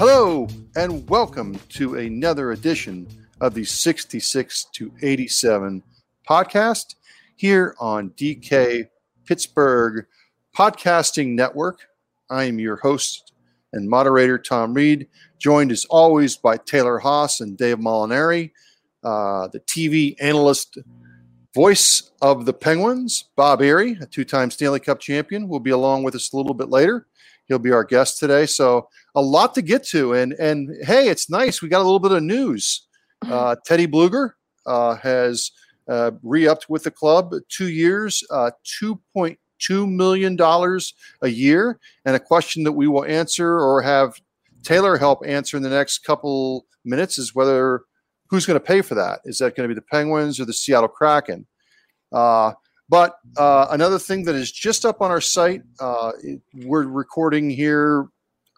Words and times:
Hello, 0.00 0.48
and 0.76 1.06
welcome 1.10 1.60
to 1.68 1.96
another 1.96 2.52
edition 2.52 3.06
of 3.38 3.52
the 3.52 3.66
66 3.66 4.64
to 4.72 4.90
87 5.02 5.82
podcast 6.26 6.94
here 7.36 7.76
on 7.78 8.08
DK 8.12 8.88
Pittsburgh 9.26 10.06
Podcasting 10.56 11.34
Network. 11.34 11.80
I 12.30 12.44
am 12.44 12.58
your 12.58 12.76
host 12.76 13.34
and 13.74 13.90
moderator, 13.90 14.38
Tom 14.38 14.72
Reed, 14.72 15.06
joined 15.38 15.70
as 15.70 15.84
always 15.90 16.34
by 16.34 16.56
Taylor 16.56 16.98
Haas 16.98 17.42
and 17.42 17.58
Dave 17.58 17.76
Molinari, 17.76 18.52
uh, 19.04 19.48
the 19.48 19.60
TV 19.60 20.16
analyst 20.18 20.78
voice 21.54 22.10
of 22.22 22.46
the 22.46 22.54
Penguins, 22.54 23.24
Bob 23.36 23.60
Errey, 23.60 24.00
a 24.00 24.06
two 24.06 24.24
time 24.24 24.50
Stanley 24.50 24.80
Cup 24.80 24.98
champion, 24.98 25.46
will 25.46 25.60
be 25.60 25.72
along 25.72 26.04
with 26.04 26.14
us 26.14 26.32
a 26.32 26.38
little 26.38 26.54
bit 26.54 26.70
later. 26.70 27.06
He'll 27.50 27.58
be 27.58 27.72
our 27.72 27.82
guest 27.82 28.20
today. 28.20 28.46
So, 28.46 28.88
a 29.16 29.20
lot 29.20 29.56
to 29.56 29.62
get 29.62 29.84
to. 29.88 30.12
And, 30.12 30.34
and 30.34 30.70
hey, 30.84 31.08
it's 31.08 31.28
nice. 31.28 31.60
We 31.60 31.68
got 31.68 31.80
a 31.80 31.84
little 31.84 31.98
bit 31.98 32.12
of 32.12 32.22
news. 32.22 32.86
Uh, 33.28 33.56
Teddy 33.66 33.88
Blueger 33.88 34.34
uh, 34.66 34.94
has 34.94 35.50
uh, 35.88 36.12
re 36.22 36.46
upped 36.46 36.70
with 36.70 36.84
the 36.84 36.92
club 36.92 37.34
two 37.48 37.68
years, 37.68 38.22
uh, 38.30 38.52
$2.2 38.80 39.92
million 39.92 40.38
a 40.40 41.28
year. 41.28 41.80
And 42.04 42.14
a 42.14 42.20
question 42.20 42.62
that 42.62 42.72
we 42.72 42.86
will 42.86 43.04
answer 43.04 43.58
or 43.58 43.82
have 43.82 44.14
Taylor 44.62 44.96
help 44.96 45.26
answer 45.26 45.56
in 45.56 45.64
the 45.64 45.70
next 45.70 45.98
couple 46.04 46.66
minutes 46.84 47.18
is 47.18 47.34
whether 47.34 47.82
who's 48.28 48.46
going 48.46 48.58
to 48.58 48.64
pay 48.64 48.80
for 48.80 48.94
that? 48.94 49.20
Is 49.24 49.38
that 49.38 49.56
going 49.56 49.68
to 49.68 49.74
be 49.74 49.78
the 49.78 49.86
Penguins 49.90 50.38
or 50.38 50.44
the 50.44 50.52
Seattle 50.52 50.88
Kraken? 50.88 51.46
But 52.90 53.14
uh, 53.36 53.68
another 53.70 54.00
thing 54.00 54.24
that 54.24 54.34
is 54.34 54.50
just 54.50 54.84
up 54.84 55.00
on 55.00 55.12
our 55.12 55.20
site, 55.20 55.62
uh, 55.78 56.10
we're 56.64 56.88
recording 56.88 57.48
here 57.48 58.08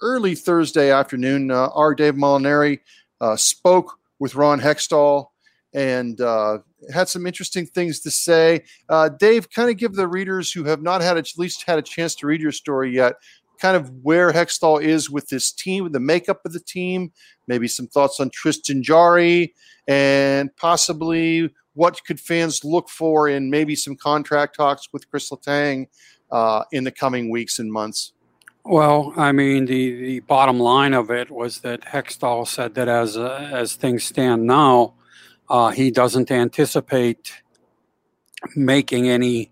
early 0.01 0.35
Thursday 0.35 0.91
afternoon. 0.91 1.51
Uh, 1.51 1.69
our 1.75 1.95
Dave 1.95 2.15
Molinari 2.15 2.81
uh, 3.21 3.37
spoke 3.37 3.99
with 4.19 4.35
Ron 4.35 4.59
Hextall 4.59 5.27
and 5.75 6.19
uh, 6.23 6.59
had 6.93 7.11
some 7.11 7.27
interesting 7.27 7.67
things 7.67 8.01
to 8.01 8.11
say. 8.11 8.65
Uh, 8.89 9.11
Dave, 9.11 9.51
kind 9.51 9.69
of 9.69 9.77
give 9.77 9.93
the 9.93 10.09
readers 10.09 10.51
who 10.51 10.65
have 10.65 10.81
not 10.81 11.03
had 11.03 11.19
at 11.19 11.29
least 11.37 11.65
had 11.67 11.79
a 11.79 11.83
chance 11.83 12.15
to 12.15 12.27
read 12.27 12.41
your 12.41 12.53
story 12.53 12.95
yet, 12.95 13.17
kind 13.61 13.77
of 13.77 13.91
where 14.03 14.33
Hextall 14.33 14.83
is 14.83 15.11
with 15.11 15.29
this 15.29 15.53
team, 15.53 15.91
the 15.93 16.01
makeup 16.01 16.41
of 16.45 16.53
the 16.53 16.61
team, 16.61 17.13
maybe 17.47 17.69
some 17.69 17.87
thoughts 17.87 18.21
on 18.21 18.31
Tristan 18.31 18.83
Jarry, 18.83 19.55
and 19.87 20.55
possibly 20.57 21.53
what 21.75 22.05
could 22.05 22.21
fans 22.21 22.65
look 22.65 22.89
for 22.89 23.29
in 23.29 23.51
maybe 23.51 23.75
some 23.75 23.97
contract 23.97 24.57
talks 24.57 24.89
with 24.93 25.09
Chris 25.11 25.31
Letang 25.31 25.87
uh, 26.31 26.65
in 26.73 26.85
the 26.85 26.91
coming 26.91 27.31
weeks 27.31 27.59
and 27.59 27.73
months. 27.73 28.13
Well, 28.65 29.13
I 29.17 29.33
mean, 29.33 29.67
the, 29.67 29.95
the 29.97 30.21
bottom 30.21 30.61
line 30.61 30.95
of 30.95 31.11
it 31.11 31.31
was 31.31 31.61
that 31.61 31.81
Hextall 31.83 32.47
said 32.47 32.75
that 32.75 32.89
as 32.89 33.17
uh, 33.17 33.49
as 33.53 33.75
things 33.75 34.05
stand 34.05 34.47
now, 34.47 34.95
uh, 35.49 35.71
he 35.71 35.91
doesn't 35.91 36.31
anticipate 36.31 37.43
making 38.55 39.09
any 39.09 39.52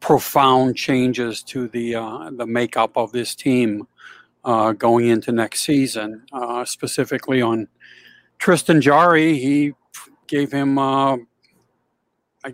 profound 0.00 0.76
changes 0.76 1.42
to 1.42 1.68
the 1.68 1.94
uh, 1.94 2.30
the 2.32 2.46
makeup 2.46 2.96
of 2.96 3.12
this 3.12 3.34
team 3.34 3.86
uh, 4.44 4.72
going 4.72 5.08
into 5.08 5.30
next 5.30 5.62
season. 5.62 6.24
Uh, 6.32 6.64
specifically 6.64 7.42
on 7.42 7.68
Tristan 8.38 8.80
Jarry, 8.80 9.38
he 9.38 9.72
gave 10.26 10.50
him 10.50 10.78
uh, 10.78 11.16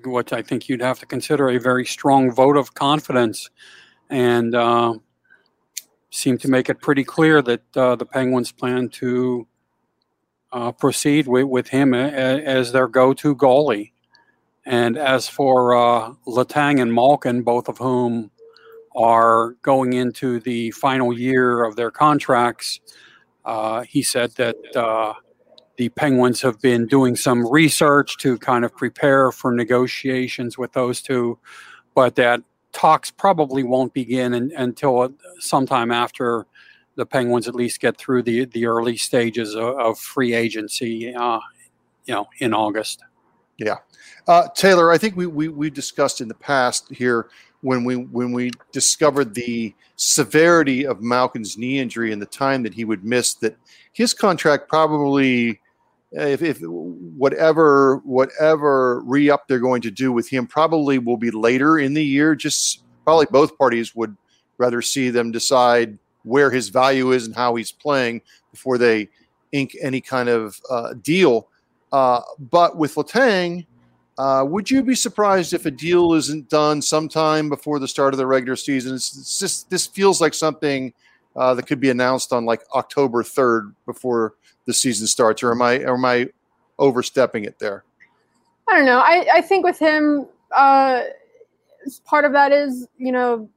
what 0.05 0.33
I 0.33 0.43
think 0.43 0.69
you'd 0.69 0.83
have 0.83 0.99
to 1.01 1.07
consider 1.07 1.49
a 1.49 1.59
very 1.59 1.87
strong 1.87 2.33
vote 2.33 2.57
of 2.57 2.75
confidence, 2.75 3.51
and 4.11 4.55
uh, 4.55 4.95
seemed 6.11 6.41
to 6.41 6.49
make 6.49 6.69
it 6.69 6.81
pretty 6.81 7.05
clear 7.05 7.43
that 7.43 7.77
uh, 7.77 7.97
the 7.97 8.07
Penguins 8.07 8.53
plan 8.53 8.89
to. 9.01 9.47
proceed 10.79 11.29
with, 11.29 11.45
with 11.45 11.69
him 11.69 11.93
as 11.93 12.73
their 12.73 12.89
go-to 12.89 13.37
goalie. 13.37 13.93
And 14.67 14.99
as 14.99 15.29
for 15.29 15.77
uh, 15.77 16.13
Letang 16.27 16.83
and 16.83 16.93
Malkin, 16.93 17.43
both 17.43 17.69
of 17.69 17.79
whom 17.79 18.33
are 18.97 19.53
going 19.63 19.93
into 19.93 20.41
the 20.41 20.73
final 20.73 21.17
year 21.17 21.63
of 21.63 21.77
their 21.77 21.93
contracts, 21.93 22.81
uh, 23.45 23.83
he 23.83 24.03
said 24.03 24.33
that 24.33 24.57
uh, 24.75 25.15
the 25.77 25.89
Penguins 25.91 26.43
have 26.43 26.61
been 26.61 26.87
doing 26.87 27.15
some 27.15 27.49
research 27.49 28.17
to 28.19 28.39
kind 28.39 28.65
of 28.65 28.75
prepare 28.75 29.31
for 29.31 29.53
negotiations 29.53 30.59
with 30.59 30.73
those 30.73 31.01
two, 31.01 31.39
but 31.95 32.17
that 32.17 32.41
talks 32.73 33.11
probably 33.11 33.63
won't 33.63 33.95
begin 33.95 34.35
in, 34.35 34.53
until 34.57 35.15
sometime 35.39 35.93
after 35.93 36.45
the 36.97 37.07
Penguins 37.07 37.47
at 37.47 37.55
least 37.55 37.81
get 37.81 37.97
through 37.99 38.23
the 38.23 38.47
the 38.47 38.67
early 38.67 38.97
stages 38.97 39.55
of, 39.55 39.79
of 39.79 39.99
free 39.99 40.35
agency, 40.35 41.15
uh, 41.15 41.39
you 42.07 42.15
know, 42.15 42.27
in 42.41 42.53
August. 42.53 43.03
Yeah. 43.59 43.77
Uh, 44.29 44.49
Taylor, 44.55 44.91
I 44.91 44.99
think 44.99 45.17
we, 45.17 45.27
we, 45.27 45.49
we 45.49 45.71
discussed 45.71 46.21
in 46.21 46.29
the 46.29 46.35
past 46.35 46.91
here 46.91 47.29
when 47.63 47.85
we 47.85 47.97
when 47.97 48.33
we 48.33 48.51
discovered 48.71 49.35
the 49.35 49.75
severity 49.97 50.87
of 50.87 51.03
Malkin's 51.03 51.57
knee 51.57 51.79
injury 51.79 52.13
and 52.13 52.21
the 52.21 52.27
time 52.27 52.63
that 52.63 52.75
he 52.75 52.85
would 52.85 53.05
miss 53.05 53.35
that 53.35 53.57
his 53.93 54.13
contract 54.13 54.69
probably 54.69 55.61
if, 56.13 56.43
if 56.43 56.61
whatever 56.61 57.97
whatever 58.05 59.01
re-up 59.01 59.49
they're 59.49 59.59
going 59.59 59.83
to 59.83 59.91
do 59.91 60.13
with 60.13 60.29
him 60.29 60.47
probably 60.47 60.99
will 60.99 61.17
be 61.17 61.31
later 61.31 61.79
in 61.79 61.95
the 61.95 62.05
year 62.05 62.35
just 62.35 62.83
probably 63.05 63.27
both 63.31 63.57
parties 63.59 63.95
would 63.97 64.17
rather 64.59 64.83
see 64.83 65.11
them 65.11 65.33
decide 65.33 65.99
where 66.25 66.51
his 66.51 66.69
value 66.69 67.13
is 67.13 67.27
and 67.27 67.35
how 67.35 67.55
he's 67.55 67.73
playing 67.73 68.21
before 68.51 68.79
they 68.79 69.09
ink 69.53 69.77
any 69.81 70.01
kind 70.01 70.29
of 70.29 70.61
uh, 70.71 70.95
deal 71.03 71.49
uh, 71.97 72.21
but 72.51 72.77
with 72.77 72.95
Letang, 72.97 73.65
uh, 74.19 74.45
would 74.47 74.71
you 74.71 74.83
be 74.83 74.95
surprised 74.95 75.55
if 75.55 75.65
a 75.65 75.71
deal 75.71 76.13
isn't 76.13 76.47
done 76.51 76.83
sometime 76.83 77.49
before 77.49 77.79
the 77.79 77.89
start 77.89 78.13
of 78.13 78.19
the 78.19 78.27
regular 78.27 78.55
season? 78.55 78.95
It's, 78.95 79.17
it's 79.17 79.39
just 79.39 79.71
this 79.71 79.87
feels 79.87 80.21
like 80.21 80.35
something 80.35 80.93
uh, 81.37 81.55
that 81.55 81.67
could 81.67 81.81
be 81.81 81.89
announced 81.89 82.35
on 82.35 82.45
like 82.45 82.61
October 82.75 83.23
third 83.23 83.75
before 83.87 84.35
the 84.67 84.75
season 84.75 85.07
starts, 85.07 85.43
or 85.43 85.53
am 85.53 85.63
I 85.63 85.79
or 85.85 85.95
am 85.95 86.05
I 86.05 86.29
overstepping 86.79 87.47
it 87.47 87.59
there? 87.61 87.83
I 88.69 88.77
don't 88.77 88.85
know. 88.85 88.99
I, 88.99 89.27
I 89.33 89.41
think 89.41 89.65
with 89.65 89.79
him, 89.79 90.27
uh, 90.55 91.01
part 92.05 92.27
of 92.27 92.33
that 92.33 92.53
is 92.53 92.87
you 92.99 93.13
know 93.13 93.49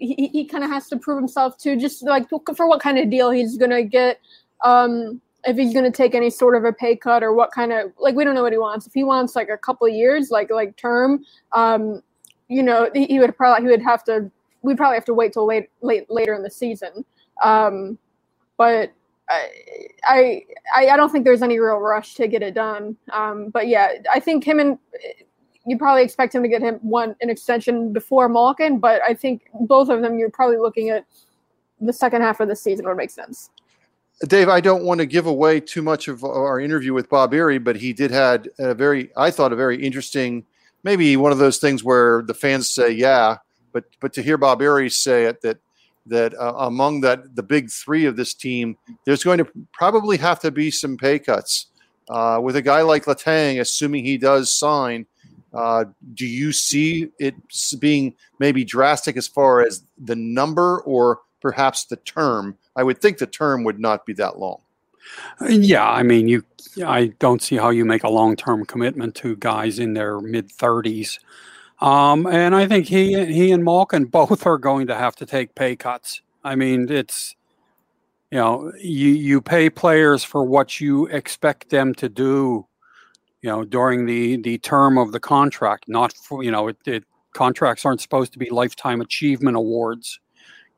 he, 0.00 0.28
he 0.34 0.44
kind 0.44 0.64
of 0.64 0.68
has 0.68 0.86
to 0.88 0.98
prove 0.98 1.16
himself 1.16 1.56
too, 1.56 1.78
just 1.78 2.02
like 2.02 2.28
for 2.28 2.68
what 2.68 2.80
kind 2.80 2.98
of 2.98 3.08
deal 3.08 3.30
he's 3.30 3.56
gonna 3.56 3.82
get. 3.82 4.20
Um, 4.62 5.22
if 5.44 5.56
he's 5.56 5.72
going 5.72 5.84
to 5.84 5.96
take 5.96 6.14
any 6.14 6.30
sort 6.30 6.56
of 6.56 6.64
a 6.64 6.72
pay 6.72 6.96
cut 6.96 7.22
or 7.22 7.32
what 7.32 7.52
kind 7.52 7.72
of 7.72 7.92
like 7.98 8.14
we 8.14 8.24
don't 8.24 8.34
know 8.34 8.42
what 8.42 8.52
he 8.52 8.58
wants. 8.58 8.86
If 8.86 8.94
he 8.94 9.04
wants 9.04 9.36
like 9.36 9.48
a 9.48 9.56
couple 9.56 9.88
years, 9.88 10.30
like 10.30 10.50
like 10.50 10.76
term, 10.76 11.24
um, 11.52 12.02
you 12.48 12.62
know, 12.62 12.90
he, 12.94 13.06
he, 13.06 13.18
would 13.18 13.36
probably 13.36 13.64
he 13.64 13.70
would 13.70 13.82
have 13.82 14.04
to. 14.04 14.30
We'd 14.62 14.76
probably 14.76 14.96
have 14.96 15.04
to 15.04 15.14
wait 15.14 15.32
till 15.32 15.46
late 15.46 15.68
late 15.82 16.10
later 16.10 16.34
in 16.34 16.42
the 16.42 16.50
season. 16.50 17.04
Um, 17.42 17.98
but 18.56 18.92
I, 19.28 20.42
I 20.74 20.88
I 20.88 20.96
don't 20.96 21.10
think 21.10 21.24
there's 21.24 21.42
any 21.42 21.58
real 21.58 21.78
rush 21.78 22.14
to 22.14 22.26
get 22.26 22.42
it 22.42 22.54
done. 22.54 22.96
Um, 23.12 23.50
but 23.50 23.68
yeah, 23.68 23.92
I 24.12 24.20
think 24.20 24.44
him 24.44 24.58
and 24.58 24.78
you 25.66 25.76
probably 25.76 26.02
expect 26.02 26.34
him 26.34 26.42
to 26.42 26.48
get 26.48 26.62
him 26.62 26.76
one 26.76 27.16
an 27.20 27.28
extension 27.28 27.92
before 27.92 28.28
Malkin, 28.28 28.78
but 28.78 29.00
I 29.02 29.14
think 29.14 29.48
both 29.60 29.88
of 29.88 30.00
them 30.00 30.18
you're 30.18 30.30
probably 30.30 30.58
looking 30.58 30.90
at 30.90 31.04
the 31.80 31.92
second 31.92 32.22
half 32.22 32.40
of 32.40 32.48
the 32.48 32.56
season 32.56 32.86
would 32.86 32.96
make 32.96 33.10
sense. 33.10 33.50
Dave, 34.26 34.48
I 34.48 34.60
don't 34.60 34.84
want 34.84 34.98
to 35.00 35.06
give 35.06 35.26
away 35.26 35.60
too 35.60 35.82
much 35.82 36.08
of 36.08 36.24
our 36.24 36.58
interview 36.58 36.94
with 36.94 37.10
Bob 37.10 37.32
Errey, 37.32 37.62
but 37.62 37.76
he 37.76 37.92
did 37.92 38.10
had 38.10 38.48
a 38.58 38.74
very, 38.74 39.10
I 39.16 39.30
thought, 39.30 39.52
a 39.52 39.56
very 39.56 39.82
interesting, 39.82 40.46
maybe 40.84 41.16
one 41.18 41.32
of 41.32 41.38
those 41.38 41.58
things 41.58 41.84
where 41.84 42.22
the 42.22 42.32
fans 42.32 42.70
say, 42.70 42.90
"Yeah," 42.90 43.36
but 43.72 43.84
but 44.00 44.14
to 44.14 44.22
hear 44.22 44.38
Bob 44.38 44.60
Errey 44.60 44.90
say 44.90 45.24
it 45.24 45.42
that 45.42 45.58
that 46.06 46.34
uh, 46.34 46.54
among 46.58 47.02
that 47.02 47.36
the 47.36 47.42
big 47.42 47.70
three 47.70 48.06
of 48.06 48.16
this 48.16 48.32
team, 48.32 48.78
there's 49.04 49.22
going 49.24 49.38
to 49.38 49.46
probably 49.72 50.16
have 50.16 50.40
to 50.40 50.50
be 50.50 50.70
some 50.70 50.96
pay 50.96 51.18
cuts 51.18 51.66
uh, 52.08 52.40
with 52.42 52.56
a 52.56 52.62
guy 52.62 52.82
like 52.82 53.04
Letang, 53.04 53.60
assuming 53.60 54.04
he 54.04 54.16
does 54.16 54.50
sign. 54.50 55.06
Uh, 55.52 55.84
do 56.14 56.26
you 56.26 56.52
see 56.52 57.08
it 57.18 57.34
being 57.80 58.14
maybe 58.38 58.64
drastic 58.64 59.16
as 59.16 59.28
far 59.28 59.60
as 59.60 59.82
the 59.98 60.16
number 60.16 60.80
or 60.80 61.20
perhaps 61.40 61.84
the 61.84 61.96
term? 61.96 62.56
I 62.76 62.82
would 62.82 63.00
think 63.00 63.18
the 63.18 63.26
term 63.26 63.64
would 63.64 63.80
not 63.80 64.06
be 64.06 64.12
that 64.14 64.38
long. 64.38 64.60
Yeah, 65.48 65.88
I 65.88 66.02
mean, 66.02 66.28
you. 66.28 66.44
I 66.84 67.06
don't 67.18 67.40
see 67.40 67.56
how 67.56 67.70
you 67.70 67.84
make 67.84 68.04
a 68.04 68.10
long-term 68.10 68.66
commitment 68.66 69.14
to 69.16 69.36
guys 69.36 69.78
in 69.78 69.94
their 69.94 70.20
mid 70.20 70.50
thirties, 70.52 71.18
um, 71.80 72.26
and 72.26 72.54
I 72.54 72.66
think 72.66 72.86
he 72.86 73.24
he 73.32 73.50
and 73.52 73.64
Malkin 73.64 74.04
both 74.04 74.46
are 74.46 74.58
going 74.58 74.86
to 74.88 74.94
have 74.94 75.16
to 75.16 75.26
take 75.26 75.54
pay 75.54 75.76
cuts. 75.76 76.20
I 76.44 76.54
mean, 76.54 76.90
it's 76.90 77.34
you 78.30 78.38
know, 78.38 78.72
you 78.82 79.10
you 79.10 79.40
pay 79.40 79.70
players 79.70 80.24
for 80.24 80.44
what 80.44 80.80
you 80.80 81.06
expect 81.06 81.70
them 81.70 81.94
to 81.94 82.08
do, 82.08 82.66
you 83.42 83.50
know, 83.50 83.64
during 83.64 84.06
the 84.06 84.36
the 84.38 84.58
term 84.58 84.98
of 84.98 85.12
the 85.12 85.20
contract, 85.20 85.84
not 85.88 86.12
for 86.12 86.42
you 86.42 86.50
know, 86.50 86.68
it, 86.68 86.76
it 86.84 87.04
contracts 87.32 87.84
aren't 87.84 88.00
supposed 88.00 88.32
to 88.32 88.38
be 88.38 88.50
lifetime 88.50 89.00
achievement 89.00 89.56
awards 89.56 90.18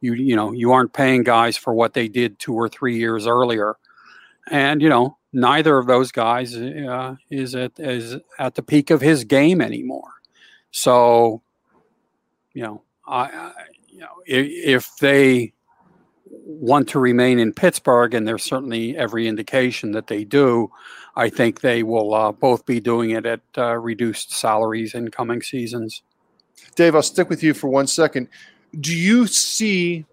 you 0.00 0.14
you 0.14 0.36
know 0.36 0.52
you 0.52 0.72
aren't 0.72 0.92
paying 0.92 1.22
guys 1.22 1.56
for 1.56 1.74
what 1.74 1.94
they 1.94 2.08
did 2.08 2.38
two 2.38 2.54
or 2.54 2.68
three 2.68 2.96
years 2.96 3.26
earlier. 3.26 3.76
and 4.50 4.80
you 4.80 4.88
know 4.88 5.18
neither 5.32 5.78
of 5.78 5.86
those 5.86 6.10
guys 6.12 6.56
uh, 6.56 7.16
is 7.30 7.54
at 7.54 7.72
is 7.78 8.16
at 8.38 8.54
the 8.54 8.62
peak 8.62 8.90
of 8.90 9.00
his 9.00 9.24
game 9.24 9.60
anymore. 9.60 10.12
So, 10.70 11.42
you 12.52 12.62
know, 12.62 12.82
I, 13.06 13.24
I 13.24 13.52
you 13.88 14.00
know 14.00 14.22
if, 14.26 14.46
if 14.48 14.96
they 14.96 15.52
want 16.30 16.88
to 16.88 16.98
remain 16.98 17.38
in 17.38 17.52
Pittsburgh, 17.52 18.14
and 18.14 18.26
there's 18.26 18.44
certainly 18.44 18.96
every 18.96 19.28
indication 19.28 19.92
that 19.92 20.06
they 20.06 20.24
do, 20.24 20.70
I 21.16 21.28
think 21.28 21.60
they 21.60 21.82
will 21.82 22.14
uh, 22.14 22.32
both 22.32 22.64
be 22.64 22.80
doing 22.80 23.10
it 23.10 23.26
at 23.26 23.40
uh, 23.56 23.76
reduced 23.76 24.32
salaries 24.32 24.94
in 24.94 25.10
coming 25.10 25.42
seasons. 25.42 26.02
Dave, 26.74 26.94
I'll 26.94 27.02
stick 27.02 27.28
with 27.28 27.42
you 27.42 27.54
for 27.54 27.68
one 27.68 27.86
second. 27.86 28.28
Do 28.80 28.94
you 28.94 29.26
see? 29.26 30.04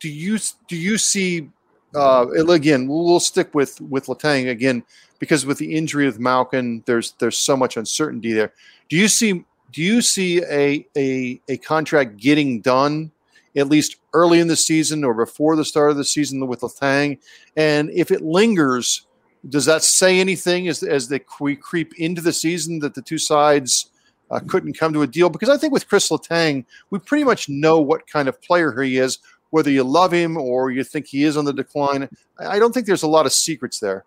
Do 0.00 0.08
you 0.08 0.38
do 0.68 0.76
you 0.76 0.98
see? 0.98 1.50
Uh, 1.94 2.26
again, 2.48 2.86
we'll 2.88 3.20
stick 3.20 3.54
with 3.54 3.80
with 3.80 4.06
Letang 4.06 4.50
again 4.50 4.84
because 5.18 5.46
with 5.46 5.58
the 5.58 5.74
injury 5.74 6.06
of 6.06 6.20
Malkin, 6.20 6.82
there's 6.86 7.12
there's 7.18 7.38
so 7.38 7.56
much 7.56 7.76
uncertainty 7.76 8.32
there. 8.32 8.52
Do 8.88 8.96
you 8.96 9.08
see? 9.08 9.44
Do 9.72 9.82
you 9.82 10.02
see 10.02 10.42
a 10.44 10.86
a, 10.96 11.40
a 11.48 11.56
contract 11.58 12.16
getting 12.16 12.60
done 12.60 13.12
at 13.56 13.68
least 13.68 13.96
early 14.12 14.38
in 14.38 14.48
the 14.48 14.56
season 14.56 15.02
or 15.02 15.14
before 15.14 15.56
the 15.56 15.64
start 15.64 15.90
of 15.90 15.96
the 15.96 16.04
season 16.04 16.46
with 16.46 16.60
Letang 16.60 17.18
And 17.56 17.90
if 17.90 18.10
it 18.10 18.20
lingers, 18.20 19.06
does 19.48 19.64
that 19.64 19.82
say 19.82 20.20
anything 20.20 20.68
as 20.68 20.82
as 20.82 21.08
they, 21.08 21.20
we 21.40 21.56
creep 21.56 21.94
into 21.98 22.20
the 22.20 22.32
season 22.32 22.78
that 22.80 22.94
the 22.94 23.02
two 23.02 23.18
sides 23.18 23.90
uh, 24.30 24.40
couldn't 24.46 24.78
come 24.78 24.92
to 24.92 25.02
a 25.02 25.06
deal? 25.06 25.30
Because 25.30 25.48
I 25.48 25.56
think 25.56 25.72
with 25.72 25.88
Chris 25.88 26.08
Letang, 26.08 26.64
we 26.90 26.98
pretty 26.98 27.24
much 27.24 27.48
know 27.48 27.80
what 27.80 28.06
kind 28.06 28.28
of 28.28 28.40
player 28.42 28.80
he 28.82 28.98
is, 28.98 29.18
whether 29.50 29.70
you 29.70 29.84
love 29.84 30.12
him 30.12 30.36
or 30.36 30.70
you 30.70 30.84
think 30.84 31.06
he 31.06 31.24
is 31.24 31.36
on 31.36 31.44
the 31.44 31.52
decline. 31.52 32.08
I 32.38 32.58
don't 32.58 32.72
think 32.72 32.86
there's 32.86 33.02
a 33.02 33.08
lot 33.08 33.26
of 33.26 33.32
secrets 33.32 33.80
there. 33.80 34.04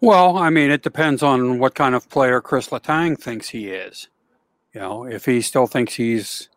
Well, 0.00 0.38
I 0.38 0.48
mean, 0.48 0.70
it 0.70 0.82
depends 0.82 1.22
on 1.22 1.58
what 1.58 1.74
kind 1.74 1.94
of 1.94 2.08
player 2.08 2.40
Chris 2.40 2.68
Letang 2.68 3.18
thinks 3.18 3.50
he 3.50 3.68
is. 3.68 4.08
You 4.72 4.80
know, 4.80 5.04
if 5.04 5.26
he 5.26 5.42
still 5.42 5.66
thinks 5.66 5.94
he's 5.94 6.48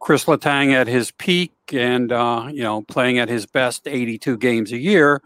Chris 0.00 0.24
Letang 0.24 0.72
at 0.72 0.88
his 0.88 1.10
peak 1.12 1.52
and 1.72 2.10
uh, 2.10 2.48
you 2.50 2.62
know 2.62 2.82
playing 2.82 3.18
at 3.18 3.28
his 3.28 3.46
best 3.46 3.86
82 3.86 4.38
games 4.38 4.72
a 4.72 4.78
year, 4.78 5.22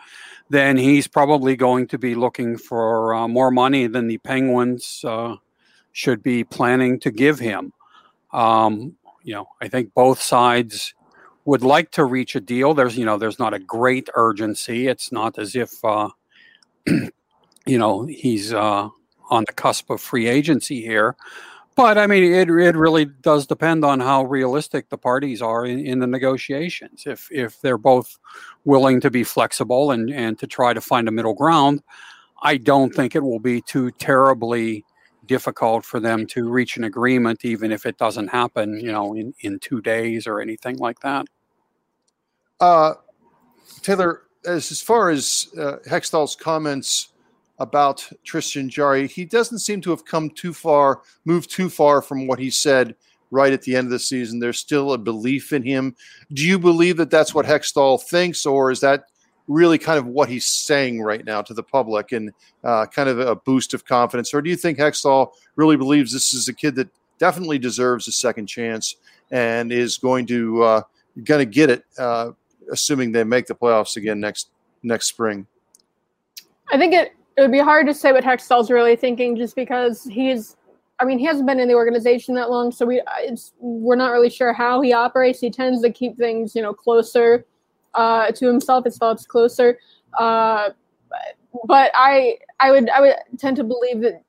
then 0.51 0.77
he's 0.77 1.07
probably 1.07 1.57
going 1.57 1.87
to 1.89 1.99
be 1.99 2.15
looking 2.15 2.59
for 2.59 3.15
uh, 3.15 3.29
more 3.29 3.51
money 3.51 3.87
than 3.87 4.09
the 4.09 4.19
Penguins 4.19 5.03
uh, 5.07 5.37
should 5.95 6.23
be 6.23 6.43
planning 6.43 6.99
to 6.99 7.11
give 7.11 7.39
him. 7.39 7.73
Um, 8.33 8.97
you 9.23 9.33
know, 9.33 9.47
I 9.63 9.69
think 9.69 9.95
both 9.95 10.21
sides 10.21 10.93
would 11.45 11.63
like 11.63 11.93
to 11.93 12.05
reach 12.05 12.35
a 12.35 12.41
deal. 12.41 12.75
There's 12.75 12.99
you 12.99 13.07
know 13.07 13.17
there's 13.17 13.39
not 13.39 13.55
a 13.55 13.59
great 13.59 14.11
urgency. 14.15 14.89
It's 14.89 15.13
not 15.13 15.39
as 15.39 15.57
if 15.57 15.73
uh, 15.83 16.11
you 16.87 17.11
know 17.67 18.05
he's 18.05 18.53
uh, 18.53 18.89
on 19.31 19.45
the 19.47 19.53
cusp 19.55 19.89
of 19.89 20.03
free 20.03 20.27
agency 20.27 20.83
here. 20.83 21.17
But 21.77 21.97
I 21.97 22.07
mean, 22.09 22.25
it, 22.25 22.49
it 22.49 22.77
really 22.77 23.05
does 23.05 23.47
depend 23.47 23.85
on 23.85 24.01
how 24.01 24.25
realistic 24.25 24.89
the 24.89 24.99
parties 24.99 25.43
are 25.43 25.65
in, 25.65 25.85
in 25.87 26.01
the 26.01 26.07
negotiations. 26.09 27.05
If 27.07 27.29
if 27.31 27.61
they're 27.61 27.79
both 27.79 28.19
willing 28.65 29.01
to 29.01 29.11
be 29.11 29.23
flexible 29.23 29.93
and, 29.93 30.11
and 30.11 30.39
to 30.41 30.49
try 30.49 30.73
to 30.75 30.81
find 30.81 31.07
a 31.07 31.13
middle 31.13 31.35
ground, 31.35 31.83
I 32.43 32.57
don't 32.57 32.93
think 32.93 33.15
it 33.15 33.23
will 33.23 33.39
be 33.39 33.61
too 33.61 33.93
terribly 33.93 34.85
difficult 35.27 35.85
for 35.85 36.01
them 36.01 36.27
to 36.29 36.49
reach 36.49 36.77
an 36.77 36.85
agreement, 36.85 37.45
even 37.45 37.73
if 37.73 37.87
it 37.87 37.99
doesn't 37.99 38.29
happen, 38.29 38.79
you 38.79 38.93
know, 38.93 39.15
in, 39.15 39.35
in 39.41 39.59
two 39.59 39.81
days 39.81 40.27
or 40.27 40.41
anything 40.41 40.77
like 40.79 41.01
that. 41.01 41.27
Uh, 42.61 42.95
Taylor, 43.83 44.23
as, 44.47 44.71
as 44.71 44.81
far 44.81 45.11
as 45.11 45.49
uh, 45.59 45.77
Hextall's 45.87 46.37
comments 46.37 47.09
about 47.59 48.09
Tristan 48.25 48.69
Jarry. 48.69 49.07
He 49.07 49.25
doesn't 49.25 49.61
seem 49.61 49.81
to 49.83 49.91
have 49.91 50.05
come 50.05 50.31
too 50.31 50.53
far, 50.53 51.03
moved 51.25 51.51
too 51.51 51.71
far 51.71 52.03
from 52.03 52.27
what 52.27 52.39
he 52.39 52.51
said 52.51 52.97
right 53.31 53.53
at 53.53 53.63
the 53.63 53.77
end 53.77 53.87
of 53.87 53.91
the 53.91 53.99
season. 53.99 54.39
There's 54.39 54.59
still 54.59 54.93
a 54.93 54.99
belief 54.99 55.53
in 55.53 55.63
him. 55.63 55.95
Do 56.33 56.47
you 56.47 56.59
believe 56.59 56.97
that 56.99 57.11
that's 57.11 57.35
what 57.35 57.47
Hextall 57.47 58.03
thinks, 58.03 58.47
or 58.47 58.71
is 58.71 58.81
that 58.81 59.05
really 59.49 59.79
kind 59.79 59.99
of 59.99 60.07
what 60.07 60.29
he's 60.29 60.47
saying 60.47 61.03
right 61.03 61.25
now 61.25 61.43
to 61.43 61.55
the 61.55 61.63
public 61.63 62.13
and 62.13 62.33
uh, 62.63 62.87
kind 62.87 63.09
of 63.09 63.19
a 63.19 63.37
boost 63.37 63.75
of 63.75 63.85
confidence? 63.85 64.33
Or 64.33 64.41
do 64.41 64.51
you 64.51 64.57
think 64.57 64.79
Hextall 64.79 65.33
really 65.57 65.77
believes 65.77 66.13
this 66.13 66.33
is 66.33 66.49
a 66.49 66.53
kid 66.53 66.75
that 66.77 66.89
definitely 67.19 67.59
deserves 67.59 68.09
a 68.09 68.13
second 68.13 68.47
chance 68.47 68.97
and 69.31 69.73
is 69.73 69.99
going 69.99 70.27
to 70.27 70.63
uh, 70.63 70.83
going 71.25 71.41
to 71.41 71.51
get 71.51 71.71
it, 71.71 71.85
uh, 71.99 72.31
assuming 72.73 73.13
they 73.13 73.25
make 73.25 73.47
the 73.47 73.55
playoffs 73.55 73.97
again 73.97 74.21
next 74.21 74.51
next 74.83 75.09
spring? 75.09 75.47
I 76.71 76.79
think 76.79 76.95
it 76.95 77.13
it 77.37 77.41
would 77.41 77.53
be 77.53 77.59
hard 77.59 77.87
to 77.87 77.95
say 77.95 78.13
what 78.13 78.25
Hextall's 78.25 78.71
really 78.71 78.97
thinking 78.97 79.37
just 79.37 79.57
because 79.57 80.05
he's 80.05 80.57
I 81.01 81.05
mean, 81.05 81.19
he 81.19 81.25
hasn't 81.25 81.47
been 81.47 81.59
in 81.59 81.67
the 81.67 81.75
organization 81.75 82.35
that 82.37 82.51
long, 82.51 82.71
so 82.71 82.87
we 82.87 83.03
we're 83.59 83.97
not 83.97 84.13
really 84.13 84.31
sure 84.31 84.53
how 84.53 84.81
he 84.81 84.93
operates. 84.93 85.41
He 85.41 85.51
tends 85.51 85.83
to 85.83 85.91
keep 85.91 86.17
things, 86.17 86.55
you 86.55 86.63
know, 86.63 86.73
closer 86.73 87.45
uh, 87.95 88.31
to 88.33 88.47
himself. 88.47 88.85
His 88.85 88.99
thoughts 88.99 89.27
closer. 89.27 89.79
Uh, 90.19 90.71
but 91.67 91.93
I 91.95 92.39
I 92.61 92.71
would 92.71 92.89
I 92.91 93.01
would 93.01 93.15
tend 93.39 93.57
to 93.57 93.65
believe 93.65 94.01
that 94.03 94.23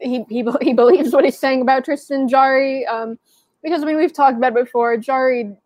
he 0.00 0.24
he, 0.28 0.44
he 0.60 0.72
believes 0.72 1.12
what 1.12 1.24
he's 1.24 1.38
saying 1.38 1.62
about 1.62 1.84
Tristan 1.84 2.28
Jarry 2.28 2.86
um, 2.86 3.18
because 3.62 3.82
I 3.82 3.86
mean 3.86 3.96
we've 3.96 4.12
talked 4.12 4.36
about 4.36 4.54
before. 4.54 4.96
Jarry 4.96 5.56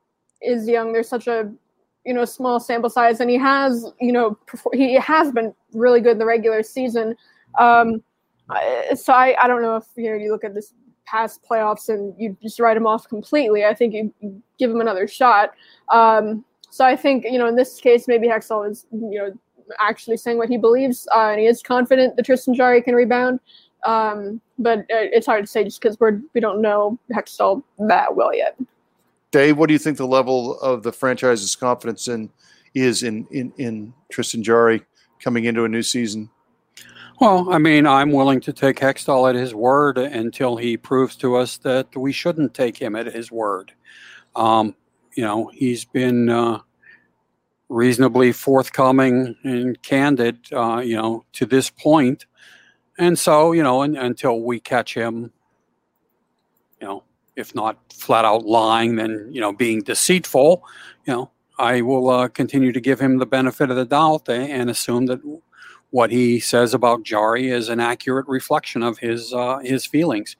is 0.42 0.68
young. 0.68 0.92
There's 0.92 1.08
such 1.08 1.26
a 1.26 1.50
you 2.04 2.14
know 2.14 2.24
small 2.24 2.60
sample 2.60 2.90
size, 2.90 3.20
and 3.20 3.30
he 3.30 3.36
has 3.38 3.86
you 4.00 4.12
know 4.12 4.38
he 4.72 4.94
has 4.94 5.32
been 5.32 5.54
really 5.72 6.00
good 6.00 6.12
in 6.12 6.18
the 6.18 6.26
regular 6.26 6.62
season. 6.62 7.16
Um, 7.58 8.02
so 8.94 9.12
I, 9.12 9.34
I 9.42 9.48
don't 9.48 9.62
know 9.62 9.76
if 9.76 9.84
you 9.96 10.10
know 10.10 10.16
you 10.16 10.30
look 10.30 10.44
at 10.44 10.54
this 10.54 10.72
past 11.06 11.40
playoffs 11.48 11.88
and 11.88 12.14
you 12.18 12.36
just 12.42 12.60
write 12.60 12.76
him 12.76 12.86
off 12.86 13.08
completely. 13.08 13.64
I 13.64 13.74
think 13.74 13.94
you, 13.94 14.12
you 14.20 14.42
give 14.58 14.70
him 14.70 14.80
another 14.80 15.06
shot. 15.06 15.52
Um, 15.88 16.44
so 16.70 16.84
I 16.84 16.96
think 16.96 17.24
you 17.24 17.38
know 17.38 17.46
in 17.46 17.56
this 17.56 17.80
case 17.80 18.06
maybe 18.08 18.28
Hextall 18.28 18.70
is 18.70 18.86
you 18.92 19.18
know 19.18 19.32
actually 19.80 20.16
saying 20.16 20.38
what 20.38 20.48
he 20.48 20.56
believes 20.56 21.08
uh, 21.14 21.30
and 21.30 21.40
he 21.40 21.46
is 21.46 21.62
confident 21.62 22.16
that 22.16 22.26
Tristan 22.26 22.54
Jarry 22.54 22.82
can 22.82 22.94
rebound. 22.94 23.40
Um, 23.84 24.40
but 24.58 24.84
it's 24.88 25.26
hard 25.26 25.44
to 25.44 25.50
say 25.50 25.64
just 25.64 25.80
because 25.80 25.98
we're 26.00 26.20
we 26.34 26.40
don't 26.40 26.60
know 26.60 26.98
Hextall 27.12 27.62
that 27.88 28.14
well 28.14 28.34
yet. 28.34 28.56
Dave, 29.30 29.58
what 29.58 29.68
do 29.68 29.72
you 29.72 29.78
think 29.78 29.98
the 29.98 30.06
level 30.06 30.58
of 30.60 30.82
the 30.82 30.92
franchise's 30.92 31.54
confidence 31.54 32.08
in 32.08 32.30
is 32.74 33.02
in 33.02 33.26
in, 33.30 33.52
in 33.58 33.92
Tristan 34.10 34.42
Jarry 34.42 34.82
coming 35.20 35.44
into 35.44 35.64
a 35.64 35.68
new 35.68 35.82
season? 35.82 36.30
Well, 37.20 37.50
I 37.50 37.56
mean, 37.56 37.86
I'm 37.86 38.12
willing 38.12 38.40
to 38.40 38.52
take 38.52 38.76
Hextall 38.76 39.28
at 39.28 39.34
his 39.34 39.54
word 39.54 39.96
until 39.96 40.56
he 40.56 40.76
proves 40.76 41.16
to 41.16 41.36
us 41.36 41.56
that 41.58 41.96
we 41.96 42.12
shouldn't 42.12 42.52
take 42.52 42.76
him 42.76 42.94
at 42.94 43.06
his 43.06 43.32
word. 43.32 43.72
Um, 44.34 44.74
you 45.16 45.24
know, 45.24 45.50
he's 45.52 45.84
been 45.84 46.28
uh, 46.28 46.60
reasonably 47.68 48.30
forthcoming 48.32 49.34
and 49.42 49.82
candid, 49.82 50.38
uh, 50.52 50.78
you 50.84 50.94
know, 50.94 51.24
to 51.32 51.46
this 51.46 51.70
point. 51.70 52.26
And 52.98 53.18
so, 53.18 53.52
you 53.52 53.62
know, 53.62 53.82
and, 53.82 53.96
until 53.96 54.40
we 54.42 54.60
catch 54.60 54.94
him, 54.94 55.32
you 56.80 56.86
know, 56.86 57.02
if 57.34 57.54
not 57.54 57.78
flat 57.92 58.24
out 58.24 58.44
lying, 58.44 58.96
then 58.96 59.28
you 59.30 59.40
know 59.40 59.52
being 59.52 59.82
deceitful. 59.82 60.64
You 61.06 61.12
know, 61.12 61.30
I 61.58 61.82
will 61.82 62.08
uh, 62.08 62.28
continue 62.28 62.72
to 62.72 62.80
give 62.80 63.00
him 63.00 63.18
the 63.18 63.26
benefit 63.26 63.70
of 63.70 63.76
the 63.76 63.84
doubt 63.84 64.28
and 64.28 64.70
assume 64.70 65.06
that 65.06 65.20
what 65.96 66.10
he 66.10 66.38
says 66.38 66.74
about 66.74 67.02
Jarry 67.04 67.48
is 67.48 67.70
an 67.70 67.80
accurate 67.80 68.28
reflection 68.28 68.82
of 68.82 68.98
his 68.98 69.32
uh, 69.32 69.60
his 69.60 69.86
feelings. 69.86 70.36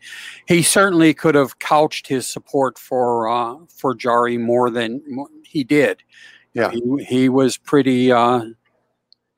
He 0.46 0.62
certainly 0.62 1.14
could 1.14 1.34
have 1.34 1.58
couched 1.60 2.06
his 2.06 2.26
support 2.26 2.78
for 2.78 3.26
uh, 3.26 3.56
for 3.74 3.94
Jarry 3.94 4.36
more 4.36 4.68
than 4.68 5.00
he 5.44 5.64
did. 5.64 6.02
Yeah, 6.52 6.70
he, 6.70 7.04
he 7.04 7.28
was 7.30 7.56
pretty 7.56 8.12
uh, 8.12 8.44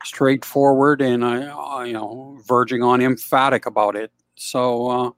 straightforward 0.03 1.01
and 1.01 1.23
uh, 1.23 1.83
you 1.85 1.93
know 1.93 2.37
verging 2.45 2.83
on 2.83 3.01
emphatic 3.01 3.65
about 3.65 3.95
it. 3.95 4.11
So 4.35 4.87
uh, 4.89 5.11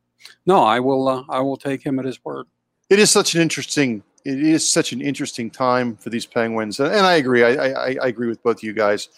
no, 0.45 0.63
I 0.63 0.79
will. 0.79 1.07
Uh, 1.07 1.23
I 1.29 1.39
will 1.39 1.57
take 1.57 1.83
him 1.83 1.97
at 1.97 2.05
his 2.05 2.23
word. 2.23 2.45
It 2.91 2.99
is 2.99 3.09
such 3.09 3.33
an 3.33 3.41
interesting. 3.41 4.03
It 4.23 4.39
is 4.39 4.67
such 4.67 4.93
an 4.93 5.01
interesting 5.01 5.49
time 5.49 5.95
for 5.95 6.11
these 6.11 6.27
Penguins, 6.27 6.79
and 6.79 7.07
I 7.07 7.15
agree. 7.15 7.43
I, 7.43 7.69
I, 7.69 7.97
I 8.03 8.07
agree 8.07 8.27
with 8.27 8.43
both 8.43 8.57
of 8.57 8.63
you 8.63 8.73
guys, 8.73 9.09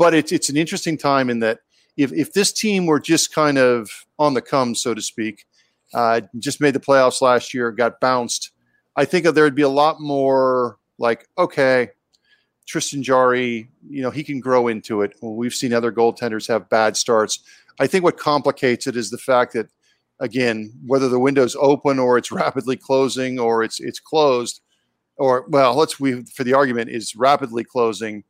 but 0.00 0.14
it's 0.14 0.32
it's 0.32 0.48
an 0.48 0.56
interesting 0.56 0.96
time 0.96 1.28
in 1.28 1.40
that 1.40 1.58
if 1.98 2.10
if 2.14 2.32
this 2.32 2.52
team 2.52 2.86
were 2.86 2.98
just 2.98 3.34
kind 3.34 3.58
of 3.58 4.06
on 4.18 4.32
the 4.32 4.40
come, 4.40 4.74
so 4.74 4.94
to 4.94 5.02
speak, 5.02 5.44
uh, 5.92 6.22
just 6.38 6.58
made 6.58 6.74
the 6.74 6.80
playoffs 6.80 7.20
last 7.20 7.52
year, 7.52 7.70
got 7.70 8.00
bounced, 8.00 8.50
I 8.96 9.04
think 9.04 9.26
there 9.26 9.44
would 9.44 9.54
be 9.54 9.60
a 9.60 9.68
lot 9.68 10.00
more 10.00 10.78
like 10.98 11.28
okay. 11.36 11.90
Tristan 12.66 13.02
Jarry, 13.02 13.68
you 13.90 14.00
know, 14.00 14.10
he 14.10 14.22
can 14.22 14.38
grow 14.38 14.68
into 14.68 15.02
it. 15.02 15.12
Well, 15.20 15.34
we've 15.34 15.52
seen 15.52 15.72
other 15.72 15.90
goaltenders 15.90 16.46
have 16.46 16.70
bad 16.70 16.96
starts. 16.96 17.40
I 17.80 17.88
think 17.88 18.04
what 18.04 18.16
complicates 18.16 18.86
it 18.86 18.96
is 18.96 19.10
the 19.10 19.18
fact 19.18 19.54
that 19.54 19.68
again, 20.20 20.72
whether 20.86 21.08
the 21.08 21.18
window's 21.18 21.56
open 21.56 21.98
or 21.98 22.16
it's 22.16 22.32
rapidly 22.32 22.76
closing 22.76 23.38
or 23.38 23.62
it's 23.62 23.80
it's 23.80 24.00
closed, 24.00 24.62
or 25.18 25.44
well, 25.48 25.74
let's 25.74 26.00
we 26.00 26.22
for 26.24 26.42
the 26.42 26.54
argument 26.54 26.88
is 26.88 27.14
rapidly 27.14 27.64
closing. 27.64 28.24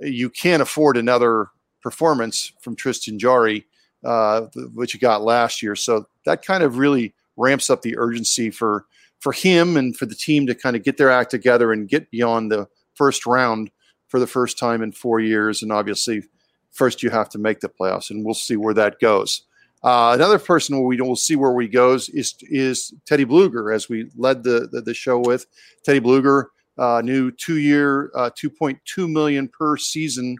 You 0.00 0.30
can't 0.30 0.62
afford 0.62 0.96
another 0.96 1.48
performance 1.82 2.52
from 2.60 2.76
Tristan 2.76 3.18
Jarry, 3.18 3.66
uh, 4.04 4.42
which 4.74 4.92
he 4.92 4.98
got 4.98 5.22
last 5.22 5.62
year. 5.62 5.76
So 5.76 6.06
that 6.24 6.44
kind 6.44 6.62
of 6.62 6.78
really 6.78 7.14
ramps 7.36 7.70
up 7.70 7.82
the 7.82 7.96
urgency 7.98 8.50
for 8.50 8.86
for 9.20 9.32
him 9.32 9.76
and 9.76 9.96
for 9.96 10.06
the 10.06 10.14
team 10.14 10.46
to 10.46 10.54
kind 10.54 10.76
of 10.76 10.84
get 10.84 10.96
their 10.96 11.10
act 11.10 11.30
together 11.30 11.72
and 11.72 11.88
get 11.88 12.10
beyond 12.10 12.52
the 12.52 12.68
first 12.94 13.26
round 13.26 13.70
for 14.06 14.20
the 14.20 14.26
first 14.26 14.58
time 14.58 14.80
in 14.80 14.92
four 14.92 15.18
years. 15.18 15.62
And 15.62 15.72
obviously, 15.72 16.22
first 16.70 17.02
you 17.02 17.10
have 17.10 17.28
to 17.30 17.38
make 17.38 17.60
the 17.60 17.68
playoffs, 17.68 18.10
and 18.10 18.24
we'll 18.24 18.34
see 18.34 18.56
where 18.56 18.74
that 18.74 19.00
goes. 19.00 19.42
Uh, 19.82 20.12
another 20.14 20.38
person 20.38 20.82
we 20.84 21.00
will 21.00 21.16
see 21.16 21.36
where 21.36 21.52
we 21.52 21.68
goes 21.68 22.08
is 22.08 22.34
is 22.42 22.92
Teddy 23.06 23.24
Blueger, 23.24 23.72
as 23.74 23.88
we 23.88 24.10
led 24.16 24.42
the 24.42 24.68
the, 24.70 24.80
the 24.80 24.94
show 24.94 25.18
with 25.18 25.46
Teddy 25.84 26.00
Blueger, 26.00 26.46
uh, 26.78 27.00
new 27.02 27.30
two 27.30 27.58
year, 27.58 28.10
uh, 28.14 28.30
two 28.34 28.50
point 28.50 28.78
two 28.84 29.08
million 29.08 29.48
per 29.48 29.76
season. 29.76 30.36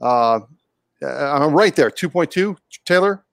Uh, 0.00 0.40
I'm 1.02 1.52
right 1.52 1.74
there, 1.74 1.90
two 1.90 2.10
point 2.10 2.30
two. 2.30 2.56
Taylor. 2.84 3.24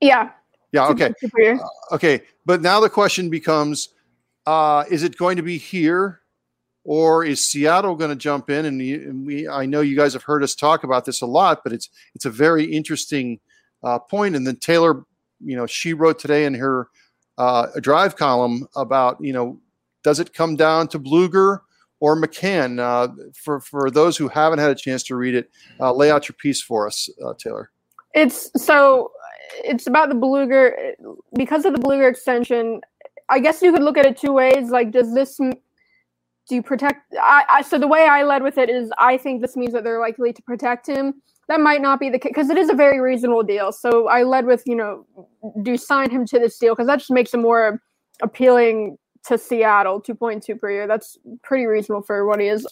Yeah. 0.00 0.30
Yeah. 0.72 0.88
Okay. 0.88 1.12
Uh, 1.34 1.94
okay. 1.94 2.22
But 2.46 2.62
now 2.62 2.80
the 2.80 2.90
question 2.90 3.30
becomes: 3.30 3.90
uh, 4.46 4.84
Is 4.90 5.02
it 5.02 5.16
going 5.16 5.36
to 5.36 5.42
be 5.42 5.58
here? 5.58 6.22
or 6.84 7.24
is 7.24 7.44
Seattle 7.44 7.94
going 7.94 8.10
to 8.10 8.16
jump 8.16 8.50
in? 8.50 8.66
And, 8.66 9.26
we, 9.26 9.48
I 9.48 9.66
know 9.66 9.80
you 9.80 9.96
guys 9.96 10.12
have 10.14 10.22
heard 10.22 10.42
us 10.42 10.54
talk 10.54 10.84
about 10.84 11.04
this 11.04 11.22
a 11.22 11.26
lot, 11.26 11.62
but 11.62 11.72
it's 11.72 11.88
it's 12.14 12.24
a 12.24 12.30
very 12.30 12.64
interesting 12.64 13.40
uh, 13.82 13.98
point. 13.98 14.36
And 14.36 14.46
then 14.46 14.56
Taylor, 14.56 15.04
you 15.40 15.56
know, 15.56 15.66
she 15.66 15.92
wrote 15.92 16.18
today 16.18 16.44
in 16.44 16.54
her 16.54 16.88
uh, 17.38 17.68
drive 17.80 18.16
column 18.16 18.66
about 18.76 19.18
you 19.20 19.32
know, 19.32 19.60
does 20.02 20.20
it 20.20 20.32
come 20.34 20.56
down 20.56 20.88
to 20.88 20.98
Blueger 20.98 21.60
or 22.00 22.16
McCann? 22.16 22.80
Uh, 22.80 23.12
for 23.34 23.60
for 23.60 23.90
those 23.90 24.16
who 24.16 24.28
haven't 24.28 24.58
had 24.58 24.70
a 24.70 24.74
chance 24.74 25.02
to 25.04 25.16
read 25.16 25.34
it, 25.34 25.50
uh, 25.80 25.92
lay 25.92 26.10
out 26.10 26.28
your 26.28 26.36
piece 26.38 26.62
for 26.62 26.86
us, 26.86 27.08
uh, 27.24 27.34
Taylor. 27.38 27.70
It's 28.14 28.50
so 28.56 29.12
it's 29.64 29.86
about 29.86 30.08
the 30.08 30.14
Blueger 30.14 30.94
because 31.36 31.64
of 31.64 31.72
the 31.72 31.78
Blueger 31.78 32.08
extension. 32.08 32.80
I 33.28 33.38
guess 33.38 33.62
you 33.62 33.72
could 33.72 33.82
look 33.82 33.96
at 33.96 34.04
it 34.04 34.16
two 34.16 34.32
ways. 34.32 34.70
Like, 34.70 34.90
does 34.90 35.14
this 35.14 35.38
do 36.48 36.56
you 36.56 36.62
protect 36.62 37.14
I, 37.20 37.44
I, 37.48 37.62
so 37.62 37.78
the 37.78 37.88
way 37.88 38.06
i 38.06 38.22
led 38.22 38.42
with 38.42 38.58
it 38.58 38.68
is 38.68 38.90
i 38.98 39.16
think 39.16 39.40
this 39.40 39.56
means 39.56 39.72
that 39.72 39.84
they're 39.84 40.00
likely 40.00 40.32
to 40.32 40.42
protect 40.42 40.86
him 40.86 41.14
that 41.48 41.60
might 41.60 41.80
not 41.80 42.00
be 42.00 42.10
the 42.10 42.18
case 42.18 42.30
because 42.30 42.50
it 42.50 42.58
is 42.58 42.68
a 42.68 42.74
very 42.74 43.00
reasonable 43.00 43.42
deal 43.42 43.72
so 43.72 44.08
i 44.08 44.22
led 44.22 44.44
with 44.46 44.62
you 44.66 44.74
know 44.74 45.06
do 45.62 45.76
sign 45.76 46.10
him 46.10 46.26
to 46.26 46.38
this 46.38 46.58
deal 46.58 46.74
because 46.74 46.86
that 46.86 46.98
just 46.98 47.10
makes 47.10 47.32
him 47.32 47.42
more 47.42 47.80
appealing 48.22 48.96
to 49.24 49.38
seattle 49.38 50.00
2.2 50.00 50.58
per 50.60 50.70
year. 50.70 50.86
That's 50.86 51.18
pretty 51.42 51.66
reasonable 51.66 52.02
for 52.02 52.26
what 52.26 52.40
he 52.40 52.48
is. 52.48 52.66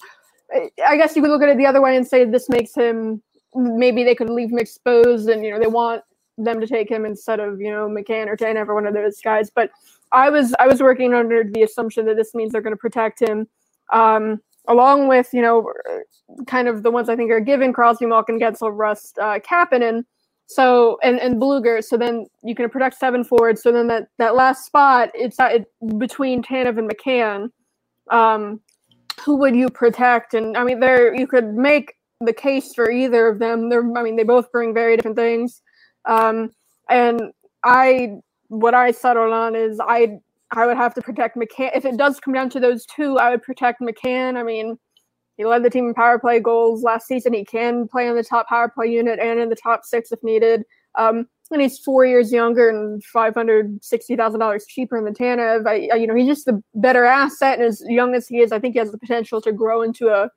I 0.86 0.96
guess 0.96 1.14
you 1.14 1.22
could 1.22 1.30
look 1.30 1.42
at 1.42 1.48
it 1.48 1.58
the 1.58 1.66
other 1.66 1.80
way 1.80 1.96
and 1.96 2.06
say 2.06 2.24
this 2.24 2.48
makes 2.48 2.74
him 2.74 3.22
maybe 3.54 4.04
they 4.04 4.14
could 4.14 4.30
leave 4.30 4.50
him 4.50 4.58
exposed 4.58 5.28
and 5.28 5.44
you 5.44 5.50
know 5.50 5.58
they 5.58 5.66
want 5.66 6.02
them 6.38 6.60
to 6.60 6.66
take 6.66 6.88
him 6.88 7.04
instead 7.04 7.40
of 7.40 7.60
you 7.60 7.70
know 7.70 7.88
mccann 7.88 8.28
or 8.28 8.36
Tanev 8.36 8.68
or 8.68 8.74
one 8.74 8.86
of 8.86 8.94
those 8.94 9.20
guys. 9.20 9.50
But 9.50 9.70
i 10.12 10.28
was 10.28 10.54
i 10.58 10.66
was 10.66 10.80
working 10.80 11.14
under 11.14 11.44
the 11.44 11.62
assumption 11.62 12.04
that 12.06 12.16
this 12.16 12.34
means 12.34 12.52
they're 12.52 12.62
going 12.62 12.74
to 12.74 12.76
protect 12.76 13.20
him 13.20 13.46
um, 13.92 14.40
along 14.68 15.08
with 15.08 15.28
you 15.32 15.42
know 15.42 15.70
kind 16.46 16.68
of 16.68 16.82
the 16.82 16.90
ones 16.90 17.08
I 17.08 17.16
think 17.16 17.30
are 17.30 17.40
given 17.40 17.72
Crosby, 17.72 18.06
Malkin, 18.06 18.38
Guentzel, 18.38 18.70
Rust, 18.72 19.18
uh, 19.18 19.38
Kapanen. 19.40 20.04
So 20.50 20.98
and 21.04 21.20
and 21.20 21.40
Blueger. 21.40 21.82
So 21.82 21.96
then 21.96 22.26
you 22.42 22.56
can 22.56 22.68
protect 22.68 22.98
seven 22.98 23.22
forwards. 23.22 23.62
So 23.62 23.70
then 23.70 23.86
that 23.86 24.08
that 24.18 24.34
last 24.34 24.66
spot 24.66 25.10
it's 25.14 25.36
it, 25.38 25.66
between 25.96 26.42
Tanev 26.42 26.76
and 26.76 26.90
McCann. 26.90 27.50
Um, 28.10 28.60
who 29.24 29.36
would 29.36 29.54
you 29.54 29.68
protect? 29.68 30.34
And 30.34 30.56
I 30.56 30.64
mean, 30.64 30.80
there 30.80 31.14
you 31.14 31.28
could 31.28 31.54
make 31.54 31.94
the 32.20 32.32
case 32.32 32.74
for 32.74 32.90
either 32.90 33.28
of 33.28 33.38
them. 33.38 33.68
They're 33.68 33.88
I 33.96 34.02
mean 34.02 34.16
they 34.16 34.24
both 34.24 34.50
bring 34.50 34.74
very 34.74 34.96
different 34.96 35.16
things. 35.16 35.62
Um, 36.08 36.50
and 36.88 37.30
I 37.62 38.16
what 38.48 38.74
I 38.74 38.90
settled 38.90 39.32
on 39.32 39.54
is 39.54 39.78
I 39.78 40.18
I 40.50 40.66
would 40.66 40.76
have 40.76 40.94
to 40.94 41.00
protect 41.00 41.36
McCann. 41.36 41.76
If 41.76 41.84
it 41.84 41.96
does 41.96 42.18
come 42.18 42.34
down 42.34 42.50
to 42.50 42.58
those 42.58 42.86
two, 42.86 43.18
I 43.18 43.30
would 43.30 43.44
protect 43.44 43.80
McCann. 43.80 44.36
I 44.36 44.42
mean, 44.42 44.76
he 45.40 45.46
led 45.46 45.62
the 45.62 45.70
team 45.70 45.88
in 45.88 45.94
power 45.94 46.18
play 46.18 46.38
goals 46.38 46.82
last 46.82 47.06
season. 47.06 47.32
He 47.32 47.46
can 47.46 47.88
play 47.88 48.10
on 48.10 48.14
the 48.14 48.22
top 48.22 48.46
power 48.46 48.68
play 48.68 48.88
unit 48.88 49.18
and 49.18 49.40
in 49.40 49.48
the 49.48 49.56
top 49.56 49.86
six 49.86 50.12
if 50.12 50.22
needed. 50.22 50.64
Um, 50.96 51.26
and 51.50 51.62
he's 51.62 51.78
four 51.78 52.04
years 52.04 52.30
younger 52.30 52.68
and 52.68 53.02
five 53.04 53.32
hundred 53.32 53.82
sixty 53.82 54.16
thousand 54.16 54.40
dollars 54.40 54.66
cheaper 54.66 55.02
than 55.02 55.14
Tanev. 55.14 55.66
I, 55.66 55.88
I, 55.92 55.96
you 55.96 56.06
know, 56.06 56.14
he's 56.14 56.26
just 56.26 56.44
the 56.44 56.62
better 56.74 57.06
asset, 57.06 57.58
and 57.58 57.66
as 57.66 57.82
young 57.86 58.14
as 58.14 58.28
he 58.28 58.40
is, 58.40 58.52
I 58.52 58.58
think 58.58 58.74
he 58.74 58.80
has 58.80 58.92
the 58.92 58.98
potential 58.98 59.40
to 59.40 59.50
grow 59.50 59.80
into 59.80 60.08
a 60.08 60.30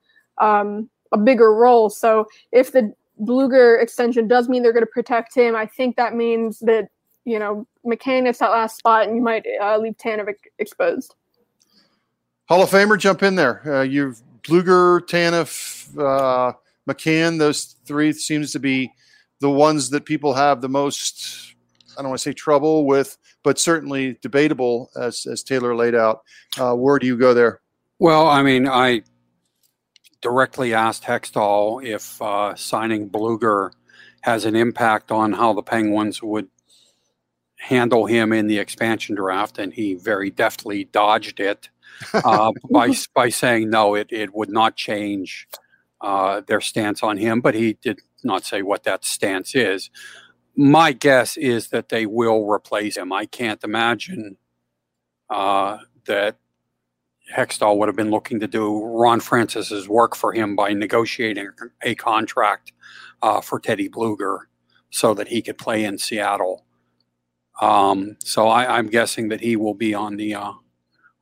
um, 0.44 0.90
a 1.12 1.18
bigger 1.18 1.54
role. 1.54 1.90
So 1.90 2.26
if 2.54 2.72
the 2.72 2.94
Blueger 3.22 3.84
extension 3.84 4.30
does 4.30 4.48
mean 4.48 4.64
they're 4.64 4.72
going 4.72 4.86
to 4.86 4.88
protect 4.88 5.36
him, 5.36 5.54
I 5.54 5.66
think 5.66 5.98
that 5.98 6.16
means 6.16 6.60
that 6.60 6.88
you 7.26 7.40
know, 7.40 7.68
McCann 7.86 8.38
that 8.40 8.52
last 8.52 8.78
spot, 8.78 9.08
and 9.08 9.18
you 9.18 9.22
might 9.22 9.46
uh, 9.62 9.78
leave 9.78 9.98
Tanev 9.98 10.34
exposed. 10.60 11.16
Hall 12.48 12.64
of 12.64 12.70
Famer, 12.70 12.98
jump 12.98 13.22
in 13.22 13.36
there. 13.36 13.62
Uh, 13.66 13.82
you've 13.82 14.22
Blueger, 14.44 15.02
Tanev, 15.02 15.98
uh, 15.98 16.54
McCann. 16.88 17.40
Those 17.40 17.76
three 17.86 18.14
seems 18.14 18.52
to 18.52 18.60
be 18.60 18.92
the 19.40 19.50
ones 19.50 19.90
that 19.90 20.06
people 20.06 20.34
have 20.34 20.62
the 20.62 20.70
most. 20.70 21.56
I 21.98 22.02
don't 22.02 22.10
want 22.10 22.20
to 22.20 22.30
say 22.30 22.34
trouble 22.34 22.86
with, 22.86 23.18
but 23.44 23.60
certainly 23.60 24.18
debatable, 24.22 24.90
as 25.00 25.26
as 25.26 25.44
Taylor 25.44 25.76
laid 25.76 25.96
out. 25.96 26.24
Uh, 26.58 26.76
where 26.76 27.00
do 27.00 27.08
you 27.08 27.18
go 27.18 27.34
there? 27.34 27.62
Well, 28.00 28.28
I 28.28 28.42
mean, 28.42 28.68
I 28.68 29.04
directly 30.22 30.74
asked 30.74 31.04
Hextall 31.04 31.86
if 31.86 32.22
uh, 32.22 32.56
signing 32.56 33.10
Blueger 33.10 33.72
has 34.22 34.46
an 34.46 34.56
impact 34.56 35.12
on 35.12 35.34
how 35.34 35.54
the 35.54 35.62
Penguins 35.62 36.24
would 36.24 36.48
handle 37.58 38.06
him 38.06 38.34
in 38.34 38.48
the 38.48 38.58
expansion 38.58 39.16
draft, 39.16 39.58
and 39.58 39.74
he 39.74 39.94
very 39.94 40.30
deftly 40.30 40.86
dodged 40.86 41.40
it 41.40 41.70
uh, 42.14 42.52
by 42.72 42.94
by 43.14 43.30
saying 43.30 43.70
no, 43.70 43.96
it 43.96 44.08
it 44.12 44.34
would 44.34 44.50
not 44.50 44.76
change 44.76 45.48
uh, 46.02 46.42
their 46.48 46.62
stance 46.62 47.04
on 47.04 47.18
him. 47.18 47.42
But 47.42 47.56
he 47.56 47.74
did 47.82 48.02
not 48.24 48.46
say 48.46 48.62
what 48.62 48.84
that 48.84 49.06
stance 49.06 49.56
is. 49.56 49.90
My 50.56 50.92
guess 50.92 51.36
is 51.38 51.70
that 51.70 51.90
they 51.90 52.06
will 52.06 52.46
replace 52.48 52.98
him. 52.98 53.12
I 53.12 53.26
can't 53.26 53.64
imagine 53.64 54.38
uh, 55.30 55.80
that 56.06 56.38
Hextall 57.36 57.78
would 57.78 57.88
have 57.88 57.96
been 57.96 58.12
looking 58.12 58.40
to 58.42 58.48
do 58.48 58.84
Ron 58.84 59.20
Francis's 59.20 59.88
work 59.88 60.16
for 60.16 60.34
him 60.34 60.56
by 60.56 60.74
negotiating 60.74 61.50
a 61.82 61.96
contract 61.96 62.74
uh, 63.22 63.42
for 63.42 63.60
Teddy 63.60 63.90
Blueger 63.90 64.40
so 64.90 65.14
that 65.14 65.30
he 65.30 65.42
could 65.42 65.58
play 65.58 65.84
in 65.84 65.98
Seattle. 65.98 66.66
Um, 67.62 68.18
so 68.20 68.48
I, 68.48 68.78
am 68.78 68.88
guessing 68.88 69.30
that 69.30 69.42
he 69.42 69.56
will 69.56 69.74
be 69.74 69.94
on 69.94 70.18
the 70.18 70.36
uh, 70.36 70.54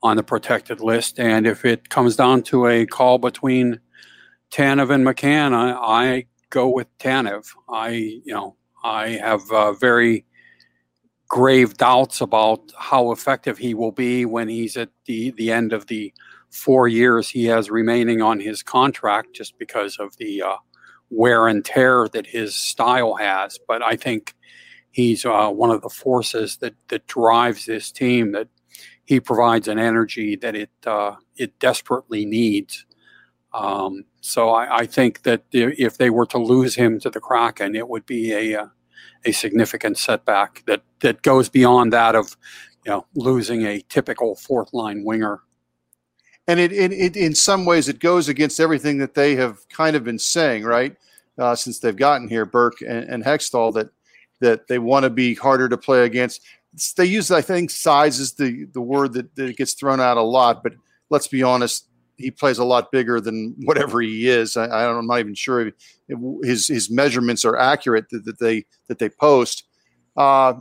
on 0.03 0.17
the 0.17 0.23
protected 0.23 0.81
list. 0.81 1.19
And 1.19 1.45
if 1.45 1.63
it 1.65 1.89
comes 1.89 2.15
down 2.15 2.43
to 2.43 2.67
a 2.67 2.85
call 2.85 3.17
between 3.17 3.79
Tanev 4.51 4.89
and 4.89 5.05
McCann, 5.05 5.53
I, 5.53 5.71
I 5.73 6.25
go 6.49 6.69
with 6.69 6.87
Tanev. 6.97 7.47
I 7.69 7.89
you 7.89 8.33
know 8.33 8.55
I 8.83 9.09
have 9.09 9.41
uh, 9.51 9.73
very 9.73 10.25
grave 11.27 11.77
doubts 11.77 12.19
about 12.19 12.59
how 12.77 13.11
effective 13.11 13.57
he 13.57 13.73
will 13.73 13.91
be 13.91 14.25
when 14.25 14.47
he's 14.47 14.77
at 14.77 14.89
the 15.05 15.31
the 15.31 15.51
end 15.51 15.73
of 15.73 15.87
the 15.87 16.13
four 16.51 16.87
years 16.87 17.29
he 17.29 17.45
has 17.45 17.71
remaining 17.71 18.21
on 18.21 18.39
his 18.39 18.61
contract, 18.61 19.33
just 19.33 19.57
because 19.57 19.97
of 19.97 20.15
the 20.17 20.41
uh, 20.41 20.57
wear 21.09 21.47
and 21.47 21.63
tear 21.63 22.07
that 22.09 22.27
his 22.27 22.55
style 22.55 23.15
has. 23.15 23.57
But 23.67 23.81
I 23.81 23.95
think 23.95 24.35
he's 24.91 25.25
uh, 25.25 25.49
one 25.49 25.71
of 25.71 25.81
the 25.81 25.89
forces 25.89 26.57
that 26.57 26.75
that 26.89 27.07
drives 27.07 27.65
this 27.65 27.91
team. 27.91 28.33
That 28.33 28.49
he 29.11 29.19
provides 29.19 29.67
an 29.67 29.77
energy 29.77 30.37
that 30.37 30.55
it 30.55 30.69
uh, 30.85 31.15
it 31.35 31.59
desperately 31.59 32.23
needs. 32.25 32.85
Um, 33.53 34.05
so 34.21 34.51
I, 34.51 34.77
I, 34.77 34.85
think 34.85 35.23
that 35.23 35.43
if 35.51 35.97
they 35.97 36.09
were 36.09 36.25
to 36.27 36.37
lose 36.37 36.75
him 36.75 36.97
to 37.01 37.09
the 37.09 37.19
Kraken, 37.19 37.75
it 37.75 37.89
would 37.89 38.05
be 38.05 38.31
a 38.31 38.53
a, 38.53 38.61
uh, 38.61 39.31
significant 39.33 39.97
setback 39.97 40.63
that 40.65 40.83
that 41.01 41.23
goes 41.23 41.49
beyond 41.49 41.91
that 41.91 42.15
of 42.15 42.37
you 42.85 42.91
know 42.91 43.05
losing 43.13 43.65
a 43.65 43.81
typical 43.89 44.37
fourth 44.37 44.73
line 44.73 45.03
winger. 45.03 45.41
And 46.47 46.57
it, 46.57 46.71
it, 46.71 46.93
it 46.93 47.17
in 47.17 47.35
some 47.35 47.65
ways 47.65 47.89
it 47.89 47.99
goes 47.99 48.29
against 48.29 48.61
everything 48.61 48.97
that 48.99 49.13
they 49.13 49.35
have 49.35 49.67
kind 49.67 49.97
of 49.97 50.05
been 50.05 50.19
saying, 50.19 50.63
right? 50.63 50.95
Uh, 51.37 51.53
since 51.53 51.79
they've 51.79 51.97
gotten 51.97 52.29
here, 52.29 52.45
Burke 52.45 52.79
and, 52.79 53.03
and 53.09 53.25
Hextall, 53.25 53.73
that 53.73 53.89
that 54.39 54.69
they 54.69 54.79
want 54.79 55.03
to 55.03 55.09
be 55.09 55.35
harder 55.35 55.67
to 55.67 55.77
play 55.77 56.05
against. 56.05 56.41
They 56.95 57.05
use, 57.05 57.31
I 57.31 57.41
think, 57.41 57.69
size 57.69 58.19
is 58.19 58.33
the 58.33 58.65
the 58.71 58.81
word 58.81 59.13
that, 59.13 59.35
that 59.35 59.57
gets 59.57 59.73
thrown 59.73 59.99
out 59.99 60.17
a 60.17 60.21
lot. 60.21 60.63
But 60.63 60.73
let's 61.09 61.27
be 61.27 61.43
honest, 61.43 61.87
he 62.17 62.31
plays 62.31 62.57
a 62.57 62.63
lot 62.63 62.91
bigger 62.91 63.19
than 63.19 63.55
whatever 63.65 64.01
he 64.01 64.27
is. 64.27 64.55
I, 64.55 64.65
I 64.65 64.97
am 64.97 65.07
not 65.07 65.19
even 65.19 65.35
sure 65.35 65.67
if 65.67 65.73
his 66.43 66.67
his 66.67 66.89
measurements 66.89 67.43
are 67.45 67.57
accurate 67.57 68.09
that, 68.09 68.25
that 68.25 68.39
they 68.39 68.65
that 68.87 68.99
they 68.99 69.09
post. 69.09 69.63
Uh, 70.15 70.55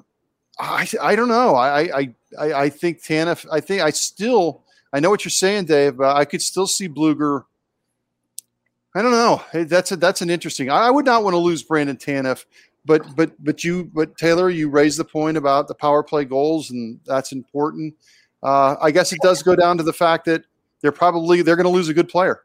I 0.58 0.88
I 1.00 1.16
don't 1.16 1.28
know. 1.28 1.54
I 1.54 1.98
I 1.98 2.14
I, 2.38 2.68
think 2.68 3.02
Tanev. 3.02 3.46
I 3.50 3.60
think 3.60 3.82
I 3.82 3.90
still. 3.90 4.64
I 4.92 5.00
know 5.00 5.10
what 5.10 5.24
you're 5.24 5.30
saying, 5.30 5.66
Dave. 5.66 5.96
But 5.96 6.16
I 6.16 6.24
could 6.24 6.42
still 6.42 6.66
see 6.66 6.88
Blueger. 6.88 7.44
I 8.94 9.02
don't 9.02 9.12
know. 9.12 9.42
That's 9.52 9.92
a, 9.92 9.96
that's 9.96 10.20
an 10.20 10.30
interesting. 10.30 10.68
I, 10.68 10.88
I 10.88 10.90
would 10.90 11.04
not 11.04 11.22
want 11.22 11.34
to 11.34 11.38
lose 11.38 11.62
Brandon 11.62 11.96
Tanev, 11.96 12.44
but 12.84 13.14
but 13.16 13.32
but 13.42 13.62
you 13.64 13.90
but 13.92 14.16
Taylor, 14.16 14.50
you 14.50 14.68
raised 14.68 14.98
the 14.98 15.04
point 15.04 15.36
about 15.36 15.68
the 15.68 15.74
power 15.74 16.02
play 16.02 16.24
goals, 16.24 16.70
and 16.70 16.98
that's 17.04 17.32
important. 17.32 17.94
Uh, 18.42 18.76
I 18.80 18.90
guess 18.90 19.12
it 19.12 19.20
does 19.22 19.42
go 19.42 19.54
down 19.54 19.76
to 19.78 19.82
the 19.82 19.92
fact 19.92 20.24
that 20.26 20.44
they're 20.80 20.92
probably 20.92 21.42
they're 21.42 21.56
going 21.56 21.64
to 21.64 21.70
lose 21.70 21.88
a 21.88 21.94
good 21.94 22.08
player. 22.08 22.44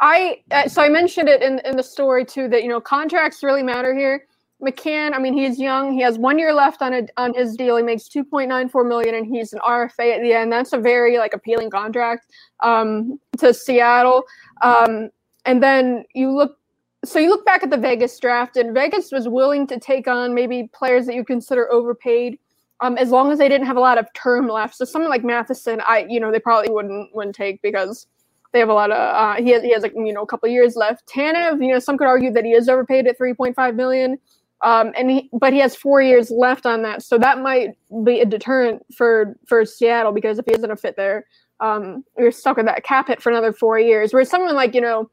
I 0.00 0.42
uh, 0.50 0.68
so 0.68 0.82
I 0.82 0.88
mentioned 0.88 1.28
it 1.28 1.42
in 1.42 1.60
in 1.60 1.76
the 1.76 1.82
story 1.82 2.24
too 2.24 2.48
that 2.48 2.62
you 2.62 2.68
know 2.68 2.80
contracts 2.80 3.42
really 3.42 3.62
matter 3.62 3.94
here. 3.94 4.26
McCann, 4.62 5.14
I 5.14 5.18
mean, 5.18 5.34
he's 5.34 5.58
young. 5.58 5.92
He 5.92 6.00
has 6.00 6.16
one 6.16 6.38
year 6.38 6.54
left 6.54 6.80
on 6.80 6.94
a, 6.94 7.02
on 7.16 7.34
his 7.34 7.56
deal. 7.56 7.76
He 7.76 7.82
makes 7.82 8.08
two 8.08 8.24
point 8.24 8.48
nine 8.48 8.68
four 8.68 8.84
million, 8.84 9.14
and 9.14 9.26
he's 9.26 9.52
an 9.52 9.60
RFA 9.60 10.16
at 10.16 10.22
the 10.22 10.32
end. 10.32 10.52
That's 10.52 10.72
a 10.72 10.78
very 10.78 11.18
like 11.18 11.34
appealing 11.34 11.70
contract 11.70 12.26
um, 12.62 13.18
to 13.38 13.52
Seattle. 13.52 14.22
Um, 14.62 15.10
and 15.44 15.62
then 15.62 16.04
you 16.14 16.30
look, 16.30 16.56
so 17.04 17.18
you 17.18 17.28
look 17.28 17.44
back 17.44 17.62
at 17.62 17.70
the 17.70 17.76
Vegas 17.76 18.18
draft, 18.18 18.56
and 18.56 18.74
Vegas 18.74 19.12
was 19.12 19.28
willing 19.28 19.66
to 19.68 19.78
take 19.78 20.08
on 20.08 20.34
maybe 20.34 20.70
players 20.72 21.06
that 21.06 21.14
you 21.14 21.24
consider 21.24 21.70
overpaid, 21.72 22.38
um, 22.80 22.96
as 22.98 23.10
long 23.10 23.32
as 23.32 23.38
they 23.38 23.48
didn't 23.48 23.66
have 23.66 23.76
a 23.76 23.80
lot 23.80 23.98
of 23.98 24.12
term 24.14 24.48
left. 24.48 24.76
So 24.76 24.84
someone 24.84 25.10
like 25.10 25.24
Matheson, 25.24 25.80
I 25.86 26.06
you 26.08 26.20
know 26.20 26.30
they 26.30 26.40
probably 26.40 26.72
wouldn't 26.72 27.14
wouldn't 27.14 27.34
take 27.34 27.62
because 27.62 28.06
they 28.52 28.60
have 28.60 28.68
a 28.68 28.74
lot 28.74 28.90
of 28.90 28.96
uh, 28.96 29.42
he 29.42 29.50
has 29.50 29.62
he 29.62 29.72
has 29.72 29.82
like 29.82 29.94
you 29.94 30.12
know 30.12 30.22
a 30.22 30.26
couple 30.26 30.48
years 30.48 30.76
left. 30.76 31.06
Tanev, 31.06 31.60
you 31.60 31.72
know, 31.72 31.78
some 31.78 31.98
could 31.98 32.06
argue 32.06 32.32
that 32.32 32.44
he 32.44 32.52
is 32.52 32.68
overpaid 32.68 33.06
at 33.06 33.16
three 33.16 33.34
point 33.34 33.56
five 33.56 33.74
million. 33.74 34.18
Um, 34.62 34.92
and 34.96 35.10
he, 35.10 35.28
but 35.32 35.52
he 35.52 35.58
has 35.58 35.76
four 35.76 36.00
years 36.00 36.30
left 36.30 36.64
on 36.64 36.80
that, 36.82 37.02
so 37.02 37.18
that 37.18 37.40
might 37.40 37.76
be 38.02 38.20
a 38.20 38.24
deterrent 38.24 38.82
for 38.96 39.36
for 39.46 39.66
Seattle 39.66 40.12
because 40.12 40.38
if 40.38 40.46
he 40.46 40.54
isn't 40.54 40.70
a 40.70 40.76
fit 40.76 40.96
there, 40.96 41.26
um, 41.60 42.02
you're 42.16 42.30
stuck 42.30 42.56
with 42.56 42.64
that 42.66 42.82
cap 42.82 43.08
hit 43.08 43.20
for 43.20 43.30
another 43.30 43.52
four 43.52 43.78
years. 43.78 44.14
Whereas 44.14 44.30
someone 44.30 44.54
like 44.54 44.74
you 44.74 44.80
know 44.80 45.10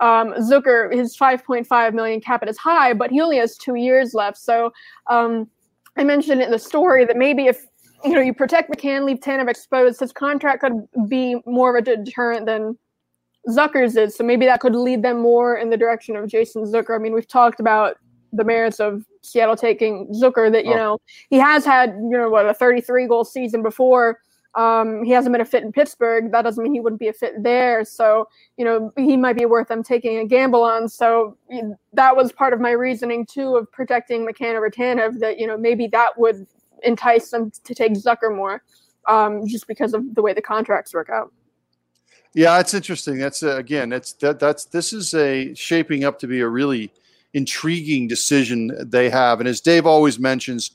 um, 0.00 0.32
Zucker, 0.34 0.92
his 0.92 1.16
5.5 1.16 1.94
million 1.94 2.20
cap 2.20 2.46
is 2.46 2.58
high, 2.58 2.92
but 2.92 3.10
he 3.10 3.20
only 3.20 3.38
has 3.38 3.56
two 3.56 3.76
years 3.76 4.14
left. 4.14 4.38
So 4.38 4.72
um, 5.08 5.48
I 5.96 6.04
mentioned 6.04 6.42
in 6.42 6.50
the 6.50 6.58
story 6.58 7.04
that 7.04 7.16
maybe 7.16 7.46
if 7.46 7.66
you 8.04 8.12
know 8.12 8.20
you 8.20 8.34
protect 8.34 8.70
McCann, 8.70 9.04
leave 9.04 9.20
Tanev 9.20 9.48
exposed, 9.48 10.00
his 10.00 10.12
contract 10.12 10.60
could 10.60 10.86
be 11.08 11.36
more 11.46 11.76
of 11.76 11.86
a 11.86 11.96
deterrent 11.96 12.46
than 12.46 12.76
Zucker's 13.48 13.96
is. 13.96 14.16
So 14.16 14.24
maybe 14.24 14.46
that 14.46 14.60
could 14.60 14.74
lead 14.74 15.02
them 15.02 15.20
more 15.20 15.56
in 15.56 15.70
the 15.70 15.76
direction 15.76 16.16
of 16.16 16.28
Jason 16.28 16.64
Zucker. 16.64 16.94
I 16.94 16.98
mean, 16.98 17.12
we've 17.12 17.28
talked 17.28 17.60
about 17.60 17.96
the 18.32 18.44
merits 18.44 18.80
of 18.80 19.04
Seattle 19.22 19.56
taking 19.56 20.08
Zucker 20.08 20.50
that, 20.50 20.64
you 20.64 20.72
oh. 20.72 20.76
know, 20.76 20.98
he 21.30 21.38
has 21.38 21.64
had, 21.64 21.90
you 21.90 22.16
know, 22.16 22.28
what, 22.28 22.46
a 22.46 22.54
33 22.54 23.06
goal 23.06 23.24
season 23.24 23.62
before. 23.62 24.18
Um, 24.56 25.02
he 25.02 25.10
hasn't 25.10 25.32
been 25.32 25.40
a 25.40 25.44
fit 25.44 25.64
in 25.64 25.72
Pittsburgh. 25.72 26.30
That 26.30 26.42
doesn't 26.42 26.62
mean 26.62 26.72
he 26.72 26.80
wouldn't 26.80 27.00
be 27.00 27.08
a 27.08 27.12
fit 27.12 27.42
there. 27.42 27.84
So, 27.84 28.28
you 28.56 28.64
know, 28.64 28.92
he 28.96 29.16
might 29.16 29.36
be 29.36 29.46
worth 29.46 29.68
them 29.68 29.82
taking 29.82 30.18
a 30.18 30.24
gamble 30.24 30.62
on. 30.62 30.88
So 30.88 31.36
that 31.92 32.16
was 32.16 32.30
part 32.30 32.52
of 32.52 32.60
my 32.60 32.70
reasoning 32.70 33.26
too 33.26 33.56
of 33.56 33.70
protecting 33.72 34.26
McCann 34.26 34.54
over 34.54 34.70
Tanev 34.70 35.18
that, 35.18 35.38
you 35.38 35.46
know, 35.46 35.58
maybe 35.58 35.88
that 35.88 36.18
would 36.18 36.46
entice 36.84 37.30
them 37.30 37.50
to 37.64 37.74
take 37.74 37.94
Zucker 37.94 38.34
more 38.34 38.62
um, 39.08 39.46
just 39.46 39.66
because 39.66 39.92
of 39.94 40.14
the 40.14 40.22
way 40.22 40.32
the 40.32 40.42
contracts 40.42 40.94
work 40.94 41.10
out. 41.10 41.32
Yeah, 42.34 42.58
it's 42.58 42.74
interesting. 42.74 43.18
That's 43.18 43.42
uh, 43.42 43.56
again, 43.56 43.88
that's 43.88 44.12
that 44.14 44.40
that's 44.40 44.64
this 44.64 44.92
is 44.92 45.14
a 45.14 45.54
shaping 45.54 46.04
up 46.04 46.18
to 46.18 46.26
be 46.26 46.40
a 46.40 46.48
really 46.48 46.90
intriguing 47.32 48.08
decision 48.08 48.72
they 48.80 49.08
have. 49.08 49.40
And 49.40 49.48
as 49.48 49.60
Dave 49.60 49.86
always 49.86 50.18
mentions, 50.18 50.72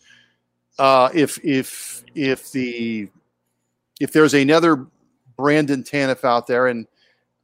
uh, 0.78 1.10
if 1.14 1.38
if 1.44 2.04
if 2.16 2.52
the 2.54 3.10
if 4.00 4.12
there's 4.12 4.34
another 4.34 4.88
Brandon 5.38 5.84
Tanev 5.84 6.24
out 6.24 6.48
there, 6.48 6.68
and 6.68 6.88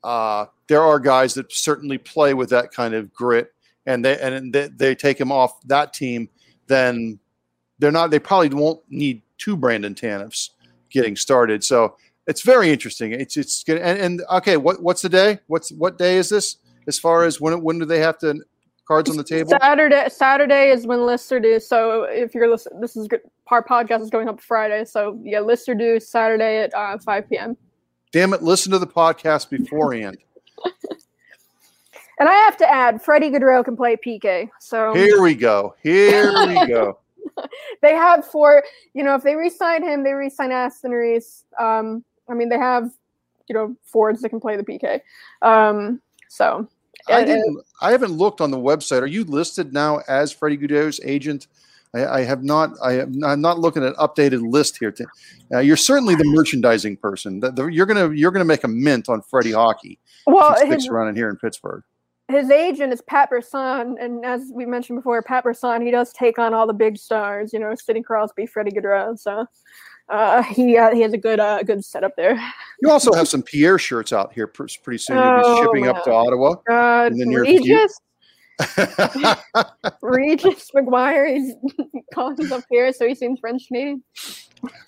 uh, 0.03 0.45
there 0.67 0.81
are 0.81 0.99
guys 0.99 1.33
that 1.35 1.51
certainly 1.51 1.97
play 1.97 2.33
with 2.33 2.49
that 2.49 2.71
kind 2.71 2.93
of 2.93 3.13
grit, 3.13 3.53
and 3.85 4.03
they 4.03 4.19
and 4.19 4.53
they, 4.53 4.67
they 4.67 4.95
take 4.95 5.19
him 5.19 5.31
off 5.31 5.61
that 5.67 5.93
team, 5.93 6.29
then 6.67 7.19
they're 7.79 7.91
not. 7.91 8.11
They 8.11 8.19
probably 8.19 8.49
won't 8.49 8.81
need 8.89 9.21
two 9.37 9.55
Brandon 9.55 9.95
Tanevs 9.95 10.51
getting 10.89 11.15
started. 11.15 11.63
So 11.63 11.95
it's 12.27 12.41
very 12.41 12.69
interesting. 12.69 13.11
It's 13.11 13.37
it's 13.37 13.63
and, 13.67 13.79
and 13.79 14.21
okay. 14.31 14.57
What 14.57 14.81
what's 14.81 15.01
the 15.01 15.09
day? 15.09 15.39
What's 15.47 15.71
what 15.71 15.97
day 15.97 16.17
is 16.17 16.29
this? 16.29 16.57
As 16.87 16.99
far 16.99 17.23
as 17.23 17.41
when 17.41 17.61
when 17.61 17.79
do 17.79 17.85
they 17.85 17.99
have 17.99 18.17
to 18.19 18.41
cards 18.87 19.09
on 19.09 19.17
the 19.17 19.23
table? 19.23 19.49
Saturday. 19.61 20.07
Saturday 20.09 20.69
is 20.69 20.85
when 20.87 21.05
lists 21.05 21.31
are 21.31 21.39
due. 21.39 21.59
So 21.59 22.03
if 22.03 22.33
you're 22.33 22.49
listening, 22.49 22.81
this 22.81 22.95
is 22.95 23.07
good. 23.07 23.21
our 23.47 23.63
podcast 23.63 24.01
is 24.01 24.09
going 24.09 24.27
up 24.27 24.39
Friday. 24.39 24.85
So 24.85 25.19
yeah, 25.23 25.39
lists 25.39 25.67
are 25.69 25.75
due 25.75 25.99
Saturday 25.99 26.59
at 26.59 26.73
uh, 26.73 26.97
5 26.97 27.29
p.m. 27.29 27.57
Damn 28.11 28.33
it! 28.33 28.41
Listen 28.41 28.71
to 28.71 28.79
the 28.79 28.87
podcast 28.87 29.49
beforehand. 29.49 30.17
and 32.19 32.29
I 32.29 32.33
have 32.33 32.55
to 32.57 32.71
add, 32.71 33.01
Freddie 33.01 33.29
Gaudreau 33.29 33.63
can 33.65 33.75
play 33.75 33.97
PK. 33.97 34.49
So 34.59 34.93
here 34.93 35.21
we 35.21 35.35
go. 35.35 35.75
Here 35.83 36.31
we 36.47 36.53
go. 36.67 36.99
they 37.81 37.93
have 37.93 38.25
four. 38.25 38.63
You 38.93 39.03
know, 39.03 39.15
if 39.15 39.23
they 39.23 39.35
re-sign 39.35 39.83
him, 39.83 40.03
they 40.03 40.13
re-sign 40.13 40.51
Aston 40.51 40.91
Reese. 40.91 41.43
Um, 41.59 42.03
I 42.29 42.33
mean, 42.33 42.49
they 42.49 42.57
have 42.57 42.89
you 43.49 43.55
know 43.55 43.75
forwards 43.83 44.21
that 44.21 44.29
can 44.29 44.39
play 44.39 44.55
the 44.55 44.63
PK. 44.63 45.01
Um, 45.41 46.01
so 46.29 46.67
I, 47.07 47.23
didn't, 47.23 47.63
I 47.81 47.91
haven't 47.91 48.11
looked 48.11 48.41
on 48.41 48.51
the 48.51 48.57
website. 48.57 49.01
Are 49.01 49.07
you 49.07 49.23
listed 49.23 49.73
now 49.73 50.01
as 50.07 50.31
Freddie 50.31 50.57
Gaudreau's 50.57 50.99
agent? 51.03 51.47
I, 51.93 52.05
I, 52.05 52.21
have 52.23 52.43
not. 52.43 52.71
I 52.83 52.99
am, 52.99 53.23
I'm 53.23 53.41
not 53.41 53.59
looking 53.59 53.83
at 53.83 53.89
an 53.89 53.95
updated 53.95 54.49
list 54.49 54.77
here. 54.77 54.91
To, 54.91 55.05
uh, 55.53 55.59
you're 55.59 55.77
certainly 55.77 56.15
the 56.15 56.25
merchandising 56.25 56.97
person. 56.97 57.39
The, 57.39 57.51
the, 57.51 57.65
you're 57.67 57.85
gonna 57.85 58.11
you're 58.11 58.31
gonna 58.31 58.45
make 58.45 58.63
a 58.63 58.67
mint 58.67 59.07
on 59.07 59.21
Freddie 59.21 59.53
hockey. 59.53 59.99
Well, 60.27 60.55
sticks 60.57 60.87
around 60.87 61.09
in 61.09 61.15
here 61.15 61.29
in 61.29 61.37
Pittsburgh. 61.37 61.83
His 62.27 62.49
agent 62.49 62.91
is 62.91 63.01
Pat 63.01 63.29
Brisson, 63.29 63.97
and 63.99 64.25
as 64.25 64.51
we 64.51 64.65
mentioned 64.65 64.97
before, 64.97 65.21
Pat 65.21 65.43
Brisson 65.43 65.81
he 65.83 65.91
does 65.91 66.11
take 66.11 66.39
on 66.39 66.53
all 66.53 66.65
the 66.65 66.73
big 66.73 66.97
stars. 66.97 67.53
You 67.53 67.59
know, 67.59 67.73
Sidney 67.75 68.01
Crosby, 68.01 68.45
Freddie 68.45 68.71
Gaudreau. 68.71 69.17
So 69.17 69.45
uh, 70.09 70.43
he 70.43 70.77
uh, 70.77 70.93
he 70.93 71.01
has 71.01 71.13
a 71.13 71.17
good 71.17 71.39
uh, 71.39 71.63
good 71.63 71.83
setup 71.83 72.15
there. 72.15 72.35
You 72.81 72.91
also 72.91 73.13
have 73.13 73.27
some 73.27 73.41
Pierre 73.41 73.79
shirts 73.79 74.13
out 74.13 74.33
here 74.33 74.47
pretty 74.47 74.97
soon. 74.97 75.17
You'll 75.17 75.37
be 75.37 75.41
oh, 75.45 75.63
shipping 75.63 75.87
up 75.87 76.03
to 76.03 76.11
Ottawa 76.11 76.55
God, 76.67 77.13
in 77.13 77.17
the 77.17 77.25
near 77.25 77.41
Regis, 77.41 77.99
Regis 80.01 80.71
McGuire 80.75 81.37
is 81.37 81.55
himself 82.37 82.63
Pierre, 82.69 82.93
so 82.93 83.07
he 83.07 83.15
seems 83.15 83.39
French 83.39 83.67
Canadian. 83.67 84.03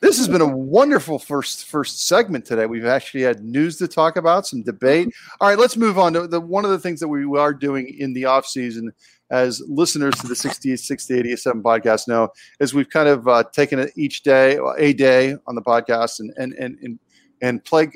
This 0.01 0.17
has 0.17 0.27
been 0.27 0.41
a 0.41 0.47
wonderful 0.47 1.19
first 1.19 1.65
first 1.65 2.08
segment 2.08 2.45
today. 2.45 2.65
We've 2.65 2.86
actually 2.86 3.23
had 3.23 3.43
news 3.43 3.77
to 3.77 3.88
talk 3.88 4.15
about, 4.15 4.47
some 4.47 4.63
debate. 4.63 5.10
All 5.41 5.49
right, 5.49 5.58
let's 5.58 5.75
move 5.75 5.99
on 5.99 6.13
to 6.13 6.27
the 6.27 6.39
one 6.39 6.65
of 6.65 6.71
the 6.71 6.80
things 6.80 6.99
that 6.99 7.08
we 7.08 7.25
are 7.38 7.53
doing 7.53 7.95
in 7.99 8.13
the 8.13 8.25
off 8.25 8.45
season 8.45 8.91
as 9.30 9.62
listeners 9.67 10.15
to 10.15 10.27
the 10.27 10.36
68, 10.36 10.80
60, 10.80 11.19
87 11.19 11.62
podcast 11.62 12.08
know, 12.08 12.30
is 12.60 12.73
we've 12.73 12.89
kind 12.89 13.10
of 13.10 13.27
uh, 13.27 13.43
taken 13.51 13.80
it 13.80 13.91
each 13.95 14.23
day, 14.23 14.58
a 14.77 14.93
day 14.93 15.36
on 15.47 15.56
the 15.56 15.62
podcast 15.62 16.19
and, 16.19 16.34
and, 16.38 16.53
and, 16.53 16.77
and, 16.82 16.99
and 17.41 17.63
play, 17.65 17.89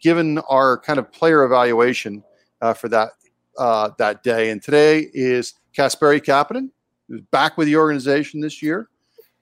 given 0.00 0.38
our 0.48 0.78
kind 0.78 0.98
of 0.98 1.10
player 1.12 1.42
evaluation 1.44 2.22
uh, 2.60 2.72
for 2.72 2.88
that, 2.88 3.10
uh, 3.60 3.90
that 3.98 4.22
day. 4.24 4.50
And 4.50 4.60
today 4.60 5.10
is 5.12 5.54
Kasperi 5.76 6.20
Kapanen, 6.20 6.70
who's 7.08 7.20
back 7.30 7.56
with 7.56 7.66
the 7.66 7.76
organization 7.76 8.40
this 8.40 8.62
year. 8.62 8.88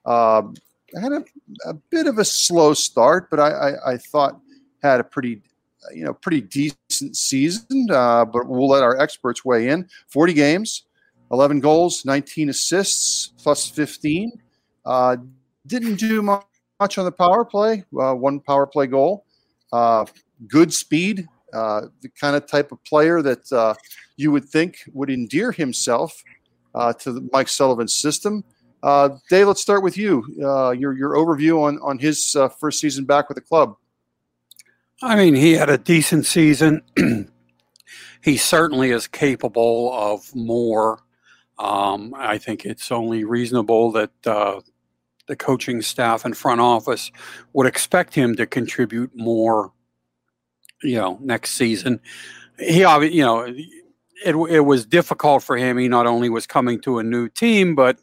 Um, 0.04 0.54
had 1.00 1.12
a, 1.12 1.24
a, 1.66 1.74
bit 1.74 2.06
of 2.06 2.18
a 2.18 2.24
slow 2.24 2.74
start, 2.74 3.30
but 3.30 3.38
I, 3.38 3.50
I, 3.50 3.92
I, 3.92 3.96
thought 3.98 4.40
had 4.82 5.00
a 5.00 5.04
pretty, 5.04 5.42
you 5.94 6.02
know, 6.02 6.14
pretty 6.14 6.40
decent 6.40 7.16
season. 7.16 7.88
Uh, 7.90 8.24
but 8.24 8.46
we'll 8.48 8.68
let 8.68 8.82
our 8.82 8.98
experts 8.98 9.44
weigh 9.44 9.68
in. 9.68 9.86
Forty 10.08 10.32
games, 10.32 10.84
11 11.30 11.60
goals, 11.60 12.04
19 12.04 12.48
assists, 12.48 13.32
plus 13.42 13.68
15. 13.68 14.32
Uh, 14.84 15.16
didn't 15.66 15.96
do 15.96 16.22
much 16.22 16.46
on 16.80 17.04
the 17.04 17.12
power 17.12 17.44
play, 17.44 17.84
uh, 18.00 18.14
one 18.14 18.40
power 18.40 18.66
play 18.66 18.86
goal. 18.86 19.26
Uh, 19.72 20.06
good 20.46 20.72
speed, 20.72 21.28
uh, 21.52 21.82
the 22.02 22.08
kind 22.10 22.36
of 22.36 22.46
type 22.46 22.72
of 22.72 22.82
player 22.84 23.22
that 23.22 23.50
uh, 23.52 23.74
you 24.16 24.30
would 24.30 24.44
think 24.44 24.84
would 24.92 25.10
endear 25.10 25.52
himself 25.52 26.22
uh, 26.74 26.92
to 26.94 27.12
the 27.12 27.28
Mike 27.32 27.48
Sullivan 27.48 27.88
system. 27.88 28.44
Dave, 28.82 29.46
let's 29.46 29.60
start 29.60 29.82
with 29.82 29.96
you. 29.96 30.24
your 30.38 30.92
your 30.92 31.14
overview 31.14 31.62
on 31.62 31.78
on 31.82 31.98
his 31.98 32.36
first 32.60 32.80
season 32.80 33.04
back 33.04 33.28
with 33.28 33.36
the 33.36 33.42
club. 33.42 33.76
I 35.02 35.16
mean, 35.16 35.34
he 35.34 35.52
had 35.52 35.70
a 35.70 35.78
decent 35.78 36.26
season. 36.26 36.82
he 38.20 38.36
certainly 38.36 38.90
is 38.90 39.06
capable 39.06 39.92
of 39.92 40.34
more. 40.34 41.00
Um, 41.58 42.14
I 42.16 42.38
think 42.38 42.64
it's 42.64 42.90
only 42.90 43.24
reasonable 43.24 43.92
that 43.92 44.10
uh, 44.26 44.60
the 45.26 45.36
coaching 45.36 45.82
staff 45.82 46.24
and 46.24 46.36
front 46.36 46.60
office 46.60 47.12
would 47.52 47.66
expect 47.66 48.14
him 48.14 48.34
to 48.36 48.46
contribute 48.46 49.12
more. 49.14 49.72
You 50.82 50.96
know, 50.96 51.18
next 51.20 51.52
season, 51.52 52.00
he 52.58 52.80
you 52.80 53.22
know 53.22 53.40
it 53.42 54.34
it 54.50 54.60
was 54.60 54.86
difficult 54.86 55.42
for 55.42 55.56
him. 55.56 55.78
He 55.78 55.88
not 55.88 56.06
only 56.06 56.30
was 56.30 56.46
coming 56.46 56.80
to 56.82 56.98
a 56.98 57.02
new 57.02 57.28
team, 57.28 57.74
but 57.74 57.98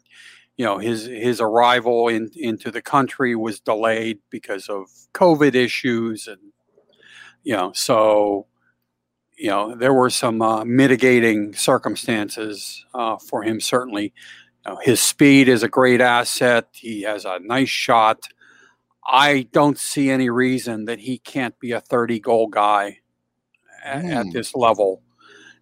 you 0.56 0.64
know 0.64 0.78
his 0.78 1.06
his 1.06 1.40
arrival 1.40 2.08
in, 2.08 2.30
into 2.36 2.70
the 2.70 2.82
country 2.82 3.34
was 3.34 3.60
delayed 3.60 4.18
because 4.30 4.68
of 4.68 4.88
COVID 5.14 5.54
issues, 5.54 6.26
and 6.26 6.40
you 7.44 7.54
know 7.54 7.72
so 7.74 8.46
you 9.36 9.50
know, 9.50 9.74
there 9.74 9.92
were 9.92 10.10
some 10.10 10.40
uh, 10.40 10.64
mitigating 10.64 11.54
circumstances 11.54 12.84
uh, 12.94 13.16
for 13.18 13.42
him. 13.42 13.60
Certainly, 13.60 14.14
you 14.64 14.72
know, 14.72 14.78
his 14.82 15.02
speed 15.02 15.48
is 15.48 15.62
a 15.62 15.68
great 15.68 16.00
asset. 16.00 16.68
He 16.72 17.02
has 17.02 17.24
a 17.24 17.38
nice 17.40 17.68
shot. 17.68 18.28
I 19.08 19.48
don't 19.52 19.78
see 19.78 20.10
any 20.10 20.30
reason 20.30 20.86
that 20.86 20.98
he 20.98 21.18
can't 21.18 21.58
be 21.60 21.72
a 21.72 21.80
30 21.80 22.20
goal 22.20 22.48
guy 22.48 22.98
at, 23.84 24.02
mm. 24.02 24.14
at 24.14 24.32
this 24.32 24.54
level. 24.54 25.02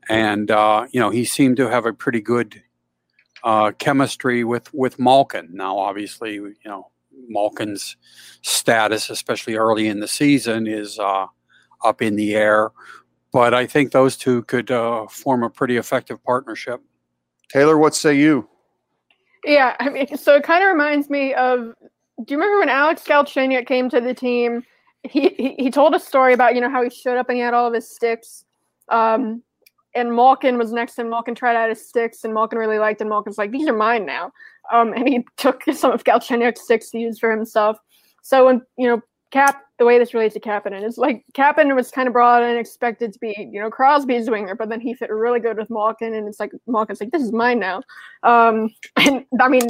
And 0.09 0.51
uh, 0.51 0.87
you 0.91 1.01
know, 1.01 1.11
he 1.11 1.25
seemed 1.25 1.57
to 1.59 1.69
have 1.69 1.87
a 1.87 1.93
pretty 1.93 2.21
good 2.21 2.63
uh, 3.43 3.73
chemistry 3.73 4.45
with 4.45 4.73
with 4.75 4.99
Malkin. 4.99 5.51
Now, 5.53 5.79
obviously, 5.79 6.35
you 6.35 6.55
know, 6.65 6.91
Malkin's 7.29 7.97
status, 8.43 9.11
especially 9.11 9.55
early 9.57 9.89
in 9.89 10.01
the 10.01 10.09
season, 10.09 10.67
is 10.67 10.99
uh, 10.99 11.27
up 11.85 12.03
in 12.03 12.17
the 12.17 12.35
air. 12.35 12.73
But 13.33 13.55
I 13.55 13.67
think 13.67 13.93
those 13.93 14.17
two 14.17 14.43
could 14.45 14.71
uh, 14.71 15.07
form 15.09 15.43
a 15.43 15.51
pretty 15.51 15.77
effective 15.77 16.23
partnership. 16.23 16.81
Taylor, 17.49 17.77
what 17.77 17.95
say 17.95 18.15
you? 18.15 18.49
Yeah, 19.45 19.77
I 19.79 19.91
mean, 19.91 20.17
so 20.17 20.37
it 20.37 20.45
kind 20.45 20.63
of 20.63 20.71
reminds 20.71 21.11
me 21.11 21.35
of. 21.35 21.75
Do 22.23 22.35
you 22.35 22.39
remember 22.39 22.61
when 22.61 22.69
Alex 22.69 23.03
Galchenyuk 23.03 23.67
came 23.67 23.89
to 23.91 24.01
the 24.01 24.15
team? 24.15 24.65
He, 25.03 25.29
he 25.37 25.55
he 25.59 25.71
told 25.71 25.95
a 25.95 26.01
story 26.01 26.33
about 26.33 26.55
you 26.55 26.61
know 26.61 26.71
how 26.71 26.83
he 26.83 26.91
showed 26.91 27.19
up 27.19 27.29
and 27.29 27.37
he 27.37 27.43
had 27.43 27.55
all 27.55 27.67
of 27.67 27.75
his 27.75 27.91
sticks, 27.91 28.45
um, 28.89 29.43
and 29.95 30.15
Malkin 30.15 30.57
was 30.57 30.73
next 30.73 30.95
to 30.95 31.03
him. 31.03 31.11
Malkin 31.11 31.35
tried 31.35 31.57
out 31.57 31.69
his 31.69 31.87
sticks, 31.87 32.25
and 32.25 32.33
Malkin 32.33 32.59
really 32.59 32.79
liked. 32.79 33.01
And 33.01 33.11
Malkin's 33.11 33.37
like, 33.37 33.51
"These 33.51 33.69
are 33.69 33.77
mine 33.77 34.07
now," 34.07 34.33
um, 34.73 34.93
and 34.93 35.07
he 35.09 35.27
took 35.37 35.63
some 35.75 35.91
of 35.91 36.05
Galchenyuk's 36.05 36.63
sticks 36.63 36.91
to 36.91 36.99
use 36.99 37.19
for 37.19 37.31
himself. 37.31 37.77
So 38.23 38.47
when 38.47 38.63
you 38.79 38.89
know 38.89 39.03
Cap, 39.35 39.65
the 39.81 39.85
way 39.85 39.99
this 39.99 40.15
relates 40.15 40.35
to 40.35 40.39
Kapanen 40.41 40.85
is 40.85 40.97
like 40.97 41.25
Kapanen 41.33 41.75
was 41.75 41.91
kind 41.91 42.07
of 42.07 42.13
brought 42.13 42.45
in 42.45 42.57
expected 42.57 43.13
to 43.13 43.19
be, 43.19 43.35
you 43.51 43.61
know, 43.61 43.69
Crosby's 43.69 44.31
winger, 44.31 44.55
but 44.55 44.69
then 44.69 44.81
he 44.81 44.95
fit 44.95 45.11
really 45.11 45.41
good 45.41 45.57
with 45.57 45.71
Malkin, 45.71 46.15
and 46.15 46.29
it's 46.29 46.39
like 46.39 46.53
Malkin's 46.69 47.01
like, 47.01 47.11
this 47.11 47.21
is 47.21 47.33
mine 47.33 47.59
now. 47.59 47.83
Um, 48.23 48.73
and 48.97 49.27
I 49.41 49.49
mean, 49.49 49.67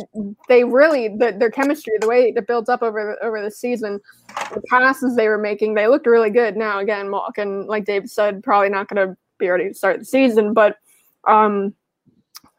they 0.50 0.64
really 0.64 1.08
the, 1.08 1.34
their 1.38 1.50
chemistry, 1.50 1.94
the 1.98 2.06
way 2.06 2.34
it 2.36 2.46
builds 2.46 2.68
up 2.68 2.82
over 2.82 3.16
over 3.24 3.40
the 3.40 3.50
season, 3.50 4.00
the 4.52 4.60
passes 4.68 5.16
they 5.16 5.28
were 5.28 5.38
making, 5.38 5.72
they 5.72 5.88
looked 5.88 6.06
really 6.06 6.28
good. 6.28 6.58
Now 6.58 6.80
again, 6.80 7.08
Malkin, 7.08 7.66
like 7.66 7.86
Dave 7.86 8.10
said, 8.10 8.42
probably 8.42 8.68
not 8.68 8.88
going 8.88 9.08
to 9.08 9.16
be 9.38 9.48
ready 9.48 9.68
to 9.68 9.74
start 9.74 9.98
the 9.98 10.04
season, 10.04 10.52
but 10.52 10.76
um, 11.26 11.72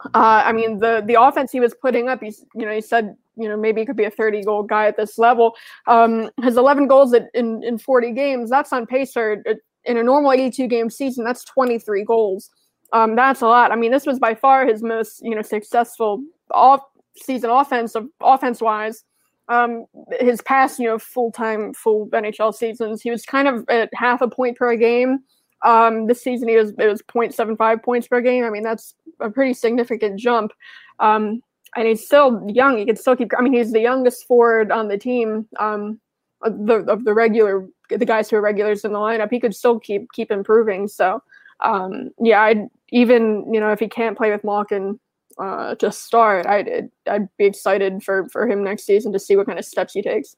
uh, 0.05 0.41
I 0.43 0.53
mean, 0.53 0.79
the 0.79 1.03
the 1.05 1.21
offense 1.21 1.51
he 1.51 1.59
was 1.59 1.75
putting 1.75 2.09
up, 2.09 2.23
he's 2.23 2.43
you 2.55 2.65
know, 2.65 2.73
he 2.73 2.81
said 2.81 3.15
you 3.37 3.47
know 3.49 3.57
maybe 3.57 3.81
he 3.81 3.85
could 3.85 3.97
be 3.97 4.05
a 4.05 4.11
30 4.11 4.43
goal 4.43 4.63
guy 4.63 4.87
at 4.87 4.97
this 4.97 5.17
level. 5.17 5.55
Um, 5.87 6.29
his 6.41 6.57
11 6.57 6.87
goals 6.87 7.13
in 7.13 7.63
in 7.63 7.77
40 7.77 8.11
games, 8.11 8.49
that's 8.49 8.73
on 8.73 8.85
pace 8.85 9.11
for 9.11 9.43
in 9.85 9.97
a 9.97 10.03
normal 10.03 10.31
82 10.31 10.67
game 10.67 10.89
season. 10.89 11.23
That's 11.23 11.43
23 11.43 12.03
goals. 12.03 12.49
Um, 12.93 13.15
that's 13.15 13.41
a 13.41 13.47
lot. 13.47 13.71
I 13.71 13.75
mean, 13.75 13.91
this 13.91 14.05
was 14.05 14.19
by 14.19 14.35
far 14.35 14.65
his 14.65 14.83
most 14.83 15.21
you 15.23 15.35
know 15.35 15.41
successful 15.41 16.23
off 16.51 16.81
season 17.17 17.49
offensive 17.49 18.05
offense 18.21 18.61
wise. 18.61 19.03
Um, 19.47 19.85
his 20.19 20.41
past 20.41 20.79
you 20.79 20.87
know 20.87 20.99
full 20.99 21.31
time 21.31 21.73
full 21.73 22.07
NHL 22.09 22.53
seasons, 22.53 23.01
he 23.01 23.11
was 23.11 23.25
kind 23.25 23.47
of 23.47 23.65
at 23.69 23.89
half 23.93 24.21
a 24.21 24.27
point 24.27 24.57
per 24.57 24.75
game. 24.75 25.19
Um, 25.63 26.07
this 26.07 26.21
season 26.21 26.47
he 26.47 26.57
was 26.57 26.71
it 26.77 26.87
was 26.87 27.01
0.75 27.03 27.83
points 27.83 28.07
per 28.07 28.21
game. 28.21 28.43
I 28.43 28.49
mean 28.49 28.63
that's 28.63 28.95
a 29.19 29.29
pretty 29.29 29.53
significant 29.53 30.19
jump. 30.19 30.51
Um, 30.99 31.41
and 31.75 31.87
he's 31.87 32.05
still 32.05 32.45
young. 32.47 32.77
He 32.77 32.85
can 32.85 32.95
still 32.95 33.15
keep. 33.15 33.31
I 33.37 33.41
mean, 33.41 33.53
he's 33.53 33.71
the 33.71 33.81
youngest 33.81 34.25
forward 34.27 34.71
on 34.71 34.87
the 34.87 34.97
team. 34.97 35.47
Um, 35.59 35.99
of 36.45 36.65
the 36.65 36.75
of 36.91 37.03
the 37.03 37.13
regular 37.13 37.67
the 37.89 38.05
guys 38.05 38.29
who 38.29 38.37
are 38.37 38.41
regulars 38.41 38.85
in 38.85 38.93
the 38.93 38.99
lineup. 38.99 39.31
He 39.31 39.39
could 39.39 39.55
still 39.55 39.79
keep 39.79 40.11
keep 40.13 40.31
improving. 40.31 40.87
So, 40.87 41.21
um, 41.61 42.11
yeah, 42.19 42.41
I'd 42.41 42.67
even 42.89 43.51
you 43.53 43.59
know 43.59 43.71
if 43.71 43.79
he 43.79 43.87
can't 43.87 44.17
play 44.17 44.31
with 44.31 44.43
Malkin 44.43 44.99
uh, 45.37 45.75
to 45.75 45.91
start, 45.91 46.45
I'd 46.45 46.89
I'd 47.07 47.27
be 47.37 47.45
excited 47.45 48.03
for 48.03 48.29
for 48.29 48.47
him 48.47 48.63
next 48.63 48.85
season 48.85 49.11
to 49.13 49.19
see 49.19 49.35
what 49.35 49.47
kind 49.47 49.59
of 49.59 49.65
steps 49.65 49.93
he 49.93 50.01
takes. 50.01 50.35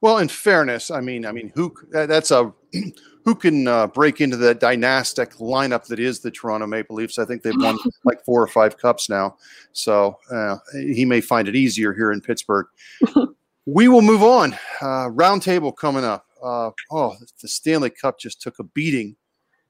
Well, 0.00 0.18
in 0.18 0.28
fairness, 0.28 0.90
I 0.90 1.00
mean, 1.00 1.26
I 1.26 1.32
mean, 1.32 1.52
who 1.54 1.74
that's 1.90 2.30
a 2.30 2.52
who 3.24 3.34
can 3.34 3.68
uh, 3.68 3.86
break 3.86 4.20
into 4.20 4.36
the 4.36 4.54
dynastic 4.54 5.34
lineup 5.34 5.84
that 5.86 5.98
is 5.98 6.20
the 6.20 6.30
Toronto 6.30 6.66
Maple 6.66 6.96
Leafs. 6.96 7.18
I 7.18 7.26
think 7.26 7.42
they've 7.42 7.54
won 7.56 7.78
like 8.04 8.24
four 8.24 8.42
or 8.42 8.46
five 8.46 8.78
cups 8.78 9.08
now, 9.08 9.36
so 9.72 10.18
uh, 10.30 10.56
he 10.72 11.04
may 11.04 11.20
find 11.20 11.48
it 11.48 11.56
easier 11.56 11.92
here 11.92 12.12
in 12.12 12.20
Pittsburgh. 12.20 12.66
we 13.66 13.88
will 13.88 14.02
move 14.02 14.22
on. 14.22 14.54
Uh, 14.80 15.08
roundtable 15.10 15.76
coming 15.76 16.04
up. 16.04 16.26
Uh, 16.42 16.70
oh, 16.90 17.14
the 17.42 17.48
Stanley 17.48 17.90
Cup 17.90 18.18
just 18.18 18.40
took 18.40 18.58
a 18.58 18.64
beating 18.64 19.16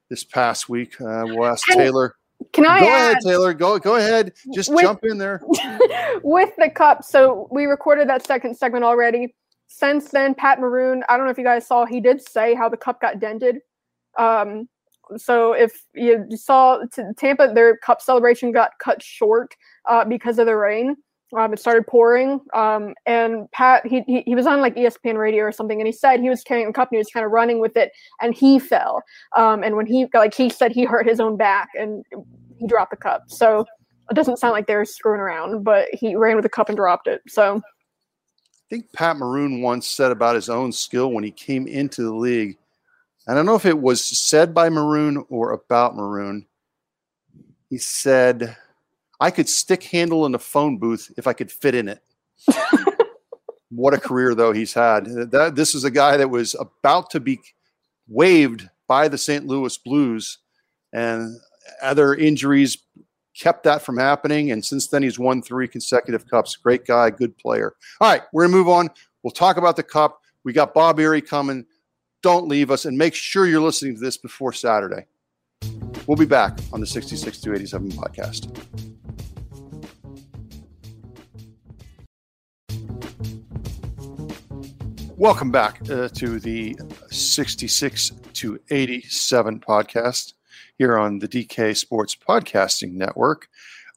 this 0.09 0.23
past 0.23 0.69
week. 0.69 1.01
Uh, 1.01 1.25
we'll 1.27 1.47
ask 1.47 1.67
Taylor. 1.69 2.15
Can 2.53 2.67
I 2.67 2.81
go 2.81 2.89
add, 2.89 3.11
ahead, 3.11 3.17
Taylor? 3.25 3.53
Go 3.53 3.79
go 3.81 3.97
ahead. 3.97 4.33
Just 4.55 4.73
with, 4.73 4.83
jump 4.83 5.01
in 5.03 5.19
there 5.19 5.43
with 6.23 6.51
the 6.57 6.71
cup. 6.71 7.03
So 7.03 7.49
we 7.51 7.65
recorded 7.67 8.09
that 8.09 8.25
second 8.25 8.57
segment 8.57 8.85
already 8.85 9.35
since 9.73 10.09
then, 10.09 10.35
Pat 10.35 10.59
Maroon, 10.59 11.05
I 11.09 11.17
don't 11.17 11.27
know 11.27 11.31
if 11.31 11.39
you 11.39 11.45
guys 11.45 11.65
saw, 11.65 11.87
he 11.87 12.01
did 12.01 12.21
say 12.21 12.55
how 12.55 12.69
the 12.69 12.77
cup 12.77 13.01
got 13.01 13.21
dented. 13.21 13.61
Um, 14.19 14.69
so 15.17 15.53
if 15.53 15.85
you 15.95 16.27
saw 16.33 16.81
Tampa, 17.17 17.53
their 17.55 17.77
cup 17.77 18.03
celebration 18.03 18.51
got 18.51 18.73
cut 18.83 19.01
short 19.01 19.55
uh, 19.89 20.05
because 20.05 20.41
of 20.41 20.47
the 20.47 20.57
rain. 20.57 20.97
Um, 21.39 21.53
it 21.53 21.61
started 21.61 21.87
pouring, 21.87 22.41
um, 22.55 22.95
and 23.07 23.49
Pat 23.53 23.87
he, 23.87 24.03
he, 24.09 24.23
he 24.27 24.35
was 24.35 24.49
on 24.49 24.61
like 24.61 24.75
ESPN 24.75 25.17
radio 25.17 25.45
or 25.45 25.53
something, 25.53 25.81
and 25.81 25.87
he 25.87 25.93
said 25.93 26.19
he 26.19 26.29
was 26.29 26.43
carrying 26.43 26.67
a 26.67 26.73
cup 26.73 26.89
and 26.91 26.97
he 26.97 26.99
was 26.99 27.07
kind 27.07 27.25
of 27.25 27.31
running 27.31 27.61
with 27.61 27.77
it, 27.77 27.93
and 28.21 28.35
he 28.35 28.59
fell. 28.59 29.05
Um, 29.37 29.63
and 29.63 29.77
when 29.77 29.87
he 29.87 30.09
like 30.13 30.35
he 30.35 30.51
said 30.51 30.73
he 30.73 30.85
hurt 30.87 31.07
his 31.07 31.21
own 31.21 31.37
back 31.37 31.69
and 31.79 32.05
he 32.59 32.67
dropped 32.67 32.91
the 32.91 32.97
cup. 32.97 33.23
So 33.29 33.65
it 34.11 34.15
doesn't 34.15 34.41
sound 34.41 34.55
like 34.55 34.67
they're 34.67 34.85
screwing 34.85 35.21
around, 35.21 35.63
but 35.63 35.87
he 35.93 36.17
ran 36.17 36.35
with 36.35 36.43
the 36.43 36.49
cup 36.49 36.69
and 36.69 36.77
dropped 36.77 37.07
it. 37.07 37.23
So 37.29 37.63
think 38.71 38.93
Pat 38.93 39.17
Maroon 39.17 39.63
once 39.63 39.89
said 39.89 40.13
about 40.13 40.37
his 40.37 40.49
own 40.49 40.71
skill 40.71 41.11
when 41.11 41.25
he 41.25 41.33
came 41.33 41.67
into 41.67 42.03
the 42.03 42.15
league. 42.15 42.57
I 43.27 43.35
don't 43.35 43.45
know 43.45 43.57
if 43.57 43.67
it 43.67 43.79
was 43.79 44.03
said 44.03 44.55
by 44.55 44.71
Maroon 44.71 45.25
or 45.29 45.51
about 45.53 45.97
Maroon. 45.97 46.47
He 47.69 47.79
said, 47.79 48.57
I 49.19 49.31
could 49.33 49.49
stick 49.49 49.83
handle 49.83 50.25
in 50.25 50.35
a 50.35 50.39
phone 50.39 50.79
booth 50.79 51.13
if 51.17 51.27
I 51.27 51.33
could 51.33 51.51
fit 51.51 51.75
in 51.75 51.89
it. 51.89 52.03
what 53.71 53.93
a 53.93 53.99
career, 53.99 54.35
though, 54.35 54.53
he's 54.53 54.73
had. 54.73 55.07
That, 55.31 55.55
this 55.57 55.75
is 55.75 55.85
a 55.85 55.91
guy 55.91 56.17
that 56.17 56.31
was 56.31 56.55
about 56.59 57.11
to 57.11 57.21
be 57.21 57.41
waived 58.09 58.69
by 58.87 59.09
the 59.09 59.19
St. 59.19 59.47
Louis 59.47 59.77
Blues, 59.79 60.39
and 60.93 61.37
other 61.83 62.15
injuries 62.15 62.79
kept 63.35 63.65
that 63.65 63.83
from 63.83 63.97
happening. 63.97 64.51
And 64.51 64.65
since 64.65 64.89
then, 64.89 65.03
he's 65.03 65.19
won 65.19 65.43
three 65.43 65.69
consecutive 65.69 66.29
cups. 66.29 66.57
Great 66.57 66.87
guy, 66.87 67.11
good 67.11 67.37
player. 67.37 67.75
All 68.01 68.11
right, 68.11 68.23
we're 68.33 68.43
going 68.45 68.53
to 68.53 68.59
move 68.59 68.69
on. 68.69 68.91
We'll 69.23 69.31
talk 69.31 69.57
about 69.57 69.77
the 69.77 69.83
cup. 69.83 70.21
We 70.45 70.53
got 70.53 70.75
Bob 70.75 70.99
Errey 70.99 71.27
coming. 71.27 71.67
Don't 72.23 72.49
leave 72.49 72.71
us 72.71 72.85
and 72.85 72.97
make 72.97 73.15
sure 73.15 73.47
you're 73.47 73.61
listening 73.61 73.95
to 73.95 74.01
this 74.01 74.17
before 74.17 74.53
Saturday. 74.53 75.07
We'll 76.07 76.17
be 76.17 76.27
back 76.27 76.59
on 76.73 76.81
the 76.81 76.87
66 76.87 77.41
to 77.41 77.55
87 77.55 77.93
podcast. 77.93 78.51
Welcome 85.17 85.51
back 85.51 85.81
uh, 85.91 86.09
to 86.09 86.41
the 86.41 86.79
66 87.11 88.13
to 88.33 88.59
87 88.71 89.61
podcast 89.61 90.33
here 90.81 90.97
on 90.97 91.19
the 91.19 91.29
DK 91.29 91.77
Sports 91.77 92.17
Podcasting 92.17 92.93
Network. 92.95 93.49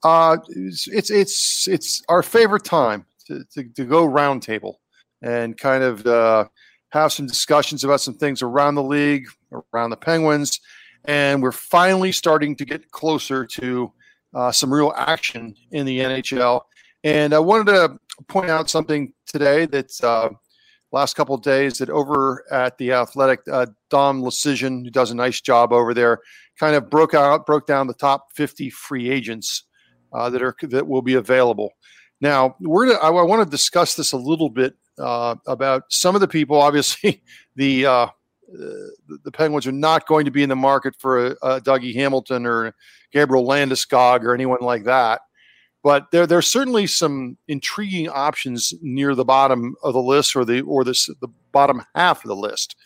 Uh, 0.04 0.36
it's, 0.50 0.86
it's, 0.90 1.10
it's 1.10 1.68
it's 1.70 2.04
our 2.10 2.22
favorite 2.22 2.66
time 2.66 3.06
to, 3.26 3.46
to, 3.54 3.64
to 3.64 3.86
go 3.86 4.06
roundtable 4.06 4.74
and 5.22 5.58
kind 5.58 5.82
of 5.82 6.06
uh, 6.06 6.44
have 6.90 7.14
some 7.14 7.26
discussions 7.26 7.86
about 7.86 8.02
some 8.02 8.16
things 8.16 8.42
around 8.42 8.76
the 8.76 8.84
league, 8.84 9.28
around 9.74 9.92
the 9.92 9.96
Penguins, 9.96 10.60
and 11.06 11.42
we're 11.42 11.54
finally 11.54 12.12
starting 12.12 12.54
to 12.58 12.66
get 12.66 12.92
closer 12.92 13.46
to 13.46 13.90
uh, 14.34 14.52
some 14.52 14.74
real 14.74 14.94
action 14.98 15.56
in 15.72 15.86
the 15.86 16.00
NHL. 16.00 16.64
And 17.06 17.34
I 17.34 17.40
wanted 17.40 17.72
to 17.72 17.98
point 18.28 18.50
out 18.50 18.70
something 18.70 19.14
today 19.26 19.68
that 19.68 20.04
uh, 20.04 20.32
last 20.92 21.16
couple 21.16 21.38
days 21.38 21.78
that 21.78 21.90
over 21.90 22.44
at 22.52 22.78
the 22.78 22.92
Athletic, 22.92 23.40
uh, 23.50 23.68
Dom 23.90 24.22
Luszczyszyn, 24.22 24.84
who 24.84 24.92
does 24.92 25.12
a 25.12 25.16
nice 25.16 25.40
job 25.40 25.72
over 25.72 25.94
there, 25.94 26.20
kind 26.60 26.76
of 26.76 26.90
broke 26.90 27.14
out, 27.14 27.46
broke 27.46 27.68
down 27.68 27.88
the 27.88 27.94
top 27.94 28.28
50 28.36 28.70
free 28.70 29.10
agents 29.10 29.64
uh, 30.14 30.30
that 30.30 30.42
are 30.42 30.56
that 30.62 30.88
will 30.88 31.02
be 31.02 31.16
available. 31.16 31.72
Now, 32.22 32.56
we're 32.60 32.88
to, 32.88 32.94
I, 32.94 33.10
I 33.10 33.24
want 33.24 33.44
to 33.44 33.50
discuss 33.50 33.96
this 33.96 34.12
a 34.12 34.18
little 34.18 34.50
bit 34.50 34.76
uh, 34.98 35.36
about 35.48 35.84
some 35.90 36.16
of 36.16 36.22
the 36.22 36.28
people. 36.28 36.60
Obviously, 36.60 37.24
the 37.56 37.86
uh, 37.86 38.08
the 38.48 39.32
Penguins 39.32 39.66
are 39.66 39.72
not 39.72 40.08
going 40.08 40.26
to 40.26 40.32
be 40.32 40.44
in 40.44 40.50
the 40.50 40.56
market 40.56 40.96
for 41.00 41.28
a, 41.28 41.30
a 41.42 41.62
Dougie 41.62 41.96
Hamilton 41.96 42.46
or 42.46 42.74
Gabriel 43.12 43.48
Landeskog 43.48 44.24
or 44.24 44.34
anyone 44.34 44.62
like 44.62 44.84
that. 44.84 45.22
But 45.84 46.12
there, 46.12 46.26
there's 46.26 46.48
certainly 46.48 46.88
some 46.88 47.38
intriguing 47.48 48.08
options 48.08 48.74
near 48.82 49.16
the 49.16 49.26
bottom 49.26 49.76
of 49.84 49.94
the 49.94 50.02
list, 50.02 50.36
or 50.36 50.46
the 50.46 50.62
or 50.62 50.86
this 50.86 51.08
the 51.20 51.28
bottom 51.52 51.84
half 51.94 52.24
of 52.24 52.30
the 52.30 52.36
list. 52.36 52.78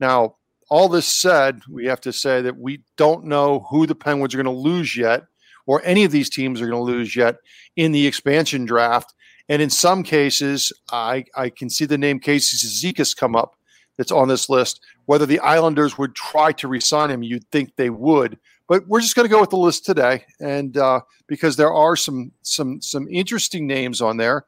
Now, 0.00 0.36
all 0.70 0.88
this 0.88 1.06
said, 1.06 1.60
we 1.68 1.86
have 1.86 2.00
to 2.02 2.12
say 2.12 2.40
that 2.42 2.56
we 2.56 2.82
don't 2.96 3.24
know 3.24 3.66
who 3.70 3.86
the 3.86 3.94
Penguins 3.94 4.34
are 4.34 4.42
going 4.42 4.54
to 4.54 4.62
lose 4.62 4.96
yet, 4.96 5.24
or 5.66 5.82
any 5.84 6.04
of 6.04 6.12
these 6.12 6.30
teams 6.30 6.60
are 6.60 6.68
going 6.68 6.78
to 6.78 6.92
lose 6.92 7.14
yet 7.14 7.36
in 7.76 7.92
the 7.92 8.06
expansion 8.06 8.64
draft. 8.64 9.12
And 9.48 9.60
in 9.60 9.68
some 9.68 10.04
cases, 10.04 10.72
I, 10.92 11.24
I 11.34 11.50
can 11.50 11.68
see 11.68 11.84
the 11.84 11.98
name 11.98 12.20
Casey 12.20 12.56
Cizikas 12.56 13.16
come 13.16 13.34
up 13.34 13.56
that's 13.96 14.12
on 14.12 14.28
this 14.28 14.48
list. 14.48 14.80
Whether 15.06 15.26
the 15.26 15.40
Islanders 15.40 15.98
would 15.98 16.14
try 16.14 16.52
to 16.52 16.68
resign 16.68 17.10
him, 17.10 17.24
you'd 17.24 17.50
think 17.50 17.74
they 17.74 17.90
would. 17.90 18.38
But 18.68 18.86
we're 18.86 19.00
just 19.00 19.16
going 19.16 19.28
to 19.28 19.34
go 19.34 19.40
with 19.40 19.50
the 19.50 19.56
list 19.56 19.84
today, 19.84 20.24
and 20.38 20.76
uh, 20.76 21.00
because 21.26 21.56
there 21.56 21.72
are 21.72 21.96
some 21.96 22.30
some 22.42 22.80
some 22.80 23.08
interesting 23.10 23.66
names 23.66 24.00
on 24.00 24.16
there, 24.16 24.44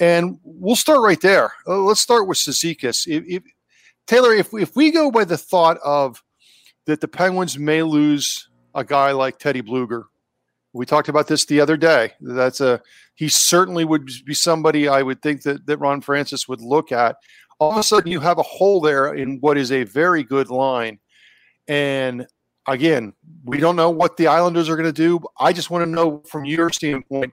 and 0.00 0.40
we'll 0.42 0.74
start 0.74 1.00
right 1.00 1.20
there. 1.20 1.52
Uh, 1.64 1.78
let's 1.78 2.00
start 2.00 2.26
with 2.26 2.38
Cizikas. 2.38 3.06
If, 3.06 3.22
if, 3.28 3.42
Taylor, 4.06 4.32
if 4.34 4.52
if 4.54 4.74
we 4.76 4.90
go 4.90 5.10
by 5.10 5.24
the 5.24 5.38
thought 5.38 5.78
of 5.84 6.22
that 6.86 7.00
the 7.00 7.08
Penguins 7.08 7.58
may 7.58 7.82
lose 7.82 8.48
a 8.74 8.84
guy 8.84 9.12
like 9.12 9.38
Teddy 9.38 9.62
Blueger, 9.62 10.04
we 10.72 10.86
talked 10.86 11.08
about 11.08 11.28
this 11.28 11.44
the 11.44 11.60
other 11.60 11.76
day. 11.76 12.12
That's 12.20 12.60
a 12.60 12.80
he 13.14 13.28
certainly 13.28 13.84
would 13.84 14.08
be 14.26 14.34
somebody 14.34 14.88
I 14.88 15.02
would 15.02 15.22
think 15.22 15.42
that 15.42 15.66
that 15.66 15.78
Ron 15.78 16.00
Francis 16.00 16.48
would 16.48 16.60
look 16.60 16.92
at. 16.92 17.16
All 17.58 17.70
of 17.70 17.78
a 17.78 17.82
sudden, 17.82 18.10
you 18.10 18.18
have 18.18 18.38
a 18.38 18.42
hole 18.42 18.80
there 18.80 19.14
in 19.14 19.38
what 19.38 19.56
is 19.56 19.70
a 19.70 19.84
very 19.84 20.24
good 20.24 20.50
line, 20.50 20.98
and 21.68 22.26
again, 22.66 23.12
we 23.44 23.58
don't 23.58 23.76
know 23.76 23.90
what 23.90 24.16
the 24.16 24.26
Islanders 24.26 24.68
are 24.68 24.76
going 24.76 24.86
to 24.86 24.92
do. 24.92 25.20
I 25.38 25.52
just 25.52 25.70
want 25.70 25.84
to 25.84 25.90
know 25.90 26.22
from 26.28 26.44
your 26.44 26.70
standpoint, 26.70 27.32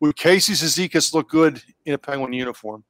would 0.00 0.16
Casey 0.16 0.54
Cizikas 0.54 1.14
look 1.14 1.28
good 1.28 1.62
in 1.84 1.94
a 1.94 1.98
Penguin 1.98 2.32
uniform? 2.32 2.84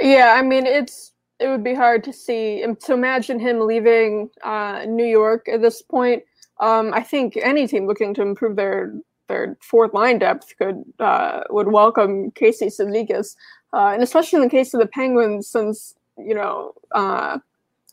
Yeah, 0.00 0.34
I 0.36 0.42
mean 0.42 0.66
it's 0.66 1.11
it 1.42 1.48
would 1.48 1.64
be 1.64 1.74
hard 1.74 2.04
to 2.04 2.12
see 2.12 2.64
to 2.80 2.92
imagine 2.92 3.38
him 3.38 3.60
leaving 3.60 4.30
uh, 4.44 4.84
New 4.86 5.04
York 5.04 5.48
at 5.48 5.60
this 5.60 5.82
point. 5.82 6.22
Um, 6.60 6.92
I 6.94 7.02
think 7.02 7.36
any 7.36 7.66
team 7.66 7.86
looking 7.86 8.14
to 8.14 8.22
improve 8.22 8.56
their 8.56 8.94
their 9.28 9.56
fourth 9.60 9.94
line 9.94 10.18
depth 10.18 10.54
could 10.58 10.84
uh, 10.98 11.40
would 11.50 11.68
welcome 11.68 12.30
Casey 12.32 12.66
Cizikas, 12.66 13.34
uh, 13.72 13.88
and 13.88 14.02
especially 14.02 14.36
in 14.38 14.44
the 14.44 14.50
case 14.50 14.72
of 14.74 14.80
the 14.80 14.86
Penguins, 14.86 15.48
since 15.48 15.94
you 16.16 16.34
know 16.34 16.74
uh, 16.94 17.38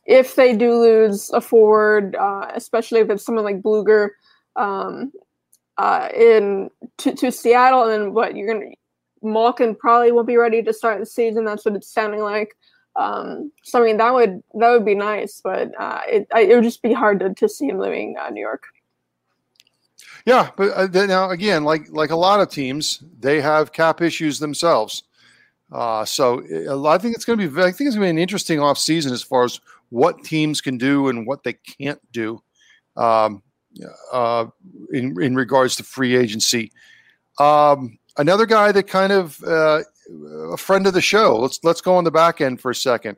if 0.06 0.36
they 0.36 0.56
do 0.56 0.74
lose 0.80 1.30
a 1.32 1.42
forward, 1.42 2.16
uh, 2.16 2.48
especially 2.54 3.00
if 3.00 3.10
it's 3.10 3.26
someone 3.26 3.46
like 3.46 3.62
Blueger 3.62 4.10
um, 4.56 5.12
uh, 5.78 6.10
in 6.16 6.70
to, 6.98 7.16
to 7.16 7.32
Seattle, 7.32 7.90
and 7.90 8.14
what 8.14 8.36
you're 8.36 8.54
gonna 8.54 8.72
Malkin 9.22 9.76
probably 9.76 10.12
won't 10.12 10.28
be 10.28 10.38
ready 10.38 10.62
to 10.64 10.74
start 10.74 11.00
the 11.00 11.06
season. 11.06 11.46
That's 11.46 11.66
what 11.66 11.76
it's 11.76 11.92
sounding 11.92 12.22
like. 12.22 12.56
Um, 12.96 13.52
so 13.64 13.82
I 13.82 13.86
mean 13.86 13.98
that 13.98 14.14
would 14.14 14.44
that 14.56 14.72
would 14.72 14.86
be 14.86 14.96
nice, 14.96 15.42
but 15.44 15.72
uh, 15.80 16.02
it 16.08 16.28
it 16.36 16.56
would 16.56 16.64
just 16.64 16.82
be 16.82 16.94
hard 16.94 17.20
to, 17.20 17.34
to 17.34 17.48
see 17.48 17.68
him 17.68 17.80
leaving 17.80 18.16
uh, 18.20 18.30
New 18.30 18.42
York. 18.42 18.64
Yeah, 20.26 20.50
but 20.58 20.96
uh, 20.96 21.06
now 21.06 21.30
again, 21.30 21.64
like 21.64 21.90
like 21.90 22.10
a 22.10 22.16
lot 22.16 22.40
of 22.42 22.50
teams, 22.50 23.02
they 23.20 23.42
have 23.42 23.72
cap 23.72 24.02
issues 24.02 24.40
themselves. 24.40 25.04
Uh, 25.72 26.04
so 26.04 26.40
I 26.88 26.98
think 26.98 27.16
it's 27.16 27.26
going 27.26 27.40
to 27.40 27.48
be 27.48 27.62
I 27.62 27.72
think 27.72 27.88
it's 27.88 27.96
going 27.96 28.08
to 28.08 28.08
be 28.08 28.10
an 28.10 28.18
interesting 28.18 28.60
off 28.60 28.78
season 28.78 29.14
as 29.14 29.22
far 29.22 29.44
as 29.44 29.60
what 29.90 30.24
teams 30.24 30.62
can 30.62 30.78
do 30.78 31.10
and 31.10 31.26
what 31.26 31.44
they 31.44 31.54
can't 31.54 32.02
do 32.12 32.42
um, 32.98 33.44
uh, 34.12 34.46
in 34.92 35.22
in 35.22 35.36
regards 35.36 35.76
to 35.78 35.84
free 35.84 36.16
agency. 36.16 36.72
Um, 37.40 38.00
another 38.18 38.46
guy 38.46 38.72
that 38.72 38.88
kind 38.88 39.12
of 39.12 39.42
uh, 39.44 39.82
a 40.52 40.58
friend 40.58 40.88
of 40.88 40.94
the 40.94 41.02
show. 41.02 41.38
Let's 41.38 41.60
let's 41.64 41.82
go 41.82 41.96
on 41.96 42.04
the 42.04 42.12
back 42.12 42.42
end 42.42 42.62
for 42.62 42.72
a 42.72 42.76
second. 42.76 43.18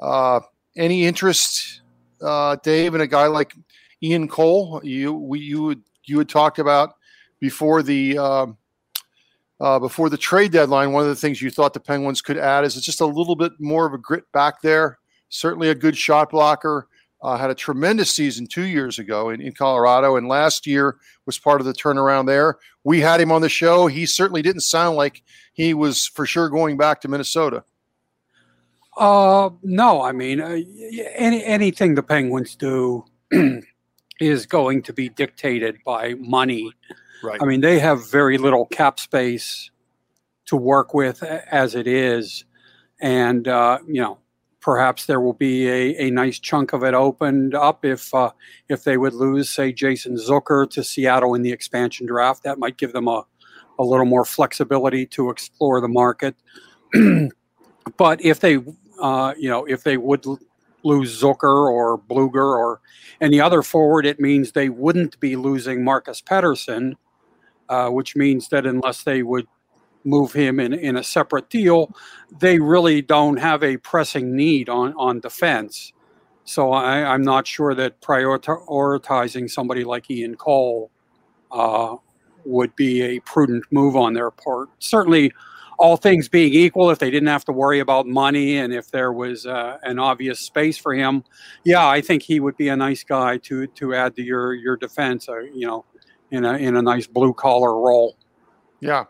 Uh, 0.00 0.40
any 0.76 1.06
interest, 1.06 1.82
uh, 2.20 2.56
Dave, 2.62 2.94
in 2.94 3.00
a 3.00 3.06
guy 3.06 3.26
like 3.26 3.54
Ian 4.02 4.28
Cole? 4.28 4.80
You 4.84 5.12
we, 5.12 5.40
you 5.40 5.82
you 6.04 6.18
had 6.18 6.28
talked 6.28 6.58
about 6.58 6.94
before 7.40 7.82
the. 7.82 8.18
Um, 8.18 8.58
uh, 9.58 9.78
before 9.78 10.10
the 10.10 10.18
trade 10.18 10.52
deadline, 10.52 10.92
one 10.92 11.02
of 11.02 11.08
the 11.08 11.16
things 11.16 11.40
you 11.40 11.48
thought 11.48 11.72
the 11.72 11.80
Penguins 11.80 12.20
could 12.20 12.36
add 12.36 12.66
is 12.66 12.76
it's 12.76 12.84
just 12.84 13.00
a 13.00 13.06
little 13.06 13.34
bit 13.34 13.52
more 13.58 13.86
of 13.86 13.94
a 13.94 13.98
grit 13.98 14.30
back 14.30 14.60
there 14.60 14.98
certainly 15.28 15.70
a 15.70 15.74
good 15.74 15.96
shot 15.96 16.30
blocker. 16.30 16.88
Uh, 17.22 17.36
had 17.36 17.50
a 17.50 17.54
tremendous 17.54 18.14
season 18.14 18.46
two 18.46 18.66
years 18.66 18.98
ago 18.98 19.30
in, 19.30 19.40
in 19.40 19.52
Colorado, 19.52 20.16
and 20.16 20.28
last 20.28 20.66
year 20.66 20.98
was 21.24 21.38
part 21.38 21.60
of 21.60 21.66
the 21.66 21.72
turnaround 21.72 22.26
there. 22.26 22.58
We 22.84 23.00
had 23.00 23.20
him 23.20 23.32
on 23.32 23.40
the 23.40 23.48
show. 23.48 23.86
He 23.86 24.06
certainly 24.06 24.42
didn't 24.42 24.60
sound 24.60 24.96
like 24.96 25.22
he 25.56 25.72
was 25.72 26.06
for 26.06 26.26
sure 26.26 26.50
going 26.50 26.76
back 26.76 27.00
to 27.00 27.08
Minnesota. 27.08 27.64
Uh, 28.96 29.50
no, 29.62 30.02
I 30.02 30.12
mean, 30.12 30.40
uh, 30.40 30.58
any 31.14 31.42
anything 31.42 31.94
the 31.94 32.02
Penguins 32.02 32.54
do 32.56 33.04
is 34.20 34.46
going 34.46 34.82
to 34.82 34.92
be 34.92 35.08
dictated 35.08 35.78
by 35.84 36.14
money. 36.14 36.70
Right. 37.22 37.40
I 37.40 37.46
mean, 37.46 37.62
they 37.62 37.78
have 37.78 38.10
very 38.10 38.36
little 38.36 38.66
cap 38.66 39.00
space 39.00 39.70
to 40.46 40.56
work 40.56 40.92
with 40.92 41.22
as 41.22 41.74
it 41.74 41.86
is, 41.86 42.44
and 43.00 43.48
uh, 43.48 43.78
you 43.88 44.02
know, 44.02 44.18
perhaps 44.60 45.06
there 45.06 45.20
will 45.20 45.32
be 45.32 45.68
a, 45.68 46.08
a 46.08 46.10
nice 46.10 46.38
chunk 46.38 46.74
of 46.74 46.84
it 46.84 46.92
opened 46.92 47.54
up 47.54 47.82
if 47.82 48.12
uh, 48.14 48.30
if 48.68 48.84
they 48.84 48.98
would 48.98 49.14
lose, 49.14 49.48
say, 49.48 49.72
Jason 49.72 50.16
Zucker 50.16 50.68
to 50.68 50.84
Seattle 50.84 51.34
in 51.34 51.40
the 51.40 51.52
expansion 51.52 52.06
draft. 52.06 52.42
That 52.42 52.58
might 52.58 52.76
give 52.76 52.92
them 52.92 53.08
a, 53.08 53.24
a 53.78 53.84
little 53.84 54.06
more 54.06 54.24
flexibility 54.24 55.06
to 55.06 55.30
explore 55.30 55.80
the 55.80 55.88
market. 55.88 56.34
but 57.96 58.24
if 58.24 58.40
they, 58.40 58.58
uh, 59.00 59.34
you 59.38 59.48
know, 59.48 59.64
if 59.64 59.82
they 59.82 59.96
would 59.96 60.24
lose 60.82 61.20
Zucker 61.20 61.70
or 61.70 61.98
Blueger 61.98 62.36
or 62.36 62.80
any 63.20 63.40
other 63.40 63.62
forward, 63.62 64.06
it 64.06 64.20
means 64.20 64.52
they 64.52 64.68
wouldn't 64.68 65.18
be 65.20 65.36
losing 65.36 65.84
Marcus 65.84 66.22
Pettersson, 66.22 66.94
uh, 67.68 67.88
which 67.90 68.16
means 68.16 68.48
that 68.48 68.66
unless 68.66 69.02
they 69.02 69.22
would 69.22 69.46
move 70.04 70.32
him 70.32 70.60
in, 70.60 70.72
in 70.72 70.96
a 70.96 71.02
separate 71.02 71.50
deal, 71.50 71.94
they 72.38 72.58
really 72.58 73.02
don't 73.02 73.38
have 73.38 73.62
a 73.62 73.76
pressing 73.78 74.34
need 74.36 74.68
on, 74.68 74.94
on 74.94 75.20
defense. 75.20 75.92
So 76.44 76.72
I, 76.72 77.12
am 77.12 77.22
not 77.22 77.46
sure 77.46 77.74
that 77.74 78.00
prioritizing 78.00 79.50
somebody 79.50 79.82
like 79.82 80.08
Ian 80.08 80.36
Cole 80.36 80.92
uh, 81.50 81.96
would 82.46 82.74
be 82.76 83.02
a 83.02 83.20
prudent 83.20 83.64
move 83.70 83.96
on 83.96 84.14
their 84.14 84.30
part. 84.30 84.68
Certainly, 84.78 85.32
all 85.78 85.96
things 85.96 86.28
being 86.28 86.52
equal, 86.54 86.90
if 86.90 86.98
they 86.98 87.10
didn't 87.10 87.28
have 87.28 87.44
to 87.44 87.52
worry 87.52 87.80
about 87.80 88.06
money 88.06 88.58
and 88.58 88.72
if 88.72 88.90
there 88.90 89.12
was 89.12 89.46
uh, 89.46 89.78
an 89.82 89.98
obvious 89.98 90.40
space 90.40 90.78
for 90.78 90.94
him, 90.94 91.22
yeah, 91.64 91.86
I 91.86 92.00
think 92.00 92.22
he 92.22 92.40
would 92.40 92.56
be 92.56 92.68
a 92.68 92.76
nice 92.76 93.04
guy 93.04 93.36
to 93.38 93.66
to 93.66 93.94
add 93.94 94.16
to 94.16 94.22
your 94.22 94.54
your 94.54 94.76
defense. 94.76 95.28
Uh, 95.28 95.40
you 95.40 95.66
know, 95.66 95.84
in 96.30 96.44
a 96.44 96.54
in 96.54 96.76
a 96.76 96.82
nice 96.82 97.06
blue 97.06 97.32
collar 97.32 97.78
role. 97.78 98.16
Yeah, 98.80 99.04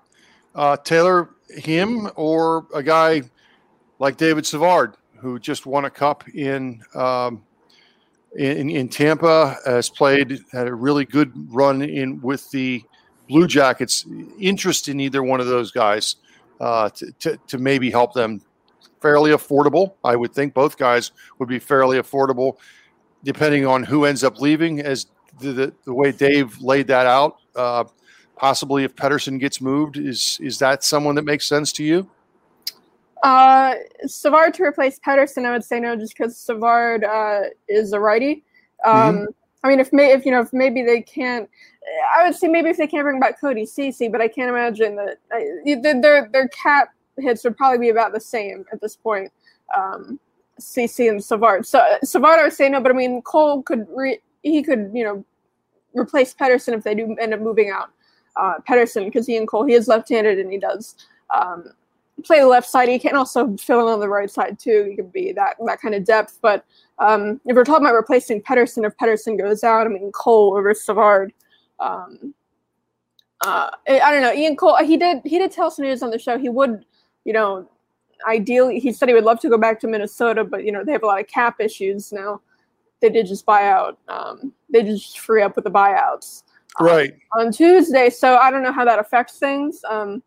uh, 0.54 0.76
Taylor, 0.78 1.30
him 1.48 2.08
or 2.16 2.66
a 2.74 2.82
guy 2.82 3.22
like 3.98 4.16
David 4.16 4.46
Savard, 4.46 4.96
who 5.18 5.38
just 5.38 5.66
won 5.66 5.84
a 5.84 5.90
cup 5.90 6.28
in 6.30 6.82
um, 6.94 7.42
in, 8.36 8.70
in 8.70 8.88
Tampa, 8.88 9.56
has 9.64 9.88
played 9.88 10.40
had 10.52 10.66
a 10.66 10.74
really 10.74 11.04
good 11.04 11.32
run 11.54 11.82
in 11.82 12.20
with 12.20 12.50
the 12.50 12.82
Blue 13.28 13.46
Jackets. 13.46 14.06
Interest 14.38 14.88
in 14.88 15.00
either 15.00 15.22
one 15.22 15.40
of 15.40 15.46
those 15.46 15.70
guys 15.70 16.16
uh, 16.60 16.88
to, 16.90 17.12
to, 17.12 17.38
to 17.48 17.58
maybe 17.58 17.90
help 17.90 18.12
them 18.12 18.40
fairly 19.00 19.30
affordable. 19.30 19.94
I 20.04 20.16
would 20.16 20.32
think 20.32 20.54
both 20.54 20.76
guys 20.76 21.12
would 21.38 21.48
be 21.48 21.58
fairly 21.58 21.98
affordable, 21.98 22.56
depending 23.24 23.66
on 23.66 23.82
who 23.82 24.04
ends 24.04 24.24
up 24.24 24.40
leaving. 24.40 24.80
As 24.80 25.06
the, 25.40 25.52
the, 25.52 25.74
the 25.84 25.94
way 25.94 26.12
Dave 26.12 26.58
laid 26.60 26.86
that 26.88 27.06
out, 27.06 27.36
uh, 27.54 27.84
possibly 28.36 28.84
if 28.84 28.94
Pettersson 28.94 29.38
gets 29.40 29.60
moved. 29.60 29.96
Is 29.96 30.38
is 30.40 30.58
that 30.58 30.84
someone 30.84 31.14
that 31.16 31.24
makes 31.24 31.46
sense 31.46 31.72
to 31.72 31.84
you? 31.84 32.08
Uh, 33.22 33.74
Savard 34.06 34.54
to 34.54 34.62
replace 34.62 35.00
Pettersson, 35.00 35.46
I 35.46 35.50
would 35.50 35.64
say 35.64 35.80
no, 35.80 35.96
just 35.96 36.16
because 36.16 36.38
Savard 36.38 37.02
uh, 37.02 37.40
is 37.68 37.92
a 37.92 38.00
righty. 38.00 38.44
Um, 38.84 38.94
mm-hmm. 38.94 39.24
I 39.66 39.68
mean, 39.68 39.80
if 39.80 39.92
may, 39.92 40.12
if 40.12 40.24
you 40.24 40.30
know, 40.30 40.40
if 40.40 40.52
maybe 40.52 40.82
they 40.82 41.02
can't, 41.02 41.48
I 42.16 42.24
would 42.24 42.36
say 42.36 42.46
maybe 42.46 42.70
if 42.70 42.76
they 42.76 42.86
can't 42.86 43.04
bring 43.04 43.18
back 43.18 43.40
Cody 43.40 43.66
Ceci, 43.66 44.08
but 44.08 44.20
I 44.20 44.28
can't 44.28 44.48
imagine 44.48 44.96
that 44.96 45.18
uh, 45.34 46.00
their 46.00 46.28
their 46.32 46.48
cap 46.48 46.94
hits 47.18 47.42
would 47.44 47.56
probably 47.56 47.78
be 47.78 47.88
about 47.88 48.12
the 48.12 48.20
same 48.20 48.64
at 48.72 48.80
this 48.80 48.94
point. 48.94 49.32
Um, 49.76 50.20
Ceci 50.58 51.08
and 51.08 51.22
Savard. 51.22 51.66
So 51.66 51.80
uh, 51.80 51.98
Savard, 52.04 52.38
I 52.38 52.44
would 52.44 52.52
say 52.52 52.68
no, 52.68 52.80
but 52.80 52.92
I 52.92 52.94
mean 52.94 53.22
Cole 53.22 53.62
could 53.62 53.86
re- 53.90 54.20
he 54.42 54.62
could 54.62 54.90
you 54.94 55.04
know 55.04 55.24
replace 55.94 56.32
Pettersson 56.32 56.74
if 56.74 56.84
they 56.84 56.94
do 56.94 57.16
end 57.20 57.34
up 57.34 57.40
moving 57.40 57.70
out 57.70 57.90
uh, 58.36 58.54
Pettersson 58.68 59.04
because 59.04 59.28
and 59.28 59.48
Cole 59.48 59.64
he 59.64 59.74
is 59.74 59.88
left-handed 59.88 60.38
and 60.38 60.52
he 60.52 60.58
does 60.58 60.94
um, 61.34 61.72
play 62.24 62.40
the 62.40 62.46
left 62.46 62.68
side. 62.68 62.88
He 62.88 62.98
can 62.98 63.16
also 63.16 63.56
fill 63.56 63.86
in 63.86 63.94
on 63.94 64.00
the 64.00 64.08
right 64.08 64.30
side 64.30 64.58
too. 64.58 64.86
He 64.90 64.96
can 64.96 65.08
be 65.08 65.32
that 65.32 65.56
that 65.66 65.80
kind 65.80 65.94
of 65.94 66.04
depth. 66.04 66.38
But 66.40 66.64
um, 66.98 67.40
if 67.44 67.54
we're 67.54 67.64
talking 67.64 67.84
about 67.84 67.94
replacing 67.94 68.42
Pettersson, 68.42 68.86
if 68.86 68.96
Pettersson 68.96 69.38
goes 69.38 69.62
out, 69.64 69.86
I 69.86 69.90
mean 69.90 70.10
Cole 70.12 70.56
over 70.56 70.72
Savard. 70.74 71.32
Um, 71.78 72.34
uh, 73.42 73.70
I 73.86 74.10
don't 74.10 74.22
know. 74.22 74.32
Ian 74.32 74.56
Cole 74.56 74.76
he 74.78 74.96
did 74.96 75.20
he 75.24 75.38
did 75.38 75.52
tell 75.52 75.70
some 75.70 75.84
news 75.84 76.02
on 76.02 76.10
the 76.10 76.18
show. 76.18 76.38
He 76.38 76.48
would 76.48 76.84
you 77.24 77.32
know 77.32 77.68
ideally 78.26 78.80
he 78.80 78.92
said 78.92 79.08
he 79.08 79.14
would 79.14 79.24
love 79.24 79.40
to 79.40 79.50
go 79.50 79.58
back 79.58 79.78
to 79.80 79.86
Minnesota, 79.86 80.42
but 80.42 80.64
you 80.64 80.72
know 80.72 80.84
they 80.84 80.92
have 80.92 81.02
a 81.02 81.06
lot 81.06 81.20
of 81.20 81.26
cap 81.26 81.60
issues 81.60 82.12
now. 82.12 82.40
they 83.00 83.10
did 83.10 83.26
just 83.26 83.44
buy 83.44 83.68
out. 83.68 83.98
Um, 84.08 84.52
they 84.70 84.82
just 84.82 85.18
free 85.18 85.42
up 85.42 85.54
with 85.54 85.64
the 85.64 85.70
buyouts 85.70 86.44
um, 86.80 86.86
right 86.86 87.14
on 87.38 87.52
Tuesday. 87.52 88.08
So 88.08 88.36
I 88.36 88.50
don't 88.50 88.62
know 88.62 88.72
how 88.72 88.86
that 88.86 88.98
affects 88.98 89.38
things. 89.38 89.82
Um, 89.88 90.22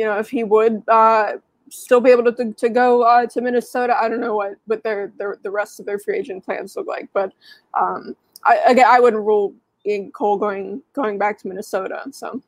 you 0.00 0.06
know, 0.06 0.18
if 0.18 0.30
he 0.30 0.44
would 0.44 0.82
uh, 0.88 1.32
still 1.68 2.00
be 2.00 2.08
able 2.10 2.24
to, 2.24 2.32
to, 2.32 2.54
to 2.54 2.68
go 2.70 3.02
uh, 3.02 3.26
to 3.26 3.40
Minnesota, 3.42 3.94
I 4.00 4.08
don't 4.08 4.20
know 4.20 4.34
what 4.34 4.54
what 4.64 4.82
their, 4.82 5.12
their 5.18 5.36
the 5.42 5.50
rest 5.50 5.78
of 5.78 5.84
their 5.84 5.98
free 5.98 6.16
agent 6.16 6.42
plans 6.42 6.74
look 6.74 6.86
like. 6.86 7.10
But 7.12 7.34
um, 7.78 8.16
I, 8.46 8.60
again, 8.66 8.86
I 8.88 8.98
wouldn't 8.98 9.22
rule 9.22 9.54
in 9.84 10.10
Cole 10.10 10.38
going 10.38 10.82
going 10.94 11.18
back 11.18 11.38
to 11.40 11.48
Minnesota. 11.48 12.00
So 12.12 12.40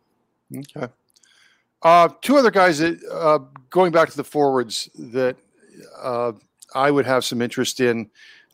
okay. 0.57 0.91
Uh, 1.83 2.09
two 2.23 2.39
other 2.39 2.51
guys 2.51 2.79
that 2.79 2.99
uh, 3.13 3.41
going 3.69 3.93
back 3.93 4.09
to 4.09 4.17
the 4.17 4.25
forwards 4.25 4.89
that 4.95 5.37
uh, 6.01 6.33
I 6.75 6.91
would 6.91 7.05
have 7.05 7.23
some 7.23 7.43
interest 7.43 7.81
in. 7.81 8.09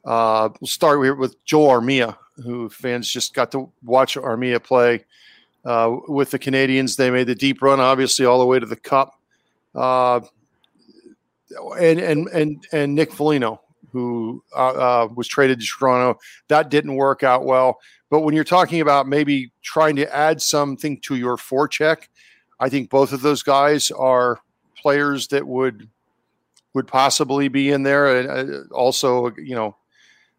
Uh, 0.05 0.49
we'll 0.61 0.67
start 0.67 1.01
here 1.05 1.15
with 1.15 1.45
Joel 1.45 1.69
Armia, 1.69 2.17
who 2.43 2.69
fans 2.69 3.09
just 3.09 3.33
got 3.33 3.53
to 3.53 3.71
watch 3.85 4.17
Armia 4.17 4.61
play 4.61 5.05
uh, 5.65 5.97
with 6.09 6.31
the 6.31 6.39
Canadiens. 6.39 6.97
They 6.97 7.11
made 7.11 7.27
the 7.27 7.35
deep 7.35 7.63
run, 7.63 7.81
obviously, 7.81 8.27
all 8.27 8.39
the 8.39 8.47
way 8.47 8.59
to 8.59 8.67
the 8.67 8.77
Cup. 8.77 9.15
Uh, 9.75 10.21
and 11.79 11.99
and 11.99 12.29
and 12.29 12.67
and 12.73 12.95
Nick 12.95 13.13
Foligno, 13.13 13.61
who 13.93 14.43
was 14.55 15.29
traded 15.29 15.61
to 15.61 15.67
Toronto, 15.67 16.19
that 16.49 16.71
didn't 16.71 16.95
work 16.95 17.23
out 17.23 17.45
well. 17.45 17.79
But 18.11 18.21
when 18.21 18.35
you're 18.35 18.45
talking 18.45 18.81
about 18.81 19.07
maybe 19.07 19.53
trying 19.63 19.97
to 19.97 20.15
add 20.15 20.41
something 20.41 21.01
to 21.03 21.17
your 21.17 21.37
forecheck, 21.37 22.09
I 22.59 22.69
think 22.69 22.91
both 22.91 23.13
of 23.13 23.21
those 23.21 23.43
guys 23.43 23.91
are 23.91 24.41
players 24.77 25.29
that 25.29 25.47
would 25.47 25.89
would 26.75 26.87
possibly 26.87 27.49
be 27.49 27.71
in 27.71 27.83
there. 27.83 28.19
And 28.19 28.51
uh, 28.51 28.75
also, 28.75 29.31
you 29.37 29.55
know, 29.55 29.77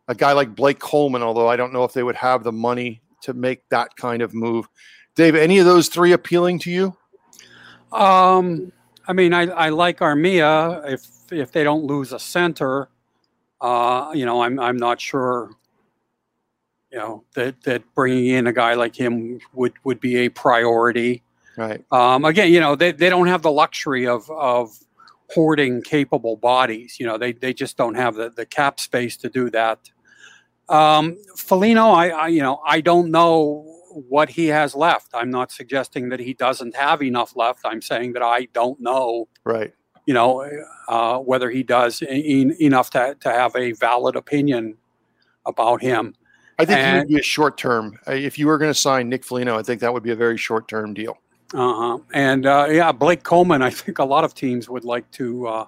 a 0.07 0.15
guy 0.15 0.33
like 0.33 0.55
Blake 0.55 0.79
Coleman, 0.79 1.21
although 1.21 1.47
I 1.47 1.55
don't 1.55 1.73
know 1.73 1.83
if 1.83 1.93
they 1.93 2.03
would 2.03 2.15
have 2.15 2.43
the 2.43 2.51
money 2.51 3.01
to 3.23 3.33
make 3.33 3.67
that 3.69 3.95
kind 3.95 4.21
of 4.21 4.33
move. 4.33 4.67
Dave, 5.19 5.35
any 5.35 5.59
of 5.59 5.65
those 5.65 5.89
three 5.89 6.13
appealing 6.13 6.59
to 6.59 6.71
you? 6.71 6.95
Um, 7.91 8.71
I 9.05 9.11
mean, 9.11 9.33
I, 9.33 9.47
I 9.47 9.67
like 9.67 9.99
Armia. 9.99 10.89
If 10.89 11.33
if 11.33 11.51
they 11.51 11.65
don't 11.65 11.83
lose 11.83 12.13
a 12.13 12.19
center, 12.19 12.87
uh, 13.59 14.11
you 14.15 14.25
know, 14.25 14.41
I'm 14.41 14.57
I'm 14.61 14.77
not 14.77 15.01
sure. 15.01 15.49
You 16.89 16.99
know 16.99 17.23
that 17.35 17.61
that 17.63 17.83
bringing 17.95 18.27
in 18.27 18.47
a 18.47 18.53
guy 18.53 18.75
like 18.75 18.95
him 18.95 19.41
would 19.51 19.73
would 19.83 19.99
be 19.99 20.19
a 20.19 20.29
priority. 20.29 21.21
Right. 21.57 21.83
Um, 21.91 22.23
again, 22.23 22.53
you 22.53 22.61
know, 22.61 22.77
they, 22.77 22.93
they 22.93 23.09
don't 23.09 23.27
have 23.27 23.41
the 23.41 23.51
luxury 23.51 24.07
of 24.07 24.31
of 24.31 24.71
hoarding 25.31 25.81
capable 25.81 26.37
bodies. 26.37 26.95
You 26.97 27.07
know, 27.07 27.17
they 27.17 27.33
they 27.33 27.53
just 27.53 27.75
don't 27.75 27.95
have 27.95 28.15
the, 28.15 28.29
the 28.29 28.45
cap 28.45 28.79
space 28.79 29.17
to 29.17 29.29
do 29.29 29.49
that. 29.49 29.79
Um, 30.69 31.17
Foligno, 31.35 31.89
I, 31.89 32.07
I 32.07 32.27
you 32.29 32.41
know, 32.41 32.61
I 32.65 32.79
don't 32.79 33.11
know 33.11 33.68
what 33.89 34.29
he 34.29 34.47
has 34.47 34.75
left. 34.75 35.09
I'm 35.13 35.29
not 35.29 35.51
suggesting 35.51 36.09
that 36.09 36.19
he 36.19 36.33
doesn't 36.33 36.75
have 36.75 37.01
enough 37.01 37.35
left. 37.35 37.61
I'm 37.65 37.81
saying 37.81 38.13
that 38.13 38.23
I 38.23 38.45
don't 38.53 38.79
know. 38.79 39.27
Right. 39.43 39.73
You 40.05 40.13
know, 40.13 40.49
uh, 40.87 41.19
whether 41.19 41.49
he 41.49 41.63
does 41.63 42.01
in, 42.01 42.55
enough 42.59 42.89
to, 42.91 43.15
to 43.19 43.29
have 43.29 43.55
a 43.55 43.73
valid 43.73 44.15
opinion 44.15 44.77
about 45.45 45.81
him. 45.81 46.15
I 46.57 46.65
think 46.65 46.79
and, 46.79 46.93
he 46.93 46.99
would 46.99 47.07
be 47.07 47.19
a 47.19 47.23
short 47.23 47.57
term. 47.57 47.97
If 48.07 48.37
you 48.37 48.47
were 48.47 48.57
going 48.57 48.71
to 48.71 48.79
sign 48.79 49.09
Nick 49.09 49.23
Foligno, 49.23 49.57
I 49.57 49.63
think 49.63 49.81
that 49.81 49.93
would 49.93 50.03
be 50.03 50.11
a 50.11 50.15
very 50.15 50.37
short 50.37 50.67
term 50.67 50.93
deal. 50.93 51.17
Uh-huh. 51.53 51.99
And 52.13 52.45
uh, 52.45 52.67
yeah, 52.69 52.91
Blake 52.91 53.23
Coleman. 53.23 53.61
I 53.61 53.69
think 53.69 53.99
a 53.99 54.05
lot 54.05 54.23
of 54.23 54.33
teams 54.33 54.69
would 54.69 54.85
like 54.85 55.09
to 55.11 55.47
uh, 55.47 55.65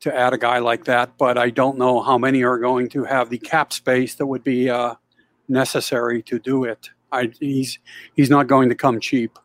to 0.00 0.14
add 0.14 0.32
a 0.32 0.38
guy 0.38 0.58
like 0.58 0.84
that, 0.84 1.16
but 1.18 1.38
I 1.38 1.50
don't 1.50 1.78
know 1.78 2.02
how 2.02 2.18
many 2.18 2.44
are 2.44 2.58
going 2.58 2.88
to 2.90 3.04
have 3.04 3.30
the 3.30 3.38
cap 3.38 3.72
space 3.72 4.14
that 4.16 4.26
would 4.26 4.44
be 4.44 4.68
uh, 4.70 4.94
necessary 5.48 6.22
to 6.24 6.38
do 6.38 6.64
it. 6.64 6.90
I, 7.16 7.32
he's 7.40 7.78
he's 8.14 8.30
not 8.30 8.46
going 8.46 8.68
to 8.68 8.74
come 8.74 9.00
cheap. 9.00 9.38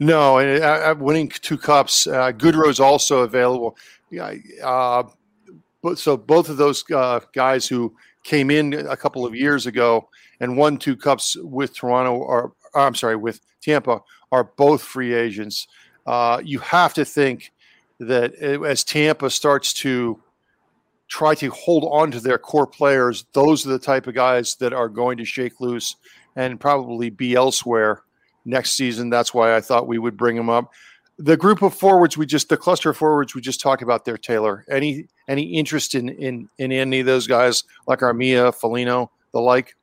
No, 0.00 0.38
and 0.38 0.62
uh, 0.62 0.94
winning 0.98 1.28
two 1.28 1.58
cups. 1.58 2.06
Uh, 2.06 2.32
Goodrow's 2.32 2.80
also 2.80 3.20
available. 3.20 3.76
Yeah, 4.10 4.34
uh, 4.62 5.04
but 5.82 5.98
so 5.98 6.16
both 6.16 6.48
of 6.48 6.56
those 6.56 6.84
uh, 6.90 7.20
guys 7.32 7.66
who 7.66 7.94
came 8.22 8.50
in 8.50 8.74
a 8.74 8.96
couple 8.96 9.24
of 9.24 9.34
years 9.34 9.66
ago 9.66 10.08
and 10.40 10.56
won 10.56 10.78
two 10.78 10.96
cups 10.96 11.36
with 11.36 11.74
Toronto, 11.74 12.14
or 12.14 12.52
I'm 12.74 12.94
sorry, 12.94 13.16
with 13.16 13.40
Tampa, 13.60 14.00
are 14.32 14.44
both 14.44 14.82
free 14.82 15.14
agents. 15.14 15.68
Uh, 16.06 16.40
you 16.44 16.58
have 16.58 16.94
to 16.94 17.04
think 17.04 17.52
that 18.00 18.34
as 18.34 18.82
Tampa 18.82 19.30
starts 19.30 19.72
to 19.74 20.20
try 21.06 21.34
to 21.36 21.50
hold 21.50 21.84
on 21.90 22.10
to 22.10 22.20
their 22.20 22.38
core 22.38 22.66
players, 22.66 23.26
those 23.32 23.66
are 23.66 23.70
the 23.70 23.78
type 23.78 24.06
of 24.06 24.14
guys 24.14 24.56
that 24.56 24.72
are 24.72 24.88
going 24.88 25.18
to 25.18 25.24
shake 25.24 25.60
loose 25.60 25.96
and 26.36 26.58
probably 26.60 27.10
be 27.10 27.34
elsewhere 27.34 28.02
next 28.44 28.72
season. 28.72 29.10
That's 29.10 29.32
why 29.32 29.56
I 29.56 29.60
thought 29.60 29.86
we 29.86 29.98
would 29.98 30.16
bring 30.16 30.36
them 30.36 30.50
up. 30.50 30.72
The 31.18 31.36
group 31.36 31.62
of 31.62 31.74
forwards 31.74 32.16
we 32.16 32.26
just 32.26 32.48
the 32.48 32.56
cluster 32.56 32.90
of 32.90 32.96
forwards 32.96 33.34
we 33.34 33.40
just 33.40 33.60
talked 33.60 33.82
about 33.82 34.04
there, 34.04 34.18
Taylor. 34.18 34.64
Any 34.68 35.06
any 35.28 35.42
interest 35.42 35.94
in 35.94 36.08
in, 36.08 36.48
in 36.58 36.72
any 36.72 37.00
of 37.00 37.06
those 37.06 37.26
guys 37.26 37.64
like 37.86 38.00
Armia, 38.00 38.52
Foligno, 38.54 39.10
the 39.32 39.40
like? 39.40 39.76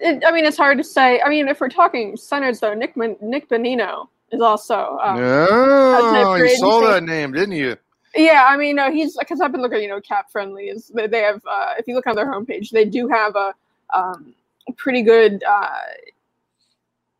it, 0.00 0.22
I 0.26 0.32
mean, 0.32 0.44
it's 0.44 0.56
hard 0.56 0.78
to 0.78 0.84
say. 0.84 1.20
I 1.20 1.28
mean, 1.28 1.48
if 1.48 1.60
we're 1.60 1.68
talking 1.68 2.16
centers, 2.16 2.60
though, 2.60 2.74
Nick 2.74 2.96
Nick 2.96 3.48
Bonino 3.48 4.08
is 4.30 4.40
also. 4.40 4.98
Um, 5.02 5.18
oh, 5.20 6.34
you 6.36 6.56
saw 6.56 6.80
that 6.80 7.04
name, 7.04 7.32
didn't 7.32 7.56
you? 7.56 7.76
Yeah, 8.14 8.46
I 8.48 8.56
mean, 8.56 8.76
no, 8.76 8.90
he's 8.90 9.16
because 9.16 9.40
I've 9.40 9.52
been 9.52 9.62
looking, 9.62 9.82
you 9.82 9.88
know, 9.88 10.00
cap 10.00 10.30
friendly 10.30 10.68
is 10.68 10.90
they 10.94 11.20
have. 11.20 11.42
Uh, 11.48 11.74
if 11.78 11.86
you 11.86 11.94
look 11.94 12.06
on 12.06 12.16
their 12.16 12.26
homepage, 12.26 12.70
they 12.70 12.84
do 12.84 13.08
have 13.08 13.36
a 13.36 13.54
um, 13.94 14.34
pretty 14.76 15.02
good, 15.02 15.42
uh, 15.44 15.78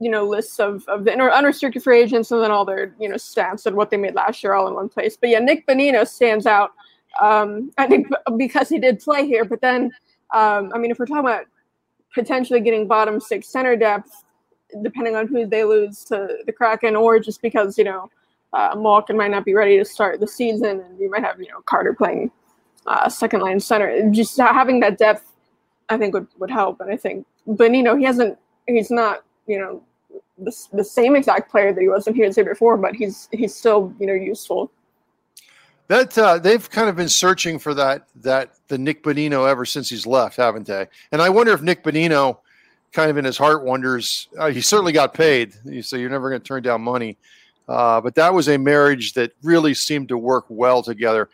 you 0.00 0.11
know, 0.11 0.24
lists 0.24 0.61
of 0.61 0.84
of 0.88 1.04
the 1.04 1.12
unrestricted 1.12 1.82
free 1.82 2.00
agents 2.00 2.30
and 2.30 2.42
then 2.42 2.50
all 2.50 2.64
their 2.64 2.94
you 3.00 3.08
know 3.08 3.16
stats 3.16 3.66
and 3.66 3.76
what 3.76 3.90
they 3.90 3.96
made 3.96 4.14
last 4.14 4.42
year 4.42 4.54
all 4.54 4.68
in 4.68 4.74
one 4.74 4.88
place. 4.88 5.16
But 5.16 5.30
yeah, 5.30 5.40
Nick 5.40 5.66
Bonino 5.66 6.06
stands 6.06 6.46
out. 6.46 6.72
Um, 7.20 7.72
I 7.78 7.87
think 7.87 8.06
because 8.37 8.68
he 8.68 8.78
did 8.78 9.00
play 9.00 9.26
here, 9.26 9.44
but 9.44 9.61
then 9.61 9.90
um, 10.32 10.70
I 10.74 10.78
mean, 10.78 10.90
if 10.90 10.98
we're 10.98 11.06
talking 11.06 11.20
about 11.20 11.46
potentially 12.14 12.61
getting 12.61 12.87
bottom 12.87 13.20
six 13.20 13.48
center 13.48 13.76
depth, 13.76 14.24
depending 14.82 15.16
on 15.16 15.26
who 15.26 15.46
they 15.46 15.64
lose 15.64 16.04
to 16.04 16.38
the 16.44 16.52
Kraken, 16.52 16.96
or 16.96 17.18
just 17.18 17.40
because 17.40 17.78
you 17.78 17.84
know 17.84 18.11
uh, 18.52 18.74
Malkin 18.76 19.16
might 19.16 19.30
not 19.30 19.44
be 19.44 19.54
ready 19.54 19.78
to 19.78 19.84
start 19.84 20.20
the 20.20 20.28
season, 20.28 20.80
and 20.80 21.00
you 21.00 21.11
might 21.11 21.24
have 21.24 21.40
you 21.40 21.48
know 21.48 21.61
Carter 21.64 21.94
playing 21.94 22.30
uh, 22.87 23.08
second 23.08 23.40
line 23.40 23.61
center. 23.61 24.11
Just 24.11 24.37
having 24.37 24.80
that 24.80 24.98
depth, 24.98 25.32
I 25.88 25.96
think 25.96 26.14
would 26.14 26.28
would 26.38 26.50
help. 26.50 26.80
And 26.80 26.90
I 26.90 26.96
think 26.96 27.26
Bonino, 27.48 27.98
he 27.98 28.04
hasn't, 28.04 28.38
he's 28.66 28.90
not 28.90 29.24
you 29.48 29.58
know 29.58 29.82
the, 30.38 30.54
the 30.72 30.84
same 30.84 31.16
exact 31.16 31.50
player 31.50 31.72
that 31.72 31.80
he 31.80 31.88
was 31.88 32.06
when 32.06 32.14
he 32.14 32.22
in 32.22 32.32
here 32.32 32.44
before, 32.44 32.76
but 32.76 32.94
he's 32.94 33.28
he's 33.32 33.54
still 33.54 33.92
you 33.98 34.06
know 34.06 34.12
useful. 34.12 34.70
That 35.88 36.16
uh, 36.18 36.38
they've 36.38 36.68
kind 36.68 36.88
of 36.88 36.96
been 36.96 37.08
searching 37.08 37.58
for 37.58 37.74
that 37.74 38.06
that 38.16 38.54
the 38.68 38.78
Nick 38.78 39.02
Bonino 39.02 39.48
ever 39.50 39.64
since 39.64 39.88
he's 39.88 40.06
left, 40.06 40.37
haven't 40.37 40.66
they? 40.66 40.87
And 41.11 41.20
I 41.20 41.30
wonder 41.30 41.52
if 41.52 41.62
Nick 41.62 41.82
Bonino, 41.82 42.38
kind 42.92 43.11
of 43.11 43.16
in 43.16 43.24
his 43.24 43.38
heart, 43.38 43.64
wonders. 43.64 44.28
Uh, 44.38 44.50
he 44.50 44.61
certainly 44.61 44.92
got 44.92 45.14
paid, 45.14 45.54
so 45.82 45.96
you're 45.96 46.11
never 46.11 46.28
going 46.28 46.42
to 46.42 46.46
turn 46.46 46.62
down 46.62 46.82
money. 46.82 47.16
Uh, 47.66 48.00
but 48.00 48.14
that 48.14 48.32
was 48.32 48.48
a 48.48 48.58
marriage 48.58 49.14
that 49.14 49.32
really 49.42 49.74
seemed 49.74 50.08
to 50.08 50.18
work 50.18 50.44
well 50.48 50.82
together. 50.82 51.28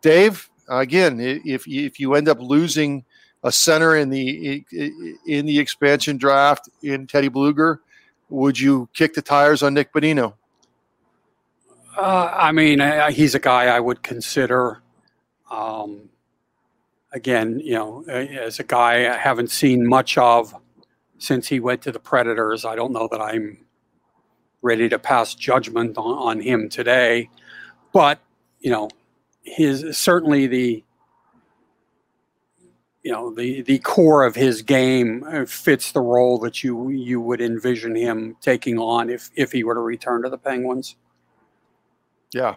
Dave, 0.00 0.48
again, 0.68 1.20
if 1.20 1.68
if 1.68 2.00
you 2.00 2.14
end 2.14 2.28
up 2.28 2.40
losing 2.40 3.04
a 3.42 3.52
center 3.52 3.96
in 3.96 4.10
the 4.10 4.64
in 5.26 5.46
the 5.46 5.58
expansion 5.58 6.16
draft 6.16 6.68
in 6.82 7.06
Teddy 7.06 7.28
Blueger? 7.28 7.78
would 8.28 8.58
you 8.58 8.88
kick 8.94 9.14
the 9.14 9.22
tires 9.22 9.62
on 9.62 9.74
Nick 9.74 9.92
Bonino? 9.92 10.34
Uh, 11.96 12.32
I 12.32 12.52
mean, 12.52 12.80
he's 13.10 13.34
a 13.34 13.40
guy 13.40 13.66
I 13.66 13.80
would 13.80 14.02
consider. 14.02 14.82
Um, 15.50 16.10
again, 17.12 17.58
you 17.60 17.74
know, 17.74 18.04
as 18.04 18.60
a 18.60 18.64
guy 18.64 19.12
I 19.12 19.16
haven't 19.16 19.50
seen 19.50 19.86
much 19.86 20.16
of 20.18 20.54
since 21.18 21.48
he 21.48 21.58
went 21.58 21.82
to 21.82 21.92
the 21.92 21.98
Predators. 21.98 22.64
I 22.64 22.76
don't 22.76 22.92
know 22.92 23.08
that 23.10 23.20
I'm 23.20 23.58
ready 24.62 24.88
to 24.88 24.98
pass 24.98 25.34
judgment 25.34 25.96
on, 25.98 26.18
on 26.18 26.40
him 26.40 26.68
today, 26.68 27.30
but 27.92 28.20
you 28.60 28.70
know, 28.70 28.90
his 29.42 29.96
certainly 29.96 30.46
the 30.46 30.84
you 33.02 33.12
know 33.12 33.32
the 33.32 33.62
the 33.62 33.78
core 33.78 34.24
of 34.24 34.34
his 34.34 34.62
game 34.62 35.24
uh, 35.28 35.44
fits 35.46 35.92
the 35.92 36.00
role 36.00 36.38
that 36.38 36.64
you 36.64 36.90
you 36.90 37.20
would 37.20 37.40
envision 37.40 37.94
him 37.94 38.36
taking 38.40 38.78
on 38.78 39.08
if 39.08 39.30
if 39.36 39.52
he 39.52 39.64
were 39.64 39.74
to 39.74 39.80
return 39.80 40.22
to 40.22 40.28
the 40.28 40.38
Penguins. 40.38 40.96
Yeah. 42.32 42.56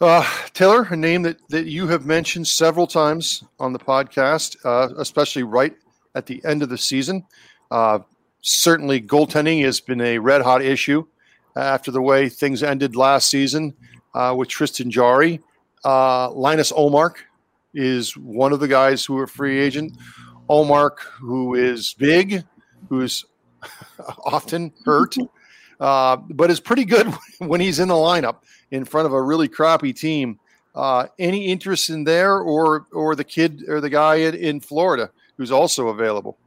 Uh, 0.00 0.28
Taylor, 0.52 0.82
a 0.90 0.96
name 0.96 1.22
that, 1.22 1.36
that 1.48 1.66
you 1.66 1.86
have 1.86 2.04
mentioned 2.04 2.48
several 2.48 2.88
times 2.88 3.44
on 3.60 3.72
the 3.72 3.78
podcast, 3.78 4.56
uh, 4.64 4.92
especially 4.98 5.44
right 5.44 5.76
at 6.16 6.26
the 6.26 6.44
end 6.44 6.62
of 6.62 6.68
the 6.68 6.78
season. 6.78 7.24
Uh, 7.70 8.00
certainly, 8.40 9.00
goaltending 9.00 9.62
has 9.62 9.80
been 9.80 10.00
a 10.00 10.18
red 10.18 10.42
hot 10.42 10.60
issue 10.60 11.06
after 11.54 11.92
the 11.92 12.02
way 12.02 12.28
things 12.28 12.64
ended 12.64 12.96
last 12.96 13.30
season 13.30 13.74
uh, 14.14 14.34
with 14.36 14.48
Tristan 14.48 14.90
Jarry. 14.90 15.40
Uh, 15.84 16.30
Linus 16.32 16.72
Ullmark 16.72 17.14
is 17.74 18.16
one 18.16 18.52
of 18.52 18.60
the 18.60 18.68
guys 18.68 19.04
who 19.04 19.18
are 19.18 19.26
free 19.26 19.58
agent. 19.58 19.96
Ullmark, 20.48 20.98
who 21.20 21.54
is 21.54 21.94
big, 21.94 22.44
who's 22.88 23.24
often 24.24 24.72
hurt, 24.84 25.16
uh, 25.80 26.16
but 26.16 26.50
is 26.50 26.60
pretty 26.60 26.84
good 26.84 27.06
when 27.38 27.60
he's 27.60 27.78
in 27.78 27.88
the 27.88 27.94
lineup 27.94 28.38
in 28.70 28.84
front 28.84 29.06
of 29.06 29.12
a 29.12 29.22
really 29.22 29.48
crappy 29.48 29.92
team. 29.92 30.38
Uh, 30.74 31.06
any 31.18 31.46
interest 31.46 31.90
in 31.90 32.04
there, 32.04 32.38
or 32.38 32.86
or 32.92 33.14
the 33.14 33.24
kid 33.24 33.64
or 33.68 33.80
the 33.80 33.90
guy 33.90 34.16
in, 34.16 34.34
in 34.34 34.60
Florida 34.60 35.10
who's 35.36 35.50
also 35.50 35.88
available? 35.88 36.38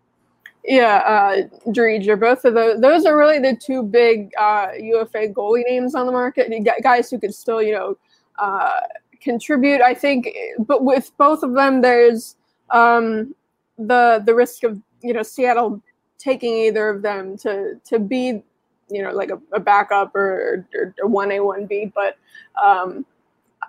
Yeah, 0.64 0.96
uh, 1.06 1.70
Driedger. 1.70 2.20
Both 2.20 2.46
of 2.46 2.56
those. 2.56 2.80
Those 2.82 3.06
are 3.06 3.18
really 3.18 3.40
the 3.40 3.56
two 3.56 3.84
big 3.84 4.32
uh, 4.40 4.70
UFA 4.80 5.28
goalie 5.28 5.64
names 5.68 5.94
on 5.94 6.06
the 6.08 6.12
market. 6.12 6.52
Guys 6.82 7.12
who 7.12 7.20
could 7.20 7.36
still, 7.36 7.62
you 7.62 7.74
know, 7.74 7.98
uh, 8.40 8.80
contribute. 9.26 9.82
I 9.82 9.94
think, 9.94 10.30
but 10.60 10.86
with 10.86 11.12
both 11.18 11.44
of 11.44 11.54
them, 11.54 11.82
there's 11.82 12.38
um, 12.70 13.36
the 13.78 14.24
the 14.26 14.34
risk 14.34 14.64
of 14.64 14.80
you 15.02 15.14
know 15.14 15.24
Seattle 15.24 15.82
taking 16.18 16.54
either 16.54 16.88
of 16.88 17.02
them 17.02 17.36
to 17.40 17.80
to 17.84 18.00
be 18.00 18.42
you 18.90 19.04
know 19.04 19.12
like 19.12 19.32
a, 19.32 19.40
a 19.52 19.60
backup 19.60 20.16
or 20.16 20.66
one 21.02 21.32
A 21.32 21.42
one 21.42 21.66
B. 21.66 21.92
But 21.94 22.18
um, 22.64 23.06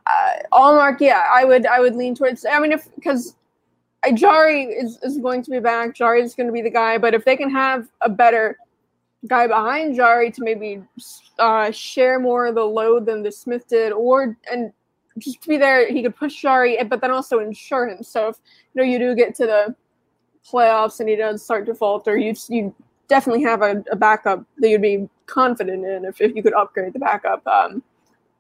uh, 0.06 0.42
Ullmark, 0.52 1.00
yeah, 1.00 1.24
I 1.32 1.44
would 1.44 1.66
I 1.66 1.80
would 1.80 1.96
lean 1.96 2.14
towards. 2.14 2.46
I 2.46 2.60
mean, 2.60 2.72
if 2.72 2.94
because 2.94 3.34
Jarry 4.14 4.64
is, 4.64 4.98
is 5.02 5.18
going 5.18 5.42
to 5.42 5.50
be 5.50 5.58
back. 5.58 5.94
Jarry 5.94 6.22
is 6.22 6.34
going 6.34 6.46
to 6.46 6.52
be 6.52 6.62
the 6.62 6.70
guy. 6.70 6.98
But 6.98 7.14
if 7.14 7.24
they 7.24 7.36
can 7.36 7.50
have 7.50 7.88
a 8.02 8.08
better 8.08 8.56
guy 9.26 9.48
behind 9.48 9.96
Jarry 9.96 10.30
to 10.30 10.44
maybe 10.44 10.82
uh, 11.38 11.70
share 11.72 12.20
more 12.20 12.46
of 12.46 12.54
the 12.54 12.64
load 12.64 13.06
than 13.06 13.24
DeSmith 13.24 13.66
did, 13.66 13.92
or 13.92 14.36
and 14.52 14.72
just 15.18 15.42
to 15.42 15.48
be 15.48 15.56
there, 15.56 15.90
he 15.90 16.02
could 16.02 16.16
push 16.16 16.40
Jarry, 16.40 16.82
but 16.84 17.00
then 17.00 17.10
also 17.10 17.38
insure 17.38 17.88
him. 17.88 18.02
So 18.02 18.28
if 18.28 18.36
you 18.74 18.82
know 18.82 18.88
you 18.88 18.98
do 18.98 19.14
get 19.14 19.34
to 19.36 19.46
the 19.46 19.74
playoffs 20.48 21.00
and 21.00 21.08
he 21.08 21.16
does 21.16 21.42
start 21.42 21.66
to 21.66 21.74
falter, 21.74 22.16
you 22.16 22.34
you 22.48 22.74
definitely 23.08 23.42
have 23.42 23.62
a, 23.62 23.84
a 23.90 23.96
backup 23.96 24.44
that 24.58 24.68
you'd 24.68 24.82
be 24.82 25.08
confident 25.26 25.84
in 25.84 26.04
if, 26.04 26.20
if 26.20 26.34
you 26.34 26.42
could 26.42 26.54
upgrade 26.54 26.92
the 26.92 26.98
backup. 26.98 27.46
Um, 27.46 27.82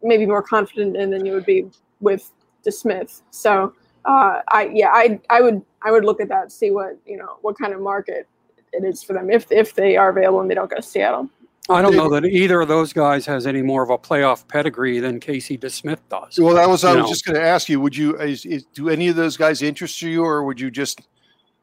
maybe 0.02 0.26
more 0.26 0.42
confident 0.42 0.96
in 0.96 1.10
than 1.10 1.24
you 1.24 1.32
would 1.32 1.46
be 1.46 1.66
with 2.00 2.30
DeSmith. 2.64 3.22
So 3.30 3.74
uh, 4.04 4.40
I 4.48 4.70
yeah, 4.72 4.90
I 4.92 5.20
I 5.30 5.40
would 5.40 5.62
I 5.82 5.90
would 5.90 6.04
look 6.04 6.20
at 6.20 6.28
that, 6.28 6.52
see 6.52 6.70
what 6.70 6.98
you 7.06 7.16
know 7.16 7.38
what 7.42 7.58
kind 7.58 7.72
of 7.72 7.80
market 7.80 8.28
it 8.72 8.84
is 8.84 9.02
for 9.02 9.14
them 9.14 9.30
if 9.30 9.50
if 9.50 9.74
they 9.74 9.96
are 9.96 10.10
available 10.10 10.40
and 10.40 10.50
they 10.50 10.54
don't 10.54 10.70
go 10.70 10.76
to 10.76 10.82
Seattle. 10.82 11.28
I 11.68 11.82
don't 11.82 11.96
know 11.96 12.08
that 12.10 12.24
either 12.24 12.60
of 12.60 12.68
those 12.68 12.92
guys 12.92 13.26
has 13.26 13.46
any 13.46 13.62
more 13.62 13.82
of 13.82 13.90
a 13.90 13.98
playoff 13.98 14.46
pedigree 14.46 15.00
than 15.00 15.18
Casey 15.18 15.58
DeSmith 15.58 15.98
does. 16.08 16.38
Well, 16.38 16.54
that 16.54 16.68
was 16.68 16.84
I 16.84 16.94
was 16.94 17.04
know. 17.04 17.08
just 17.08 17.24
going 17.24 17.34
to 17.34 17.42
ask 17.42 17.68
you. 17.68 17.80
Would 17.80 17.96
you 17.96 18.16
is, 18.18 18.44
is, 18.46 18.64
do 18.72 18.88
any 18.88 19.08
of 19.08 19.16
those 19.16 19.36
guys 19.36 19.62
interest 19.62 20.00
you, 20.00 20.24
or 20.24 20.44
would 20.44 20.60
you 20.60 20.70
just 20.70 21.00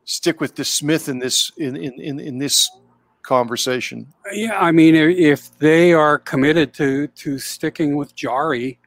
stick 0.04 0.42
with 0.42 0.56
DeSmith 0.56 1.08
in 1.08 1.20
this 1.20 1.52
in 1.58 1.76
in 1.78 1.94
in, 2.02 2.20
in 2.20 2.38
this 2.38 2.70
conversation? 3.22 4.14
Yeah, 4.34 4.60
I 4.60 4.72
mean, 4.72 4.96
if 4.96 5.58
they 5.60 5.94
are 5.94 6.20
committed 6.20 6.74
to 6.76 7.08
to 7.08 7.40
sticking 7.40 7.96
with 7.96 8.14
Jarry, 8.14 8.80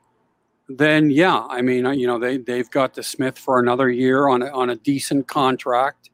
then 0.69 1.11
yeah, 1.11 1.47
I 1.49 1.63
mean, 1.63 1.87
you 1.95 2.07
know, 2.07 2.19
they 2.19 2.37
they've 2.37 2.71
got 2.71 2.95
DeSmith 2.95 3.39
for 3.39 3.59
another 3.59 3.89
year 3.89 4.29
on 4.29 4.43
a, 4.43 4.49
on 4.49 4.71
a 4.71 4.77
decent 4.77 5.29
contract. 5.29 6.11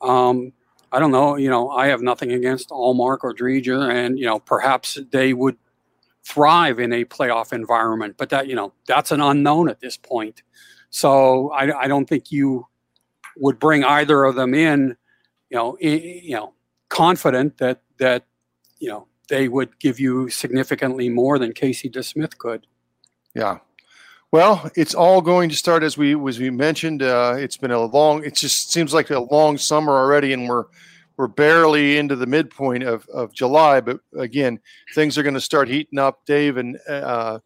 Um, 0.00 0.52
I 0.92 0.98
don't 0.98 1.10
know, 1.10 1.36
you 1.36 1.48
know, 1.48 1.70
I 1.70 1.86
have 1.86 2.02
nothing 2.02 2.32
against 2.32 2.68
Ullmark 2.68 3.18
or 3.22 3.34
Driedger, 3.34 3.90
and 3.90 4.18
you 4.18 4.26
know, 4.26 4.38
perhaps 4.38 4.98
they 5.10 5.32
would 5.32 5.56
thrive 6.22 6.78
in 6.78 6.92
a 6.92 7.04
playoff 7.06 7.52
environment, 7.52 8.16
but 8.18 8.28
that 8.28 8.46
you 8.46 8.54
know, 8.54 8.74
that's 8.86 9.10
an 9.10 9.20
unknown 9.20 9.70
at 9.70 9.80
this 9.80 9.96
point. 9.96 10.42
So 10.90 11.50
I, 11.50 11.84
I 11.84 11.88
don't 11.88 12.06
think 12.06 12.30
you 12.30 12.66
would 13.38 13.58
bring 13.58 13.82
either 13.82 14.24
of 14.24 14.34
them 14.34 14.52
in, 14.52 14.96
you 15.48 15.56
know, 15.56 15.78
you 15.80 16.36
know, 16.36 16.52
confident 16.90 17.56
that 17.56 17.80
that 17.96 18.26
you 18.78 18.88
know 18.88 19.08
they 19.30 19.48
would 19.48 19.78
give 19.78 19.98
you 19.98 20.28
significantly 20.28 21.08
more 21.08 21.38
than 21.38 21.54
Casey 21.54 21.88
DeSmith 21.88 22.36
could. 22.36 22.66
Yeah, 23.34 23.58
well, 24.32 24.70
it's 24.74 24.94
all 24.94 25.20
going 25.20 25.50
to 25.50 25.56
start 25.56 25.82
as 25.82 25.98
we 25.98 26.14
as 26.28 26.38
we 26.38 26.48
mentioned. 26.48 27.02
Uh, 27.02 27.34
it's 27.36 27.58
been 27.58 27.70
a 27.70 27.84
long. 27.84 28.24
It 28.24 28.34
just 28.34 28.72
seems 28.72 28.94
like 28.94 29.10
a 29.10 29.20
long 29.20 29.58
summer 29.58 29.92
already, 29.92 30.32
and 30.32 30.48
we're 30.48 30.64
we're 31.18 31.28
barely 31.28 31.98
into 31.98 32.16
the 32.16 32.26
midpoint 32.26 32.82
of, 32.82 33.06
of 33.12 33.34
July. 33.34 33.82
But 33.82 34.00
again, 34.18 34.58
things 34.94 35.18
are 35.18 35.22
going 35.22 35.34
to 35.34 35.40
start 35.40 35.68
heating 35.68 35.98
up. 35.98 36.24
Dave 36.24 36.56
and 36.56 36.78
uh, 36.88 37.40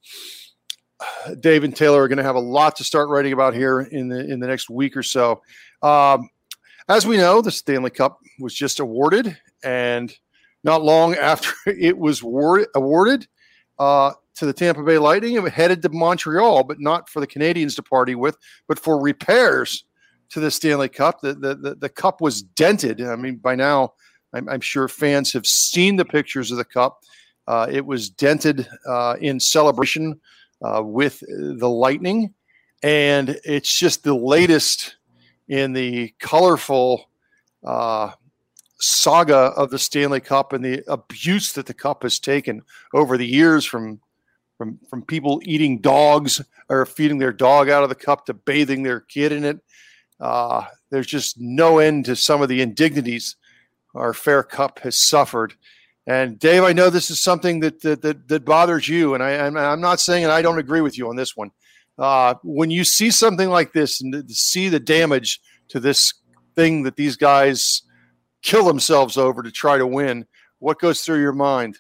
Dave 1.41 1.65
and 1.65 1.75
Taylor 1.75 2.03
are 2.03 2.09
going 2.09 2.19
to 2.19 2.25
have 2.25 2.37
a 2.37 2.41
lot 2.41 2.77
to 2.77 2.85
start 2.85 3.09
writing 3.09 3.33
about 3.33 3.55
here 3.55 3.81
in 3.81 4.09
the 4.09 4.21
in 4.21 4.39
the 4.39 4.47
next 4.47 4.71
week 4.71 4.97
or 4.97 5.03
so. 5.03 5.43
Um, 5.83 6.31
as 6.89 7.05
we 7.05 7.17
know, 7.17 7.43
the 7.43 7.51
Stanley 7.51 7.91
Cup 7.91 8.21
was 8.39 8.55
just 8.55 8.79
awarded, 8.79 9.37
and 9.65 10.17
not 10.63 10.85
long 10.85 11.15
after 11.21 11.53
it 11.67 11.99
was 11.99 12.23
awarded, 12.23 13.27
uh, 13.77 14.13
to 14.37 14.47
the 14.47 14.53
Tampa 14.53 14.83
Bay 14.83 14.99
Lightning 14.99 15.37
and 15.37 15.49
headed 15.49 15.83
to 15.83 15.89
Montreal, 15.89 16.65
but 16.65 16.81
not 16.81 17.09
for 17.09 17.21
the 17.21 17.27
Canadiens 17.27 17.75
to 17.77 17.83
party 17.83 18.15
with, 18.15 18.37
but 18.69 18.79
for 18.79 19.01
repairs 19.01 19.85
to 20.31 20.41
the 20.41 20.51
Stanley 20.51 20.89
Cup. 20.89 21.21
The, 21.21 21.35
the, 21.35 21.55
the, 21.55 21.75
the 21.75 21.89
cup 21.89 22.21
was 22.21 22.43
dented. 22.43 23.01
I 23.01 23.17
mean, 23.17 23.37
by 23.37 23.55
now, 23.55 23.95
I'm, 24.33 24.49
I'm, 24.49 24.61
sure 24.61 24.89
fans 24.89 25.33
have 25.33 25.47
seen 25.47 25.97
the 25.97 26.05
pictures 26.05 26.51
of 26.51 26.59
the 26.59 26.65
cup. 26.65 27.01
Uh, 27.47 27.67
it 27.71 27.87
was 27.87 28.11
dented 28.11 28.69
uh, 28.87 29.17
in 29.21 29.41
celebration 29.41 30.21
uh, 30.63 30.83
with 30.85 31.21
the 31.21 31.69
Lightning. 31.69 32.35
And 32.83 33.41
it's 33.45 33.73
just 33.73 34.05
the 34.05 34.15
latest 34.15 34.97
in 35.49 35.73
the 35.73 36.13
colorful 36.19 37.09
uh, 37.65 38.11
saga 38.81 39.37
of 39.37 39.71
the 39.71 39.79
Stanley 39.79 40.21
Cup 40.21 40.53
and 40.53 40.65
the 40.65 40.83
abuse 40.89 41.53
that 41.53 41.67
the 41.67 41.75
cup 41.75 42.03
has 42.03 42.19
taken 42.19 42.63
over 42.93 43.17
the 43.17 43.27
years 43.27 43.65
from 43.65 44.01
from 44.57 44.79
from 44.89 45.03
people 45.03 45.41
eating 45.45 45.81
dogs 45.81 46.43
or 46.69 46.87
feeding 46.87 47.19
their 47.19 47.33
dog 47.33 47.69
out 47.69 47.83
of 47.83 47.89
the 47.89 47.95
cup 47.95 48.27
to 48.27 48.35
bathing 48.35 48.83
their 48.83 49.01
kid 49.01 49.33
in 49.33 49.45
it. 49.45 49.59
Uh, 50.19 50.65
there's 50.91 51.07
just 51.07 51.39
no 51.39 51.79
end 51.79 52.05
to 52.07 52.17
some 52.17 52.43
of 52.43 52.49
the 52.49 52.63
indignities 52.63 53.37
our 53.95 54.13
fair 54.13 54.43
cup 54.43 54.79
has 54.81 54.99
suffered. 54.99 55.55
And 56.07 56.39
Dave, 56.39 56.63
I 56.63 56.73
know 56.73 56.91
this 56.91 57.11
is 57.11 57.21
something 57.21 57.61
that 57.61 57.83
that 57.83 58.03
that, 58.03 58.29
that 58.29 58.45
bothers 58.45 58.89
you, 58.89 59.15
and 59.15 59.23
I, 59.23 59.47
I'm, 59.47 59.57
I'm 59.57 59.81
not 59.81 60.01
saying 60.01 60.25
and 60.25 60.33
I 60.33 60.43
don't 60.43 60.59
agree 60.59 60.81
with 60.81 60.97
you 60.97 61.09
on 61.09 61.17
this 61.17 61.37
one. 61.37 61.51
Uh, 61.99 62.35
when 62.43 62.71
you 62.71 62.85
see 62.85 63.11
something 63.11 63.49
like 63.49 63.73
this 63.73 64.01
and 64.03 64.31
see 64.31 64.69
the 64.69 64.81
damage 64.81 65.41
to 65.69 65.81
this 65.81 66.13
thing 66.55 66.83
that 66.83 66.97
these 66.97 67.17
guys 67.17 67.83
kill 68.43 68.65
themselves 68.65 69.17
over 69.17 69.43
to 69.43 69.51
try 69.51 69.79
to 69.79 69.87
win, 69.87 70.27
what 70.59 70.79
goes 70.79 71.01
through 71.01 71.21
your 71.21 71.33
mind? 71.33 71.79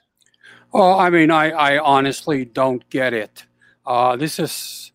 Well, 0.77 1.01
I 1.01 1.09
mean, 1.09 1.31
I, 1.31 1.53
I 1.53 1.79
honestly 1.79 2.45
don't 2.45 2.87
get 2.91 3.14
it. 3.14 3.47
Uh, 3.87 4.14
this 4.14 4.39
is, 4.39 4.93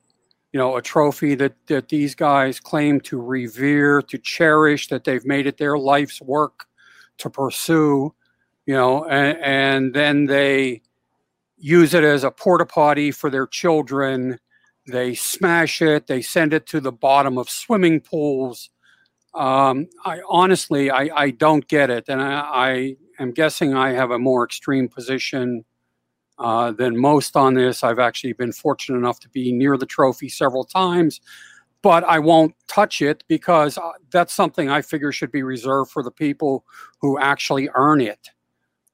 you 0.54 0.60
know, 0.60 0.78
a 0.78 0.82
trophy 0.84 1.34
that, 1.34 1.56
that 1.66 1.90
these 1.90 2.14
guys 2.14 2.60
claim 2.60 3.02
to 3.02 3.20
revere, 3.20 4.04
to 4.04 4.20
cherish, 4.20 4.90
that 4.90 5.06
they've 5.06 5.26
made 5.26 5.48
it 5.48 5.58
their 5.58 5.80
life's 5.80 6.22
work 6.22 6.68
to 7.18 7.32
pursue, 7.32 8.14
you 8.68 8.76
know, 8.76 9.06
and, 9.06 9.40
and 9.42 9.94
then 9.96 10.28
they 10.28 10.84
use 11.58 11.96
it 11.96 12.04
as 12.04 12.24
a 12.24 12.30
porta 12.30 12.68
potty 12.68 13.10
for 13.10 13.32
their 13.32 13.48
children. 13.48 14.38
They 14.86 15.16
smash 15.16 15.82
it, 15.82 16.06
they 16.06 16.22
send 16.22 16.54
it 16.54 16.68
to 16.68 16.80
the 16.80 16.92
bottom 16.92 17.40
of 17.40 17.50
swimming 17.50 18.02
pools. 18.02 18.70
Um, 19.34 19.88
I 20.06 20.22
honestly, 20.30 20.92
I, 20.92 21.10
I 21.16 21.32
don't 21.32 21.68
get 21.68 21.90
it. 21.90 22.06
And 22.08 22.22
I, 22.22 22.40
I 22.40 22.96
am 23.18 23.32
guessing 23.32 23.74
I 23.74 23.94
have 23.94 24.12
a 24.12 24.20
more 24.20 24.46
extreme 24.46 24.88
position 24.88 25.66
uh, 26.42 26.72
than 26.72 26.98
most 26.98 27.38
on 27.38 27.54
this. 27.54 27.84
I've 27.84 28.00
actually 28.00 28.34
been 28.34 28.52
fortunate 28.52 28.98
enough 28.98 29.20
to 29.22 29.30
be 29.30 29.52
near 29.52 29.78
the 29.78 29.86
trophy 29.86 30.28
several 30.28 30.64
times, 30.64 31.22
but 31.84 32.04
I 32.04 32.18
won't 32.18 32.56
touch 32.68 33.02
it 33.02 33.24
because 33.28 33.78
uh, 33.78 33.92
that's 34.12 34.34
something 34.34 34.68
I 34.68 34.82
figure 34.82 35.12
should 35.12 35.32
be 35.32 35.44
reserved 35.44 35.92
for 35.92 36.02
the 36.02 36.12
people 36.12 36.66
who 37.00 37.20
actually 37.20 37.70
earn 37.76 38.02
it. 38.02 38.32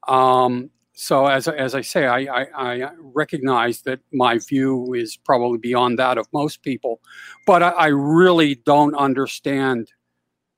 Um, 0.10 0.72
so 0.94 1.28
as, 1.28 1.48
as 1.48 1.74
I 1.74 1.82
say, 1.82 2.06
I, 2.06 2.20
I, 2.20 2.48
I, 2.56 2.90
recognize 3.00 3.82
that 3.84 4.00
my 4.12 4.40
view 4.40 4.94
is 4.94 5.16
probably 5.16 5.60
beyond 5.60 6.00
that 6.00 6.18
of 6.18 6.28
most 6.34 6.64
people, 6.64 7.02
but 7.46 7.62
I, 7.62 7.70
I 7.70 7.88
really 7.88 8.56
don't 8.56 8.96
understand, 8.96 9.92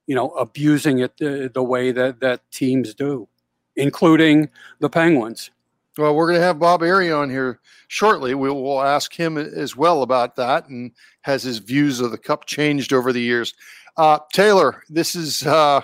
you 0.07 0.15
know, 0.15 0.29
abusing 0.31 0.99
it 0.99 1.17
the, 1.17 1.51
the 1.53 1.63
way 1.63 1.91
that, 1.91 2.21
that 2.21 2.49
teams 2.51 2.93
do, 2.93 3.27
including 3.75 4.49
the 4.79 4.89
Penguins. 4.89 5.51
Well, 5.99 6.15
we're 6.15 6.27
going 6.27 6.39
to 6.39 6.45
have 6.45 6.59
Bob 6.59 6.79
Errey 6.79 7.13
on 7.13 7.29
here 7.29 7.59
shortly. 7.89 8.33
We'll, 8.33 8.63
we'll, 8.63 8.81
ask 8.81 9.13
him 9.13 9.37
as 9.37 9.75
well 9.75 10.01
about 10.01 10.37
that 10.37 10.69
and 10.69 10.93
has 11.23 11.43
his 11.43 11.57
views 11.57 11.99
of 11.99 12.11
the 12.11 12.17
cup 12.17 12.45
changed 12.45 12.93
over 12.93 13.11
the 13.11 13.19
years. 13.19 13.53
Uh, 13.97 14.19
Taylor, 14.31 14.81
this 14.87 15.13
is 15.13 15.45
uh, 15.45 15.81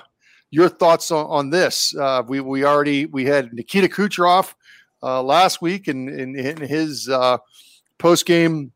your 0.52 0.70
thoughts 0.70 1.12
on, 1.12 1.26
on 1.26 1.50
this. 1.50 1.94
Uh, 1.98 2.24
we, 2.26 2.40
we 2.40 2.64
already 2.64 3.08
we 3.08 3.26
had 3.26 3.54
Nikita 3.54 3.90
Kucherov 3.90 4.54
uh, 5.04 5.22
last 5.22 5.62
week 5.62 5.90
in, 5.90 6.08
in, 6.08 6.40
in 6.40 6.62
his 6.62 7.10
uh, 7.10 7.38
post 8.00 8.26
game 8.26 8.72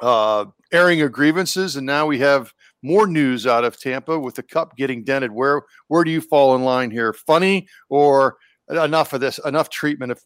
uh, 0.00 0.44
airing 0.74 1.00
of 1.00 1.10
grievances, 1.10 1.76
and 1.76 1.86
now 1.86 2.04
we 2.04 2.18
have 2.18 2.52
more 2.82 3.06
news 3.06 3.46
out 3.46 3.64
of 3.64 3.80
Tampa 3.80 4.18
with 4.18 4.34
the 4.34 4.42
cup 4.42 4.76
getting 4.76 5.04
dented. 5.04 5.32
Where 5.32 5.62
where 5.88 6.04
do 6.04 6.10
you 6.10 6.20
fall 6.20 6.54
in 6.54 6.64
line 6.64 6.90
here? 6.90 7.14
Funny 7.14 7.66
or 7.88 8.36
enough 8.68 9.14
of 9.14 9.22
this? 9.22 9.40
Enough 9.46 9.70
treatment 9.70 10.12
of 10.12 10.22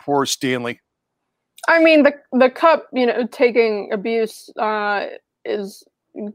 poor 0.00 0.26
Stanley? 0.26 0.80
I 1.68 1.82
mean, 1.82 2.02
the 2.02 2.14
the 2.32 2.50
cup, 2.50 2.86
you 2.92 3.06
know, 3.06 3.26
taking 3.26 3.90
abuse 3.92 4.50
uh, 4.56 5.06
is 5.44 5.84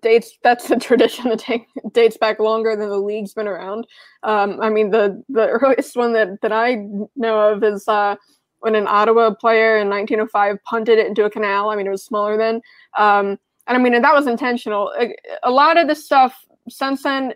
dates. 0.02 0.38
That's 0.44 0.70
a 0.70 0.76
tradition 0.80 1.30
that 1.30 1.40
take, 1.40 1.68
dates 1.94 2.18
back 2.18 2.40
longer 2.40 2.76
than 2.76 2.90
the 2.90 2.98
league's 2.98 3.34
been 3.34 3.48
around. 3.48 3.88
Um, 4.24 4.60
I 4.62 4.70
mean, 4.70 4.92
the 4.92 5.24
the 5.30 5.48
earliest 5.48 5.96
one 5.96 6.14
that 6.14 6.42
that 6.42 6.52
I 6.52 6.86
know 7.16 7.52
of 7.52 7.64
is 7.64 7.88
uh, 7.88 8.16
when 8.60 8.76
an 8.76 8.88
Ottawa 8.88 9.34
player 9.34 9.78
in 9.78 9.90
1905 9.90 10.58
punted 10.64 11.00
it 11.00 11.08
into 11.08 11.26
a 11.26 11.30
canal. 11.30 11.70
I 11.70 11.76
mean, 11.76 11.88
it 11.88 11.92
was 11.92 12.04
smaller 12.04 12.38
then, 12.38 12.62
um, 12.98 13.38
and 13.68 13.78
I 13.78 13.78
mean, 13.78 13.94
and 13.94 14.04
that 14.04 14.16
was 14.16 14.28
intentional. 14.28 14.92
A, 15.00 15.16
a 15.44 15.52
lot 15.52 15.78
of 15.78 15.88
this 15.88 16.04
stuff 16.06 16.46
since 16.70 17.04
then 17.04 17.34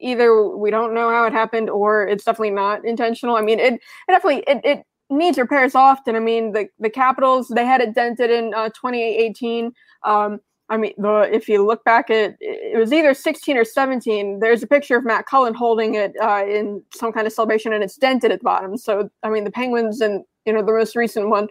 either 0.00 0.48
we 0.56 0.70
don't 0.70 0.94
know 0.94 1.10
how 1.10 1.24
it 1.24 1.32
happened 1.32 1.68
or 1.68 2.06
it's 2.08 2.24
definitely 2.24 2.50
not 2.50 2.84
intentional. 2.84 3.36
I 3.36 3.42
mean, 3.42 3.60
it, 3.60 3.74
it 3.74 3.80
definitely 4.08 4.42
it, 4.46 4.60
it 4.64 4.86
needs 5.10 5.38
repairs 5.38 5.74
often. 5.74 6.16
I 6.16 6.20
mean, 6.20 6.52
the 6.52 6.68
the 6.78 6.90
Capitals 6.90 7.48
they 7.48 7.64
had 7.64 7.80
it 7.80 7.94
dented 7.94 8.30
in 8.30 8.54
uh, 8.54 8.68
2018. 8.70 9.72
Um, 10.04 10.40
I 10.70 10.76
mean, 10.76 10.92
the, 10.98 11.28
if 11.32 11.48
you 11.48 11.66
look 11.66 11.82
back 11.84 12.10
at 12.10 12.36
it 12.40 12.78
was 12.78 12.92
either 12.92 13.12
16 13.12 13.56
or 13.56 13.64
17. 13.64 14.38
There's 14.38 14.62
a 14.62 14.68
picture 14.68 14.96
of 14.96 15.04
Matt 15.04 15.26
Cullen 15.26 15.52
holding 15.52 15.96
it 15.96 16.14
uh, 16.22 16.44
in 16.46 16.82
some 16.94 17.12
kind 17.12 17.26
of 17.26 17.32
celebration, 17.32 17.72
and 17.72 17.82
it's 17.82 17.96
dented 17.96 18.30
at 18.30 18.38
the 18.38 18.44
bottom. 18.44 18.76
So, 18.76 19.10
I 19.24 19.30
mean, 19.30 19.42
the 19.42 19.50
Penguins 19.50 20.00
and 20.00 20.24
you 20.46 20.52
know 20.52 20.64
the 20.64 20.72
most 20.72 20.96
recent 20.96 21.28
one, 21.28 21.48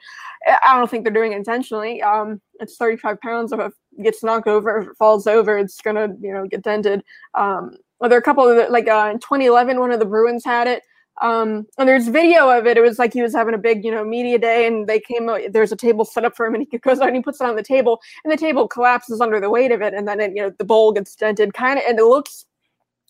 I 0.48 0.78
don't 0.78 0.90
think 0.90 1.04
they're 1.04 1.14
doing 1.14 1.34
it 1.34 1.38
intentionally. 1.38 2.02
Um, 2.02 2.42
it's 2.60 2.78
35 2.78 3.20
pounds. 3.20 3.52
If 3.52 3.60
it 3.60 3.74
gets 4.02 4.24
knocked 4.24 4.48
over, 4.48 4.80
if 4.80 4.88
it 4.88 4.98
falls 4.98 5.28
over, 5.28 5.58
it's 5.58 5.82
gonna 5.82 6.08
you 6.22 6.34
know 6.34 6.48
get 6.48 6.64
dented. 6.64 7.04
Um, 7.36 7.76
there 8.02 8.14
are 8.14 8.22
a 8.22 8.24
couple 8.24 8.48
of 8.48 8.70
like 8.70 8.88
uh, 8.88 9.10
in 9.12 9.20
2011, 9.20 9.80
one 9.80 9.92
of 9.92 10.00
the 10.00 10.06
Bruins 10.06 10.46
had 10.46 10.68
it. 10.68 10.84
Um, 11.22 11.68
and 11.78 11.88
there's 11.88 12.08
video 12.08 12.50
of 12.50 12.66
it. 12.66 12.78
It 12.78 12.82
was 12.82 12.98
like 12.98 13.14
he 13.14 13.22
was 13.22 13.34
having 13.34 13.54
a 13.54 13.58
big, 13.58 13.84
you 13.84 13.92
know, 13.92 14.06
media 14.06 14.40
day, 14.40 14.66
and 14.68 14.88
they 14.88 15.00
came. 15.00 15.30
There's 15.50 15.72
a 15.72 15.76
table 15.76 16.06
set 16.06 16.26
up 16.26 16.36
for 16.36 16.46
him, 16.46 16.56
and 16.56 16.68
he 16.70 16.78
goes 16.80 17.00
out 17.00 17.08
and 17.08 17.16
he 17.16 17.22
puts 17.22 17.42
it 17.42 17.48
on 17.48 17.56
the 17.56 17.64
table, 17.64 18.00
and 18.24 18.32
the 18.32 18.38
table 18.38 18.68
collapses 18.68 19.22
under 19.22 19.40
the 19.40 19.50
weight 19.50 19.72
of 19.72 19.82
it, 19.82 19.94
and 19.94 20.08
then 20.08 20.20
it, 20.20 20.36
you 20.36 20.42
know 20.42 20.52
the 20.58 20.64
bowl 20.64 20.92
gets 20.92 21.16
dented, 21.16 21.54
kind 21.54 21.78
of, 21.80 21.86
and 21.88 22.00
it 22.00 22.06
looks. 22.06 22.46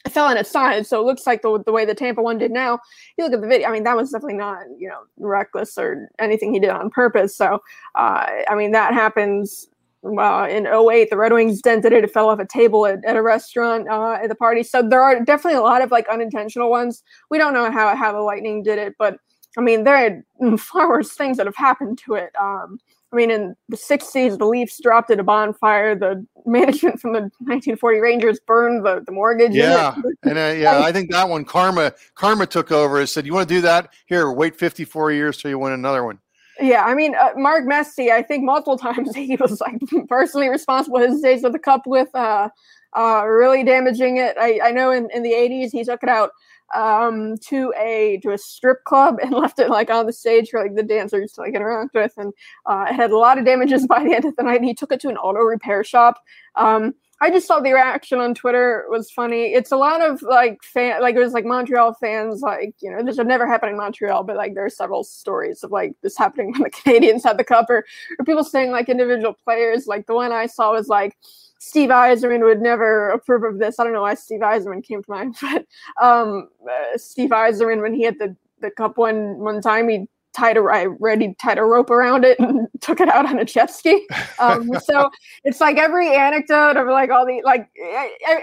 It 0.05 0.14
fell 0.14 0.28
on 0.28 0.38
its 0.38 0.49
side, 0.49 0.88
so 0.88 1.01
it 1.01 1.05
looks 1.05 1.28
like 1.28 1.41
the 1.41 1.62
the 1.66 1.74
way 1.74 1.84
the 1.84 1.93
Tampa 1.93 2.22
one 2.22 2.38
did 2.38 2.51
now. 2.51 2.80
You 3.18 3.26
look 3.26 3.34
at 3.34 3.41
the 3.41 3.47
video. 3.47 3.68
I 3.68 3.72
mean, 3.74 3.84
that 3.84 3.97
was 3.97 4.12
definitely 4.12 4.38
not 4.38 4.64
you 4.78 4.88
know 4.88 5.01
reckless 5.18 5.78
or 5.78 6.10
anything 6.20 6.53
he 6.53 6.60
did 6.60 6.70
on 6.70 6.89
purpose. 6.89 7.36
So, 7.36 7.62
uh, 7.95 8.26
I 8.49 8.55
mean, 8.55 8.72
that 8.72 8.93
happens 8.93 9.68
uh, 10.06 10.47
in 10.50 10.66
08 10.66 11.10
the 11.10 11.18
red 11.18 11.34
wings 11.34 11.62
dented 11.62 11.91
it. 11.91 12.04
It 12.04 12.12
fell 12.12 12.30
off 12.30 12.39
a 12.39 12.45
table 12.45 12.86
at, 12.86 13.04
at 13.06 13.16
a 13.16 13.22
restaurant 13.22 13.89
uh, 13.89 14.14
at 14.14 14.30
the 14.30 14.36
party. 14.36 14.64
So 14.64 14.82
there 14.82 15.02
are 15.02 15.20
definitely 15.24 15.58
a 15.58 15.62
lot 15.62 15.82
of 15.82 15.91
like 15.91 16.08
unintentional 16.08 16.70
ones. 16.70 17.04
We 17.30 17.38
don't 17.38 17.54
know 17.54 17.70
how 17.72 17.95
how 17.95 18.12
the 18.14 18.20
lightning 18.20 18.64
did 18.64 18.80
it 18.80 18.95
but 18.97 19.18
i 19.58 19.62
mean 19.62 19.84
there 19.84 20.24
are 20.41 20.58
far 20.58 20.89
worse 20.89 21.14
things 21.14 21.38
that 21.38 21.45
have 21.45 21.56
happened 21.56 22.00
to 22.06 22.14
it. 22.14 22.32
Um, 22.39 22.80
i 23.12 23.16
mean 23.16 23.32
in 23.32 23.56
the 23.68 23.78
60s 23.78 24.38
the 24.38 24.45
leafs 24.45 24.80
dropped 24.82 25.12
at 25.12 25.20
a 25.20 25.24
bonfire. 25.24 25.95
The 25.95 26.26
management 26.45 27.00
from 27.00 27.14
the 27.14 27.22
1940 27.22 28.00
rangers 28.00 28.39
burned 28.47 28.86
the, 28.86 29.04
the 29.06 29.12
mortgage. 29.12 29.54
Yeah 29.54 29.95
and 30.24 30.38
uh, 30.38 30.54
yeah 30.58 30.80
i 30.80 30.91
think 30.91 31.12
that 31.12 31.28
one 31.28 31.43
karma 31.43 31.93
karma 32.16 32.45
took 32.45 32.72
over 32.72 33.00
and 33.00 33.10
said 33.10 33.26
you 33.26 33.34
want 33.34 33.50
to 33.50 33.56
do 33.56 33.62
that? 33.62 33.91
Here 34.06 34.32
wait 34.32 34.56
54 34.56 35.12
years 35.12 35.38
till 35.38 35.52
you 35.52 35.60
win 35.60 35.74
another 35.74 36.04
one 36.06 36.20
yeah, 36.62 36.84
I 36.84 36.93
mean, 36.93 37.16
uh, 37.16 37.32
Mark 37.36 37.66
Messier, 37.66 38.14
I 38.14 38.24
think 38.24 38.43
multiple 38.43 38.78
times 38.78 39.16
he 39.16 39.36
was 39.36 39.62
like 39.62 39.80
personally 40.07 40.49
responsible 40.49 40.99
his 40.99 41.22
days 41.22 41.43
of 41.43 41.53
the 41.53 41.60
cup 41.60 41.82
with 41.86 42.14
uh, 42.16 42.49
uh, 42.97 43.26
really 43.26 43.64
damaging 43.64 44.18
it. 44.18 44.36
I, 44.39 44.60
I 44.64 44.72
know 44.72 44.91
in, 44.91 45.10
in 45.14 45.24
the 45.24 45.32
80s 45.32 45.72
he 45.72 45.84
took 45.84 46.03
it 46.03 46.10
out 46.10 46.32
um, 46.76 47.38
to 47.38 47.74
a 47.80 48.20
to 48.22 48.32
a 48.32 48.38
strip 48.38 48.84
club 48.84 49.18
and 49.22 49.32
left 49.34 49.60
it 49.60 49.70
like 49.70 49.89
on 49.89 50.05
the 50.05 50.14
stage 50.14 50.49
for 50.49 50.62
like 50.62 50.76
the 50.76 50.84
dancers 50.84 51.34
to 51.34 51.41
like 51.41 51.55
interact 51.55 51.93
with, 51.93 52.14
and 52.18 52.34
uh, 52.66 52.88
it 52.89 52.93
had 52.93 53.12
a 53.12 53.18
lot 53.18 53.38
of 53.38 53.45
damages 53.45 53.88
by 53.88 54.03
the 54.03 54.14
end 54.14 54.26
of 54.26 54.36
the 54.36 54.43
night. 54.43 54.64
He 54.64 54.74
took 54.74 54.91
it 54.91 54.99
to 55.01 55.10
an 55.10 55.18
auto 55.18 55.39
repair 55.39 55.84
shop. 55.84 56.20
Um, 56.55 56.93
I 57.22 57.30
just 57.30 57.47
saw 57.47 57.59
the 57.59 57.74
reaction 57.74 58.20
on 58.20 58.34
Twitter 58.34 58.86
was 58.89 59.11
funny. 59.11 59.53
It's 59.53 59.72
a 59.72 59.78
lot 59.78 60.01
of 60.01 60.22
like 60.22 60.63
fan, 60.63 61.01
like 61.01 61.15
it 61.15 61.20
was 61.20 61.34
like 61.34 61.45
Montreal 61.45 61.93
fans, 61.95 62.41
like 62.41 62.76
you 62.80 62.89
know, 62.89 63.03
this 63.03 63.17
had 63.17 63.28
never 63.28 63.45
happened 63.45 63.72
in 63.72 63.78
Montreal, 63.78 64.24
but 64.24 64.38
like 64.38 64.53
there 64.53 64.65
are 64.65 64.70
several 64.70 65.03
stories 65.03 65.63
of 65.63 65.72
like 65.72 65.93
this 66.01 66.17
happening 66.17 66.51
when 66.53 66.63
the 66.63 66.70
Canadiens 66.72 67.24
had 67.24 67.38
the 67.38 67.43
cup, 67.43 67.70
or, 67.70 67.86
or 68.17 68.26
people 68.26 68.43
saying 68.43 68.72
like 68.72 68.88
individual 68.88 69.36
players. 69.43 69.86
Like 69.86 70.07
the 70.07 70.15
one 70.15 70.32
I 70.32 70.45
saw 70.45 70.72
was 70.72 70.88
like 70.88 71.17
Steve 71.59 71.89
Yzerman 71.89 72.43
would 72.43 72.61
never 72.61 73.09
approve 73.09 73.43
of 73.43 73.59
this. 73.59 73.80
I 73.80 73.84
don't 73.84 73.93
know 73.93 74.01
why 74.01 74.13
Steve 74.13 74.39
Yzerman 74.39 74.84
came 74.84 75.03
to 75.03 75.11
mind, 75.11 75.36
but 75.41 75.65
um, 76.01 76.49
uh, 76.63 76.97
Steve 76.97 77.32
Yzerman 77.32 77.82
when 77.82 77.93
he 77.93 78.03
had 78.03 78.17
the 78.17 78.36
the 78.61 78.72
cup 78.72 78.97
one 78.97 79.39
one 79.39 79.61
time, 79.61 79.89
he 79.89 80.07
tied 80.39 80.57
a 80.57 80.61
I 80.61 80.85
ready 80.85 81.35
tied 81.39 81.57
a 81.57 81.63
rope 81.63 81.89
around 81.89 82.23
it 82.23 82.39
and 82.39 82.67
took 82.81 83.01
it 83.01 83.09
out 83.09 83.25
on 83.25 83.39
a 83.39 83.45
jet 83.45 83.69
ski. 83.71 84.07
Um, 84.39 84.69
so 84.83 85.09
it's 85.43 85.59
like 85.59 85.77
every 85.77 86.15
anecdote 86.15 86.77
of 86.77 86.87
like 86.87 87.09
all 87.09 87.25
the 87.25 87.41
like 87.43 87.69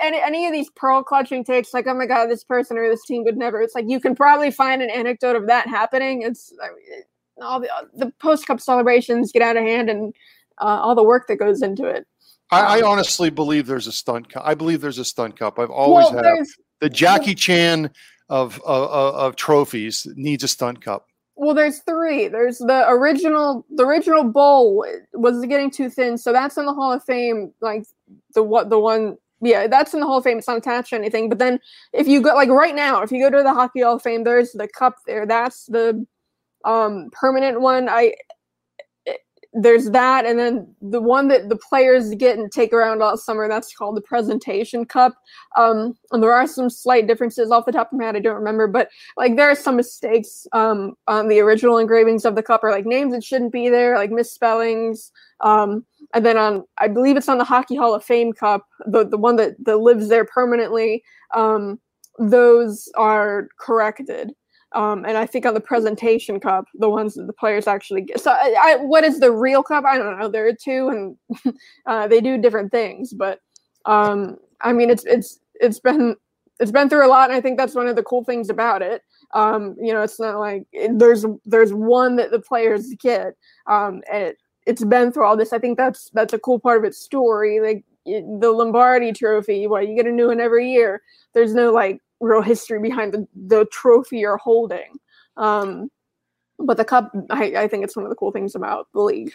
any, 0.02 0.20
any 0.20 0.46
of 0.46 0.52
these 0.52 0.70
pearl 0.70 1.02
clutching 1.02 1.44
takes, 1.44 1.72
like 1.72 1.86
oh 1.86 1.94
my 1.94 2.06
god, 2.06 2.26
this 2.26 2.44
person 2.44 2.76
or 2.76 2.88
this 2.88 3.04
team 3.04 3.24
would 3.24 3.36
never. 3.36 3.60
It's 3.60 3.74
like 3.74 3.86
you 3.88 4.00
can 4.00 4.14
probably 4.14 4.50
find 4.50 4.82
an 4.82 4.90
anecdote 4.90 5.36
of 5.36 5.46
that 5.46 5.68
happening. 5.68 6.22
It's 6.22 6.52
I 6.62 6.68
mean, 6.68 7.02
all 7.42 7.60
the 7.60 7.70
the 7.94 8.12
post 8.20 8.46
cup 8.46 8.60
celebrations 8.60 9.32
get 9.32 9.42
out 9.42 9.56
of 9.56 9.62
hand 9.62 9.88
and 9.88 10.14
uh, 10.60 10.80
all 10.82 10.94
the 10.94 11.02
work 11.02 11.26
that 11.28 11.36
goes 11.36 11.62
into 11.62 11.86
it. 11.86 12.06
I, 12.50 12.60
I, 12.60 12.80
um, 12.80 12.92
honestly 12.92 13.28
believe 13.28 13.66
there's 13.66 13.88
a 13.88 13.92
stunt 13.92 14.28
cup. 14.28 14.42
I 14.46 14.54
believe 14.54 14.80
there's 14.80 14.98
a 14.98 15.04
stunt 15.04 15.36
cup. 15.36 15.58
I've 15.58 15.70
always 15.70 16.06
well, 16.12 16.22
had 16.22 16.46
the 16.80 16.88
Jackie 16.88 17.34
Chan 17.34 17.90
of, 18.28 18.60
of, 18.64 19.14
of 19.14 19.36
trophies 19.36 20.06
needs 20.14 20.44
a 20.44 20.48
stunt 20.48 20.80
cup. 20.80 21.08
Well, 21.36 21.54
there's 21.54 21.80
three. 21.80 22.28
There's 22.28 22.58
the 22.58 22.86
original. 22.88 23.66
The 23.70 23.84
original 23.84 24.24
bowl 24.24 24.86
was 25.12 25.44
getting 25.44 25.70
too 25.70 25.90
thin, 25.90 26.16
so 26.16 26.32
that's 26.32 26.56
in 26.56 26.64
the 26.64 26.72
Hall 26.72 26.92
of 26.92 27.04
Fame. 27.04 27.52
Like 27.60 27.86
the 28.34 28.42
what 28.42 28.70
the 28.70 28.78
one. 28.78 29.18
Yeah, 29.42 29.66
that's 29.66 29.92
in 29.92 30.00
the 30.00 30.06
Hall 30.06 30.18
of 30.18 30.24
Fame. 30.24 30.38
It's 30.38 30.48
not 30.48 30.56
attached 30.56 30.90
to 30.90 30.96
anything. 30.96 31.28
But 31.28 31.38
then, 31.38 31.60
if 31.92 32.08
you 32.08 32.22
go 32.22 32.34
like 32.34 32.48
right 32.48 32.74
now, 32.74 33.02
if 33.02 33.12
you 33.12 33.20
go 33.20 33.36
to 33.36 33.42
the 33.42 33.52
Hockey 33.52 33.82
Hall 33.82 33.96
of 33.96 34.02
Fame, 34.02 34.24
there's 34.24 34.52
the 34.52 34.66
cup 34.66 34.96
there. 35.06 35.26
That's 35.26 35.66
the 35.66 36.06
um 36.64 37.10
permanent 37.12 37.60
one. 37.60 37.88
I 37.90 38.14
there's 39.58 39.90
that 39.90 40.26
and 40.26 40.38
then 40.38 40.74
the 40.82 41.00
one 41.00 41.28
that 41.28 41.48
the 41.48 41.56
players 41.56 42.14
get 42.14 42.38
and 42.38 42.52
take 42.52 42.72
around 42.72 43.02
all 43.02 43.16
summer 43.16 43.48
that's 43.48 43.74
called 43.74 43.96
the 43.96 44.02
presentation 44.02 44.84
cup. 44.84 45.14
Um, 45.56 45.96
and 46.12 46.22
there 46.22 46.32
are 46.32 46.46
some 46.46 46.68
slight 46.68 47.06
differences 47.06 47.50
off 47.50 47.64
the 47.64 47.72
top 47.72 47.92
of 47.92 47.98
my 47.98 48.04
head 48.04 48.16
i 48.16 48.20
don't 48.20 48.34
remember 48.34 48.66
but 48.66 48.88
like 49.16 49.36
there 49.36 49.50
are 49.50 49.54
some 49.54 49.76
mistakes 49.76 50.46
um, 50.52 50.94
on 51.08 51.28
the 51.28 51.40
original 51.40 51.78
engravings 51.78 52.24
of 52.24 52.34
the 52.34 52.42
cup 52.42 52.62
or 52.62 52.70
like 52.70 52.84
names 52.84 53.12
that 53.12 53.24
shouldn't 53.24 53.52
be 53.52 53.68
there 53.68 53.96
like 53.96 54.10
misspellings. 54.10 55.10
Um, 55.40 55.84
and 56.14 56.24
then 56.24 56.36
on 56.36 56.64
i 56.78 56.88
believe 56.88 57.16
it's 57.16 57.28
on 57.28 57.38
the 57.38 57.44
hockey 57.44 57.76
hall 57.76 57.94
of 57.94 58.04
fame 58.04 58.32
cup 58.32 58.66
the, 58.86 59.06
the 59.06 59.18
one 59.18 59.36
that, 59.36 59.54
that 59.64 59.78
lives 59.78 60.08
there 60.08 60.24
permanently 60.24 61.02
um, 61.34 61.80
those 62.18 62.88
are 62.96 63.48
corrected 63.58 64.32
um, 64.72 65.04
and 65.04 65.16
I 65.16 65.26
think 65.26 65.46
on 65.46 65.54
the 65.54 65.60
presentation 65.60 66.40
cup, 66.40 66.66
the 66.74 66.90
ones 66.90 67.14
that 67.14 67.26
the 67.26 67.32
players 67.32 67.66
actually 67.66 68.02
get. 68.02 68.20
So, 68.20 68.32
I, 68.32 68.54
I, 68.60 68.76
what 68.76 69.04
is 69.04 69.20
the 69.20 69.32
real 69.32 69.62
cup? 69.62 69.84
I 69.84 69.96
don't 69.96 70.18
know. 70.18 70.28
There 70.28 70.46
are 70.46 70.52
two, 70.52 70.88
and 70.88 71.56
uh, 71.86 72.08
they 72.08 72.20
do 72.20 72.36
different 72.36 72.72
things. 72.72 73.12
But 73.12 73.40
um, 73.84 74.38
I 74.60 74.72
mean, 74.72 74.90
it's 74.90 75.04
it's 75.04 75.38
it's 75.54 75.78
been 75.78 76.16
it's 76.58 76.72
been 76.72 76.88
through 76.88 77.06
a 77.06 77.08
lot, 77.08 77.30
and 77.30 77.36
I 77.36 77.40
think 77.40 77.58
that's 77.58 77.74
one 77.74 77.86
of 77.86 77.96
the 77.96 78.02
cool 78.02 78.24
things 78.24 78.50
about 78.50 78.82
it. 78.82 79.02
Um, 79.34 79.76
you 79.80 79.92
know, 79.92 80.02
it's 80.02 80.18
not 80.18 80.38
like 80.38 80.66
there's 80.90 81.24
there's 81.44 81.72
one 81.72 82.16
that 82.16 82.30
the 82.30 82.40
players 82.40 82.92
get. 83.00 83.34
Um, 83.66 84.02
and 84.12 84.24
it, 84.24 84.38
it's 84.66 84.84
been 84.84 85.12
through 85.12 85.26
all 85.26 85.36
this. 85.36 85.52
I 85.52 85.58
think 85.58 85.78
that's 85.78 86.10
that's 86.12 86.32
a 86.32 86.38
cool 86.38 86.58
part 86.58 86.78
of 86.78 86.84
its 86.84 86.98
story. 86.98 87.60
Like 87.60 87.84
the 88.04 88.50
Lombardi 88.50 89.12
Trophy, 89.12 89.66
what 89.66 89.88
you 89.88 89.94
get 89.94 90.06
a 90.06 90.12
new 90.12 90.28
one 90.28 90.40
every 90.40 90.70
year. 90.70 91.02
There's 91.34 91.54
no 91.54 91.72
like 91.72 92.00
real 92.20 92.42
history 92.42 92.80
behind 92.80 93.12
the, 93.12 93.26
the 93.34 93.64
trophy 93.66 94.18
you're 94.18 94.36
holding. 94.36 94.98
Um, 95.36 95.90
but 96.58 96.76
the 96.76 96.84
cup, 96.84 97.12
I, 97.30 97.54
I 97.56 97.68
think 97.68 97.84
it's 97.84 97.96
one 97.96 98.04
of 98.04 98.10
the 98.10 98.16
cool 98.16 98.32
things 98.32 98.54
about 98.54 98.88
the 98.94 99.00
league. 99.00 99.32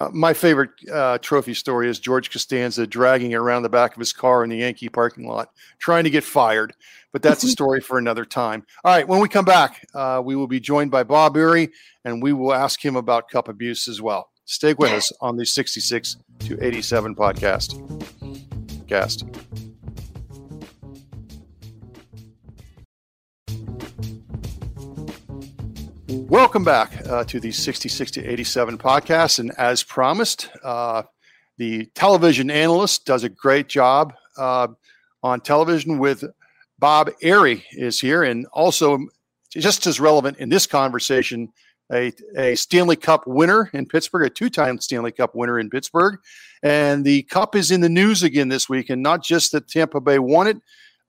Uh, 0.00 0.08
my 0.12 0.32
favorite 0.32 0.70
uh, 0.90 1.18
trophy 1.18 1.52
story 1.52 1.88
is 1.88 2.00
George 2.00 2.30
Costanza 2.30 2.86
dragging 2.86 3.32
it 3.32 3.36
around 3.36 3.62
the 3.62 3.68
back 3.68 3.92
of 3.94 3.98
his 3.98 4.14
car 4.14 4.42
in 4.42 4.48
the 4.48 4.56
Yankee 4.56 4.88
parking 4.88 5.26
lot, 5.26 5.50
trying 5.78 6.04
to 6.04 6.10
get 6.10 6.24
fired. 6.24 6.72
But 7.12 7.20
that's 7.22 7.44
a 7.44 7.48
story 7.50 7.80
for 7.80 7.98
another 7.98 8.24
time. 8.24 8.64
All 8.82 8.94
right, 8.94 9.06
when 9.06 9.20
we 9.20 9.28
come 9.28 9.44
back, 9.44 9.86
uh, 9.94 10.22
we 10.24 10.36
will 10.36 10.46
be 10.46 10.60
joined 10.60 10.90
by 10.90 11.02
Bob 11.02 11.34
Errey, 11.34 11.70
and 12.04 12.22
we 12.22 12.32
will 12.32 12.54
ask 12.54 12.82
him 12.82 12.96
about 12.96 13.28
cup 13.28 13.48
abuse 13.48 13.88
as 13.88 14.00
well. 14.00 14.30
Stay 14.46 14.74
with 14.74 14.90
us 14.90 15.12
on 15.20 15.36
the 15.36 15.44
66 15.44 16.16
to 16.40 16.64
87 16.64 17.14
podcast. 17.14 17.76
Cast. 18.88 19.24
Welcome 26.30 26.62
back 26.62 26.92
uh, 27.08 27.24
to 27.24 27.40
the 27.40 27.50
66 27.50 28.12
to 28.12 28.24
87 28.24 28.78
podcast. 28.78 29.40
And 29.40 29.50
as 29.58 29.82
promised, 29.82 30.48
uh, 30.62 31.02
the 31.58 31.86
television 31.96 32.52
analyst 32.52 33.04
does 33.04 33.24
a 33.24 33.28
great 33.28 33.66
job 33.66 34.14
uh, 34.38 34.68
on 35.24 35.40
television 35.40 35.98
with 35.98 36.22
Bob 36.78 37.10
Errey 37.20 37.64
is 37.72 37.98
here, 37.98 38.22
and 38.22 38.46
also 38.52 39.00
just 39.50 39.88
as 39.88 39.98
relevant 39.98 40.38
in 40.38 40.50
this 40.50 40.68
conversation, 40.68 41.48
a, 41.92 42.12
a 42.36 42.54
Stanley 42.54 42.94
Cup 42.94 43.26
winner 43.26 43.68
in 43.72 43.86
Pittsburgh, 43.86 44.24
a 44.24 44.30
two-time 44.30 44.78
Stanley 44.78 45.10
Cup 45.10 45.34
winner 45.34 45.58
in 45.58 45.68
Pittsburgh, 45.68 46.20
and 46.62 47.04
the 47.04 47.24
cup 47.24 47.56
is 47.56 47.72
in 47.72 47.80
the 47.80 47.88
news 47.88 48.22
again 48.22 48.46
this 48.46 48.68
week, 48.68 48.88
and 48.88 49.02
not 49.02 49.24
just 49.24 49.50
that 49.50 49.66
Tampa 49.66 50.00
Bay 50.00 50.20
won 50.20 50.46
it, 50.46 50.58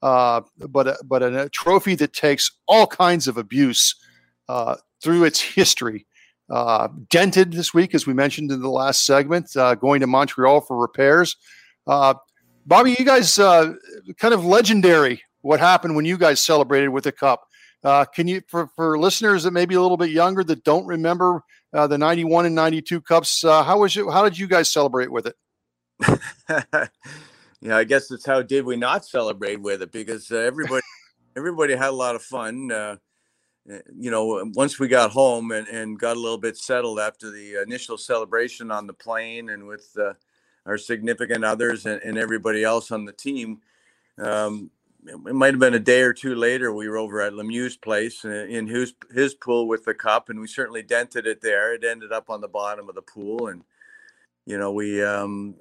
uh, 0.01 0.41
but 0.57 0.87
a, 0.87 0.97
but 1.05 1.21
a, 1.21 1.43
a, 1.43 1.49
trophy 1.49 1.93
that 1.93 2.11
takes 2.11 2.49
all 2.67 2.87
kinds 2.87 3.27
of 3.27 3.37
abuse 3.37 3.93
uh, 4.49 4.77
through 5.01 5.23
its 5.23 5.41
history. 5.41 6.05
Uh, 6.49 6.89
dented 7.09 7.53
this 7.53 7.73
week, 7.73 7.95
as 7.95 8.05
we 8.05 8.13
mentioned 8.13 8.51
in 8.51 8.61
the 8.61 8.69
last 8.69 9.05
segment, 9.05 9.55
uh, 9.55 9.73
going 9.75 10.01
to 10.01 10.07
Montreal 10.07 10.59
for 10.59 10.77
repairs. 10.77 11.37
Uh, 11.87 12.13
Bobby, 12.65 12.93
you 12.99 13.05
guys 13.05 13.39
uh, 13.39 13.73
kind 14.17 14.33
of 14.33 14.43
legendary. 14.43 15.21
What 15.41 15.59
happened 15.59 15.95
when 15.95 16.05
you 16.05 16.17
guys 16.17 16.41
celebrated 16.41 16.89
with 16.89 17.05
the 17.05 17.11
cup? 17.13 17.47
Uh, 17.83 18.05
can 18.05 18.27
you, 18.27 18.41
for, 18.47 18.69
for 18.75 18.99
listeners 18.99 19.43
that 19.43 19.51
may 19.51 19.65
be 19.65 19.75
a 19.75 19.81
little 19.81 19.97
bit 19.97 20.09
younger 20.09 20.43
that 20.43 20.63
don't 20.63 20.85
remember 20.85 21.41
uh, 21.73 21.87
the 21.87 21.97
91 21.97 22.45
and 22.45 22.53
92 22.53 23.01
cups, 23.01 23.43
how 23.43 23.79
was 23.79 23.95
it? 23.95 24.05
How 24.11 24.23
did 24.23 24.37
you 24.37 24.47
guys 24.47 24.69
celebrate 24.69 25.11
with 25.11 25.27
it? 25.27 25.35
yeah, 27.61 27.77
I 27.77 27.85
guess 27.85 28.11
it's 28.11 28.25
how 28.25 28.41
did 28.41 28.65
we 28.65 28.75
not 28.75 29.05
celebrate 29.05 29.61
with 29.61 29.81
it 29.81 29.91
because 29.93 30.29
everybody, 30.31 30.83
everybody 31.37 31.75
had 31.75 31.89
a 31.89 31.91
lot 31.91 32.15
of 32.15 32.21
fun 32.21 32.99
you 33.65 34.09
know, 34.09 34.49
once 34.55 34.79
we 34.79 34.87
got 34.87 35.11
home 35.11 35.51
and, 35.51 35.67
and 35.67 35.99
got 35.99 36.17
a 36.17 36.19
little 36.19 36.37
bit 36.37 36.57
settled 36.57 36.99
after 36.99 37.29
the 37.29 37.61
initial 37.61 37.97
celebration 37.97 38.71
on 38.71 38.87
the 38.87 38.93
plane 38.93 39.49
and 39.49 39.67
with 39.67 39.89
uh, 39.99 40.13
our 40.65 40.77
significant 40.77 41.43
others 41.43 41.85
and, 41.85 42.01
and, 42.01 42.17
everybody 42.17 42.63
else 42.63 42.91
on 42.91 43.05
the 43.05 43.11
team, 43.11 43.61
um, 44.17 44.71
it 45.05 45.35
might 45.35 45.53
have 45.53 45.59
been 45.59 45.73
a 45.73 45.79
day 45.79 46.01
or 46.01 46.13
two 46.13 46.35
later. 46.35 46.73
We 46.73 46.87
were 46.87 46.97
over 46.97 47.21
at 47.21 47.33
Lemieux's 47.33 47.77
place 47.77 48.23
uh, 48.23 48.45
in 48.49 48.67
his 48.67 48.93
his 49.11 49.33
pool 49.33 49.67
with 49.67 49.83
the 49.85 49.95
cup, 49.95 50.29
and 50.29 50.39
we 50.39 50.47
certainly 50.47 50.83
dented 50.83 51.25
it 51.25 51.41
there. 51.41 51.73
It 51.73 51.83
ended 51.83 52.11
up 52.11 52.29
on 52.29 52.41
the 52.41 52.47
bottom 52.47 52.87
of 52.87 52.93
the 52.93 53.01
pool, 53.01 53.47
and 53.47 53.63
you 54.45 54.59
know, 54.59 54.71
we 54.71 55.03
um, 55.03 55.55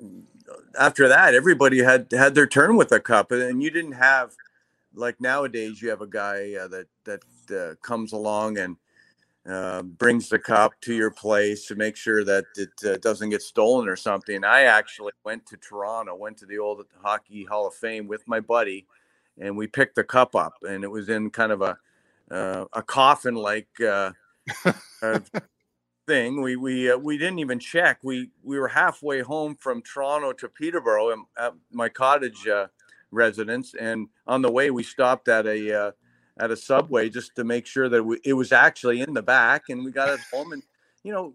after 0.78 1.08
that, 1.08 1.34
everybody 1.34 1.82
had 1.82 2.08
had 2.12 2.34
their 2.34 2.46
turn 2.46 2.76
with 2.76 2.90
the 2.90 3.00
cup, 3.00 3.32
and 3.32 3.62
you 3.62 3.70
didn't 3.70 3.92
have 3.92 4.32
like 4.94 5.20
nowadays. 5.20 5.80
You 5.80 5.90
have 5.90 6.02
a 6.02 6.06
guy 6.06 6.54
uh, 6.60 6.68
that 6.68 6.86
that 7.04 7.20
uh, 7.52 7.74
comes 7.82 8.12
along 8.12 8.58
and 8.58 8.76
uh, 9.48 9.82
brings 9.82 10.28
the 10.28 10.38
cup 10.38 10.72
to 10.82 10.94
your 10.94 11.10
place 11.10 11.66
to 11.66 11.74
make 11.74 11.96
sure 11.96 12.24
that 12.24 12.44
it 12.56 12.70
uh, 12.86 12.98
doesn't 12.98 13.30
get 13.30 13.42
stolen 13.42 13.88
or 13.88 13.96
something. 13.96 14.44
I 14.44 14.62
actually 14.62 15.12
went 15.24 15.46
to 15.46 15.56
Toronto, 15.56 16.14
went 16.14 16.36
to 16.38 16.46
the 16.46 16.58
old 16.58 16.84
Hockey 17.02 17.44
Hall 17.44 17.66
of 17.66 17.74
Fame 17.74 18.06
with 18.06 18.26
my 18.28 18.40
buddy, 18.40 18.86
and 19.38 19.56
we 19.56 19.66
picked 19.66 19.96
the 19.96 20.04
cup 20.04 20.34
up, 20.34 20.54
and 20.62 20.84
it 20.84 20.90
was 20.90 21.08
in 21.08 21.30
kind 21.30 21.52
of 21.52 21.62
a 21.62 21.78
uh, 22.30 22.66
a 22.74 22.82
coffin 22.82 23.34
like 23.34 23.68
uh, 23.80 24.12
thing. 26.06 26.42
We 26.42 26.56
we 26.56 26.90
uh, 26.90 26.98
we 26.98 27.18
didn't 27.18 27.38
even 27.38 27.58
check. 27.58 27.98
We 28.02 28.30
we 28.42 28.58
were 28.58 28.68
halfway 28.68 29.20
home 29.20 29.56
from 29.56 29.82
Toronto 29.82 30.32
to 30.34 30.48
Peterborough 30.48 31.26
at 31.38 31.54
my 31.72 31.88
cottage 31.88 32.46
residence, 33.10 33.74
and 33.74 34.08
on 34.26 34.42
the 34.42 34.52
way 34.52 34.70
we 34.70 34.82
stopped 34.82 35.28
at 35.28 35.46
a 35.46 35.92
at 36.38 36.50
a 36.50 36.56
subway 36.56 37.08
just 37.08 37.34
to 37.36 37.44
make 37.44 37.66
sure 37.66 37.88
that 37.88 38.02
we, 38.02 38.18
it 38.24 38.32
was 38.32 38.52
actually 38.52 39.00
in 39.00 39.14
the 39.14 39.22
back 39.22 39.64
and 39.68 39.84
we 39.84 39.90
got 39.90 40.08
it 40.08 40.20
home 40.32 40.52
and 40.52 40.62
you 41.02 41.12
know 41.12 41.34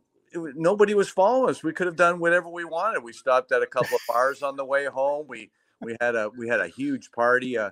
nobody 0.56 0.93
was 0.93 1.10
following 1.10 1.50
us 1.50 1.64
we 1.64 1.74
could 1.74 1.88
have 1.88 1.96
done 1.96 2.20
whatever 2.20 2.50
we 2.50 2.66
wanted 2.66 3.04
we 3.04 3.14
stopped 3.14 3.52
at 3.52 3.62
a 3.62 3.68
couple 3.68 3.96
of 3.96 4.02
bars 4.08 4.41
on 4.41 4.56
the 4.56 4.66
way 4.66 4.86
home 4.86 5.26
we 5.28 5.50
we 5.82 5.96
had 6.02 6.16
a 6.16 6.30
we 6.38 6.48
had 6.48 6.60
a 6.60 6.68
huge 6.68 7.12
party 7.12 7.58
uh, 7.58 7.70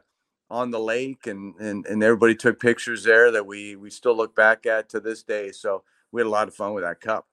on 0.49 0.71
the 0.71 0.80
lake 0.80 1.28
and, 1.28 1.55
and 1.55 1.86
and 1.86 2.03
everybody 2.03 2.36
took 2.36 2.59
pictures 2.59 3.03
there 3.03 3.32
that 3.32 3.45
we 3.45 3.76
we 3.76 3.89
still 3.89 4.15
look 4.15 4.36
back 4.36 4.65
at 4.65 4.89
to 4.89 4.99
this 4.99 5.24
day 5.24 5.51
so 5.51 5.84
we 6.11 6.21
had 6.21 6.28
a 6.28 6.30
lot 6.30 6.47
of 6.47 6.53
fun 6.53 6.74
with 6.74 6.84
that 6.84 7.01
cup 7.01 7.28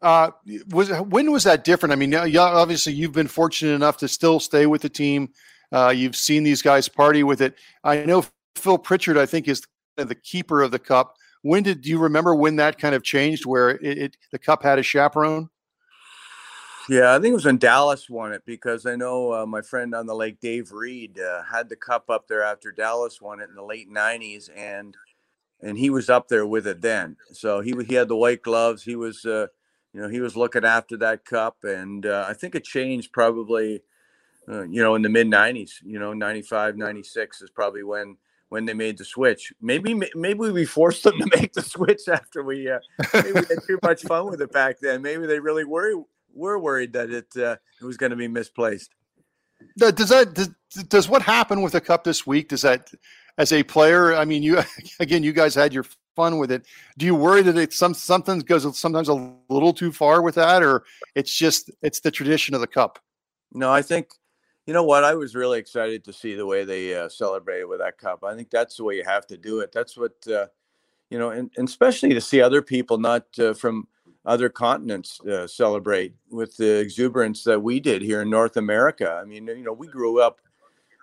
uh, 0.00 0.30
was 0.70 0.90
when 0.90 1.32
was 1.32 1.44
that 1.44 1.64
different? 1.64 1.92
I 1.92 1.96
mean, 1.96 2.14
obviously 2.14 2.92
you've 2.92 3.12
been 3.12 3.26
fortunate 3.26 3.72
enough 3.72 3.96
to 3.98 4.08
still 4.08 4.38
stay 4.38 4.66
with 4.66 4.82
the 4.82 4.88
team. 4.88 5.30
Uh, 5.72 5.92
you've 5.94 6.16
seen 6.16 6.44
these 6.44 6.62
guys 6.62 6.88
party 6.88 7.22
with 7.22 7.40
it. 7.40 7.56
I 7.82 8.04
know 8.04 8.24
Phil 8.58 8.78
Pritchard, 8.78 9.16
I 9.16 9.26
think, 9.26 9.48
is 9.48 9.62
the 9.96 10.14
keeper 10.14 10.62
of 10.62 10.70
the 10.70 10.78
cup. 10.78 11.16
When 11.42 11.62
did 11.62 11.82
do 11.82 11.90
you 11.90 11.98
remember 11.98 12.34
when 12.34 12.56
that 12.56 12.78
kind 12.78 12.94
of 12.94 13.02
changed, 13.02 13.46
where 13.46 13.70
it, 13.70 13.98
it 13.98 14.16
the 14.32 14.38
cup 14.38 14.62
had 14.62 14.78
a 14.78 14.82
chaperone? 14.82 15.48
Yeah, 16.88 17.14
I 17.14 17.20
think 17.20 17.32
it 17.32 17.34
was 17.34 17.44
when 17.44 17.58
Dallas 17.58 18.08
won 18.08 18.32
it 18.32 18.42
because 18.46 18.86
I 18.86 18.96
know 18.96 19.32
uh, 19.32 19.46
my 19.46 19.60
friend 19.60 19.94
on 19.94 20.06
the 20.06 20.14
lake, 20.14 20.40
Dave 20.40 20.72
Reed, 20.72 21.20
uh, 21.20 21.42
had 21.42 21.68
the 21.68 21.76
cup 21.76 22.08
up 22.08 22.26
there 22.28 22.42
after 22.42 22.72
Dallas 22.72 23.20
won 23.20 23.40
it 23.40 23.50
in 23.50 23.54
the 23.54 23.62
late 23.62 23.90
'90s, 23.90 24.48
and 24.56 24.96
and 25.60 25.76
he 25.76 25.90
was 25.90 26.08
up 26.08 26.28
there 26.28 26.46
with 26.46 26.66
it 26.66 26.80
then. 26.80 27.16
So 27.32 27.60
he 27.60 27.74
he 27.86 27.94
had 27.94 28.08
the 28.08 28.16
white 28.16 28.42
gloves. 28.42 28.82
He 28.82 28.96
was, 28.96 29.24
uh, 29.26 29.48
you 29.92 30.00
know, 30.00 30.08
he 30.08 30.20
was 30.20 30.36
looking 30.36 30.64
after 30.64 30.96
that 30.98 31.26
cup, 31.26 31.58
and 31.62 32.06
uh, 32.06 32.24
I 32.26 32.32
think 32.32 32.54
it 32.54 32.64
changed 32.64 33.12
probably, 33.12 33.82
uh, 34.48 34.62
you 34.62 34.82
know, 34.82 34.94
in 34.94 35.02
the 35.02 35.10
mid 35.10 35.26
'90s. 35.26 35.72
You 35.84 35.98
know, 35.98 36.14
'95, 36.14 36.78
'96 36.78 37.42
is 37.42 37.50
probably 37.50 37.82
when 37.82 38.16
when 38.48 38.64
they 38.64 38.74
made 38.74 38.98
the 38.98 39.04
switch. 39.04 39.52
Maybe 39.60 39.94
maybe 40.14 40.50
we 40.50 40.64
forced 40.64 41.02
them 41.04 41.18
to 41.18 41.28
make 41.36 41.52
the 41.52 41.62
switch 41.62 42.08
after 42.08 42.42
we 42.42 42.70
uh, 42.70 42.78
maybe 43.14 43.32
we 43.32 43.40
had 43.40 43.62
too 43.66 43.78
much 43.82 44.02
fun 44.02 44.26
with 44.26 44.40
it 44.40 44.52
back 44.52 44.78
then. 44.80 45.02
Maybe 45.02 45.26
they 45.26 45.40
really 45.40 45.64
were 45.64 46.02
were 46.34 46.58
worried 46.58 46.92
that 46.94 47.10
it 47.10 47.28
uh, 47.36 47.56
it 47.80 47.84
was 47.84 47.96
going 47.96 48.10
to 48.10 48.16
be 48.16 48.28
misplaced. 48.28 48.90
Does 49.76 50.08
that 50.08 50.34
does, 50.34 50.50
does 50.84 51.08
what 51.08 51.22
happened 51.22 51.62
with 51.62 51.72
the 51.72 51.80
cup 51.80 52.04
this 52.04 52.26
week? 52.26 52.48
Does 52.48 52.62
that 52.62 52.90
as 53.36 53.52
a 53.52 53.62
player? 53.62 54.14
I 54.14 54.24
mean, 54.24 54.42
you 54.42 54.60
again, 55.00 55.22
you 55.22 55.32
guys 55.32 55.54
had 55.54 55.72
your 55.72 55.84
fun 56.16 56.38
with 56.38 56.50
it. 56.50 56.66
Do 56.96 57.06
you 57.06 57.14
worry 57.14 57.42
that 57.42 57.56
it 57.56 57.72
some 57.72 57.94
something 57.94 58.40
goes 58.40 58.78
sometimes 58.78 59.08
a 59.08 59.32
little 59.48 59.72
too 59.72 59.92
far 59.92 60.22
with 60.22 60.36
that, 60.36 60.62
or 60.62 60.84
it's 61.14 61.36
just 61.36 61.70
it's 61.82 62.00
the 62.00 62.10
tradition 62.10 62.54
of 62.54 62.60
the 62.60 62.66
cup? 62.66 62.98
No, 63.52 63.70
I 63.70 63.82
think 63.82 64.08
you 64.68 64.74
know 64.74 64.82
what? 64.82 65.02
I 65.02 65.14
was 65.14 65.34
really 65.34 65.58
excited 65.58 66.04
to 66.04 66.12
see 66.12 66.34
the 66.34 66.44
way 66.44 66.62
they 66.62 66.94
uh, 66.94 67.08
celebrated 67.08 67.64
with 67.64 67.78
that 67.78 67.96
cup. 67.96 68.22
I 68.22 68.34
think 68.34 68.50
that's 68.50 68.76
the 68.76 68.84
way 68.84 68.96
you 68.96 69.04
have 69.04 69.26
to 69.28 69.38
do 69.38 69.60
it. 69.60 69.72
That's 69.72 69.96
what, 69.96 70.12
uh, 70.30 70.48
you 71.08 71.18
know, 71.18 71.30
and, 71.30 71.50
and, 71.56 71.66
especially 71.66 72.10
to 72.10 72.20
see 72.20 72.42
other 72.42 72.60
people 72.60 72.98
not 72.98 73.24
uh, 73.38 73.54
from 73.54 73.88
other 74.26 74.50
continents 74.50 75.22
uh, 75.22 75.46
celebrate 75.46 76.12
with 76.30 76.54
the 76.58 76.80
exuberance 76.80 77.44
that 77.44 77.62
we 77.62 77.80
did 77.80 78.02
here 78.02 78.20
in 78.20 78.28
North 78.28 78.58
America. 78.58 79.10
I 79.10 79.24
mean, 79.24 79.46
you 79.46 79.62
know, 79.62 79.72
we 79.72 79.86
grew 79.86 80.20
up, 80.20 80.38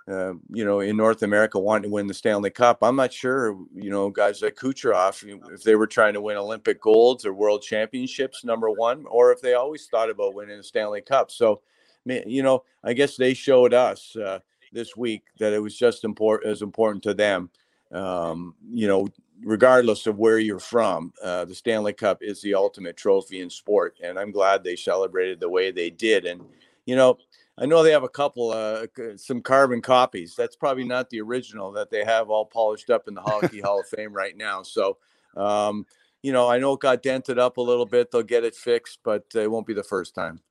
uh, 0.07 0.33
you 0.51 0.63
know, 0.63 0.81
in 0.81 0.95
North 0.95 1.23
America 1.23 1.57
wanting 1.57 1.89
to 1.89 1.93
win 1.93 2.05
the 2.05 2.13
Stanley 2.13 2.51
Cup. 2.51 2.83
I'm 2.83 2.95
not 2.95 3.11
sure, 3.11 3.57
you 3.73 3.89
know, 3.89 4.11
guys 4.11 4.43
like 4.43 4.53
Kucherov, 4.53 5.23
if 5.51 5.63
they 5.63 5.73
were 5.73 5.87
trying 5.87 6.13
to 6.13 6.21
win 6.21 6.37
Olympic 6.37 6.79
golds 6.79 7.25
or 7.25 7.33
world 7.33 7.63
championships, 7.63 8.43
number 8.45 8.69
one, 8.69 9.05
or 9.07 9.31
if 9.31 9.41
they 9.41 9.55
always 9.55 9.87
thought 9.87 10.11
about 10.11 10.35
winning 10.35 10.57
the 10.57 10.63
Stanley 10.63 11.01
Cup. 11.01 11.31
So, 11.31 11.61
you 12.05 12.43
know, 12.43 12.63
I 12.83 12.93
guess 12.93 13.17
they 13.17 13.33
showed 13.33 13.73
us 13.73 14.15
uh, 14.15 14.39
this 14.71 14.95
week 14.95 15.23
that 15.39 15.53
it 15.53 15.59
was 15.59 15.75
just 15.77 16.03
important 16.03 16.51
as 16.51 16.61
important 16.61 17.03
to 17.03 17.13
them. 17.13 17.49
Um, 17.91 18.55
you 18.71 18.87
know, 18.87 19.07
regardless 19.43 20.07
of 20.07 20.17
where 20.17 20.39
you're 20.39 20.59
from, 20.59 21.13
uh, 21.23 21.45
the 21.45 21.55
Stanley 21.55 21.93
Cup 21.93 22.19
is 22.21 22.41
the 22.41 22.55
ultimate 22.55 22.97
trophy 22.97 23.41
in 23.41 23.49
sport, 23.49 23.97
and 24.03 24.19
I'm 24.19 24.31
glad 24.31 24.63
they 24.63 24.75
celebrated 24.75 25.39
the 25.39 25.49
way 25.49 25.71
they 25.71 25.89
did. 25.89 26.25
And 26.25 26.41
you 26.85 26.95
know, 26.95 27.17
I 27.57 27.65
know 27.65 27.83
they 27.83 27.91
have 27.91 28.03
a 28.03 28.09
couple, 28.09 28.51
uh, 28.51 28.85
some 29.15 29.41
carbon 29.41 29.81
copies. 29.81 30.35
That's 30.35 30.55
probably 30.55 30.83
not 30.83 31.09
the 31.09 31.21
original 31.21 31.71
that 31.73 31.89
they 31.89 32.03
have 32.03 32.29
all 32.29 32.45
polished 32.45 32.89
up 32.89 33.07
in 33.07 33.13
the 33.13 33.21
Hockey 33.21 33.61
Hall 33.61 33.79
of 33.79 33.87
Fame 33.87 34.13
right 34.13 34.35
now. 34.35 34.63
So. 34.63 34.97
Um, 35.35 35.85
you 36.25 36.31
know, 36.31 36.49
I 36.49 36.57
know 36.57 36.73
it 36.73 36.79
got 36.79 37.03
dented 37.03 37.37
up 37.37 37.57
a 37.57 37.61
little 37.61 37.85
bit. 37.85 38.09
They'll 38.09 38.23
get 38.23 38.43
it 38.43 38.55
fixed, 38.55 38.97
but 39.03 39.25
it 39.35 39.51
won't 39.51 39.67
be 39.67 39.75
the 39.75 39.83
first 39.83 40.15
time. 40.15 40.41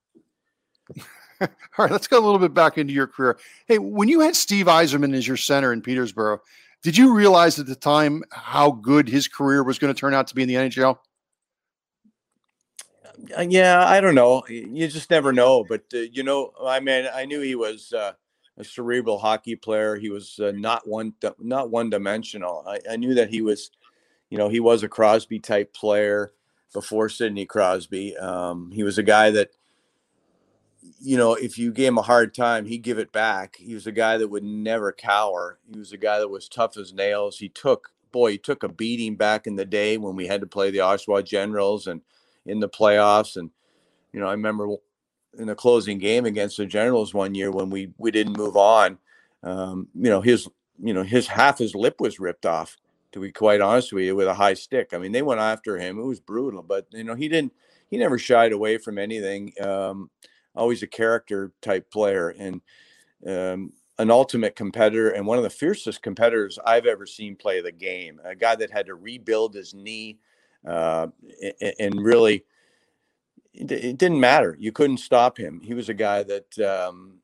All 1.79 1.85
right, 1.85 1.91
let's 1.91 2.07
go 2.07 2.19
a 2.19 2.25
little 2.25 2.39
bit 2.39 2.55
back 2.55 2.79
into 2.79 2.93
your 2.93 3.07
career. 3.07 3.39
Hey, 3.67 3.79
when 3.79 4.09
you 4.09 4.21
had 4.21 4.37
Steve 4.37 4.67
Yzerman 4.67 5.15
as 5.15 5.27
your 5.27 5.37
center 5.37 5.73
in 5.73 5.83
Peterborough, 5.83 6.41
did 6.83 6.97
you 6.97 7.15
realize 7.15 7.59
at 7.59 7.67
the 7.67 7.75
time 7.75 8.23
how 8.31 8.71
good 8.71 9.09
his 9.09 9.29
career 9.29 9.63
was 9.63 9.79
going 9.79 9.93
to 9.93 9.99
turn 9.99 10.15
out 10.15 10.27
to 10.29 10.35
be 10.35 10.43
in 10.43 10.49
the 10.49 10.55
NHL? 10.55 10.99
Uh, 13.37 13.47
yeah, 13.49 13.87
I 13.87 14.01
don't 14.01 14.15
know. 14.15 14.45
You 14.49 14.87
just 14.89 15.11
never 15.11 15.33
know. 15.33 15.65
But 15.65 15.85
uh, 15.95 15.99
you 15.99 16.23
know, 16.23 16.53
I 16.63 16.81
mean, 16.81 17.07
I 17.13 17.25
knew 17.25 17.41
he 17.41 17.55
was 17.55 17.93
uh, 17.93 18.13
a 18.59 18.65
cerebral 18.65 19.19
hockey 19.19 19.57
player. 19.57 19.97
He 19.97 20.11
was 20.11 20.39
uh, 20.39 20.53
not 20.55 20.87
one 20.87 21.15
not 21.39 21.71
one 21.71 21.91
dimensional. 21.91 22.65
I, 22.67 22.81
I, 22.91 22.97
knew 22.97 23.15
that 23.15 23.31
he 23.31 23.41
was, 23.43 23.71
you 24.31 24.39
know, 24.39 24.49
he 24.49 24.61
was 24.61 24.83
a 24.83 24.89
Crosby 24.89 25.41
type 25.41 25.73
player 25.73 26.33
before 26.73 27.09
Sidney 27.09 27.47
Crosby. 27.47 28.17
Um, 28.17 28.71
he 28.73 28.83
was 28.83 28.99
a 28.99 29.03
guy 29.03 29.31
that 29.31 29.51
you 31.05 31.19
know, 31.19 31.35
if 31.35 31.59
you 31.59 31.71
gave 31.71 31.89
him 31.89 31.99
a 31.99 32.03
hard 32.03 32.35
time, 32.35 32.65
he'd 32.65 32.79
give 32.79 32.99
it 32.99 33.13
back. 33.13 33.57
He 33.57 33.75
was 33.75 33.87
a 33.87 33.93
guy 33.93 34.17
that 34.17 34.29
would 34.29 34.43
never 34.43 34.91
cower. 34.91 35.59
He 35.71 35.79
was 35.79 35.93
a 35.93 35.99
guy 35.99 36.19
that 36.19 36.29
was 36.29 36.49
tough 36.49 36.79
as 36.79 36.95
nails. 36.95 37.39
He 37.39 37.51
took, 37.51 37.93
boy, 38.11 38.33
he 38.33 38.39
took 38.39 38.63
a 38.63 38.69
beating 38.69 39.15
back 39.15 39.47
in 39.47 39.57
the 39.57 39.67
day 39.67 39.99
when 39.99 40.17
we 40.17 40.27
had 40.27 40.41
to 40.41 40.47
play 40.47 40.71
the 40.71 40.79
Oshawa 40.79 41.23
Generals 41.23 41.87
and 41.87 42.01
in 42.47 42.61
the 42.61 42.69
playoffs. 42.71 43.37
And, 43.37 43.51
you 44.13 44.21
know, 44.21 44.27
I 44.29 44.33
remember 44.33 44.77
in 45.39 45.47
the 45.47 45.55
closing 45.55 45.99
game 45.99 46.25
against 46.25 46.57
the 46.57 46.65
Generals 46.65 47.13
one 47.13 47.35
year 47.35 47.51
when 47.51 47.69
we 47.69 47.93
we 47.99 48.11
didn't 48.11 48.39
move 48.39 48.57
on. 48.57 48.99
Um, 49.43 49.89
you 49.95 50.09
know, 50.09 50.23
his 50.23 50.49
you 50.83 50.95
know 50.95 51.03
his 51.03 51.27
half 51.27 51.59
his 51.59 51.75
lip 51.75 52.01
was 52.01 52.19
ripped 52.19 52.47
off. 52.47 52.77
To 53.13 53.21
be 53.21 53.31
quite 53.31 53.61
honest 53.61 53.93
with 53.93 54.05
you, 54.05 54.17
with 54.17 54.27
a 54.27 54.35
high 54.35 54.55
stick. 54.55 54.93
I 54.93 54.99
mean, 54.99 55.13
they 55.13 55.23
went 55.23 55.41
after 55.41 55.79
him. 55.79 56.01
It 56.01 56.05
was 56.05 56.19
brutal, 56.19 56.65
but 56.65 56.87
you 56.91 57.05
know 57.05 57.15
he 57.15 57.29
didn't. 57.29 57.53
He 57.89 57.97
never 57.97 58.19
shied 58.19 58.53
away 58.53 58.79
from 58.79 58.99
anything. 58.99 59.53
Um, 59.61 60.11
always 60.55 60.83
a 60.83 60.87
character 60.87 61.53
type 61.63 61.91
player 61.91 62.35
and 62.39 62.61
um, 63.27 63.73
an 63.99 64.11
ultimate 64.11 64.57
competitor 64.57 65.11
and 65.11 65.27
one 65.27 65.39
of 65.39 65.45
the 65.45 65.51
fiercest 65.51 66.03
competitors 66.03 66.59
I've 66.65 66.87
ever 66.87 67.07
seen 67.07 67.37
play 67.37 67.61
the 67.61 67.73
game. 67.73 68.21
A 68.25 68.35
guy 68.35 68.57
that 68.57 68.71
had 68.71 68.87
to 68.87 68.95
rebuild 68.95 69.55
his 69.55 69.75
knee 69.75 70.19
uh, 70.67 71.09
and 71.79 72.03
really 72.03 72.45
it 73.55 73.99
didn't 73.99 74.19
matter. 74.19 74.57
You 74.59 74.73
couldn't 74.73 74.99
stop 74.99 75.39
him. 75.39 75.61
He 75.63 75.75
was 75.75 75.89
a 75.89 75.95
guy 75.95 76.25
that 76.25 76.59
um, 76.59 77.19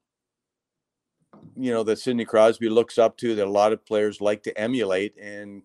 you 1.56 1.72
know 1.72 1.82
that 1.82 1.98
Sidney 1.98 2.24
Crosby 2.24 2.68
looks 2.68 2.98
up 2.98 3.16
to, 3.18 3.34
that 3.34 3.46
a 3.46 3.50
lot 3.50 3.72
of 3.72 3.84
players 3.84 4.20
like 4.20 4.44
to 4.44 4.56
emulate, 4.58 5.16
and 5.20 5.62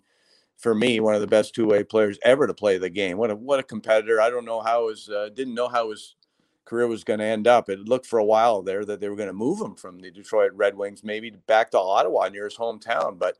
for 0.56 0.74
me, 0.74 0.98
one 1.00 1.14
of 1.14 1.20
the 1.20 1.26
best 1.26 1.54
two-way 1.54 1.84
players 1.84 2.18
ever 2.24 2.46
to 2.46 2.54
play 2.54 2.78
the 2.78 2.90
game. 2.90 3.16
What 3.16 3.30
a 3.30 3.36
what 3.36 3.60
a 3.60 3.62
competitor! 3.62 4.20
I 4.20 4.30
don't 4.30 4.44
know 4.44 4.60
how 4.60 4.88
his 4.88 5.08
uh, 5.08 5.28
didn't 5.32 5.54
know 5.54 5.68
how 5.68 5.90
his 5.90 6.16
career 6.66 6.86
was 6.86 7.04
going 7.04 7.20
to 7.20 7.24
end 7.24 7.46
up. 7.46 7.70
It 7.70 7.88
looked 7.88 8.04
for 8.04 8.18
a 8.18 8.24
while 8.24 8.60
there 8.60 8.84
that 8.84 9.00
they 9.00 9.08
were 9.08 9.16
going 9.16 9.28
to 9.28 9.32
move 9.32 9.60
him 9.60 9.74
from 9.74 9.98
the 9.98 10.10
Detroit 10.10 10.52
Red 10.54 10.76
Wings, 10.76 11.02
maybe 11.02 11.30
back 11.30 11.70
to 11.70 11.78
Ottawa 11.78 12.28
near 12.28 12.44
his 12.44 12.56
hometown, 12.56 13.18
but 13.18 13.38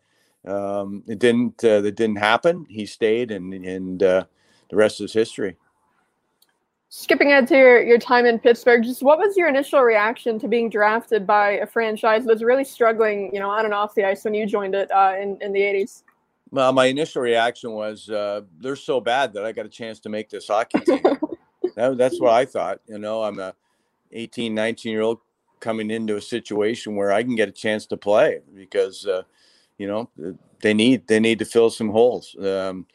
um, 0.50 1.02
it 1.06 1.18
didn't. 1.18 1.62
Uh, 1.62 1.80
that 1.82 1.96
didn't 1.96 2.16
happen. 2.16 2.66
He 2.68 2.86
stayed, 2.86 3.30
and 3.32 3.52
and 3.52 4.02
uh, 4.02 4.24
the 4.70 4.76
rest 4.76 5.00
is 5.00 5.12
history. 5.12 5.56
Skipping 6.88 7.32
ahead 7.32 7.48
to 7.48 7.56
your, 7.56 7.82
your 7.82 7.98
time 7.98 8.26
in 8.26 8.38
Pittsburgh, 8.38 8.84
just 8.84 9.02
what 9.02 9.18
was 9.18 9.36
your 9.36 9.48
initial 9.48 9.82
reaction 9.82 10.38
to 10.38 10.46
being 10.46 10.70
drafted 10.70 11.26
by 11.26 11.50
a 11.50 11.66
franchise 11.66 12.24
that 12.24 12.32
was 12.32 12.44
really 12.44 12.64
struggling, 12.64 13.34
you 13.34 13.40
know, 13.40 13.50
on 13.50 13.64
and 13.64 13.74
off 13.74 13.94
the 13.96 14.04
ice 14.04 14.24
when 14.24 14.34
you 14.34 14.46
joined 14.46 14.74
it 14.74 14.90
uh, 14.92 15.14
in 15.20 15.36
in 15.40 15.52
the 15.52 15.60
'80s? 15.60 16.04
Well, 16.52 16.72
my 16.72 16.86
initial 16.86 17.22
reaction 17.22 17.72
was 17.72 18.08
uh, 18.08 18.42
they're 18.60 18.76
so 18.76 19.00
bad 19.00 19.32
that 19.32 19.44
I 19.44 19.50
got 19.50 19.66
a 19.66 19.68
chance 19.68 19.98
to 20.00 20.08
make 20.08 20.30
this 20.30 20.46
hockey 20.46 20.78
team. 20.80 21.02
that, 21.76 21.96
that's 21.96 22.20
what 22.20 22.32
I 22.32 22.44
thought. 22.44 22.80
You 22.88 22.98
know, 22.98 23.22
I'm 23.22 23.38
a 23.38 23.54
18, 24.12 24.54
19 24.54 24.92
year 24.92 25.02
old 25.02 25.18
coming 25.60 25.90
into 25.90 26.16
a 26.16 26.20
situation 26.20 26.96
where 26.96 27.12
I 27.12 27.22
can 27.22 27.36
get 27.36 27.48
a 27.48 27.52
chance 27.52 27.86
to 27.86 27.96
play 27.96 28.40
because, 28.54 29.06
uh, 29.06 29.22
you 29.78 29.86
know, 29.86 30.10
they 30.60 30.74
need 30.74 31.06
they 31.06 31.20
need 31.20 31.38
to 31.38 31.44
fill 31.44 31.70
some 31.70 31.90
holes. 31.90 32.34
Um, 32.38 32.86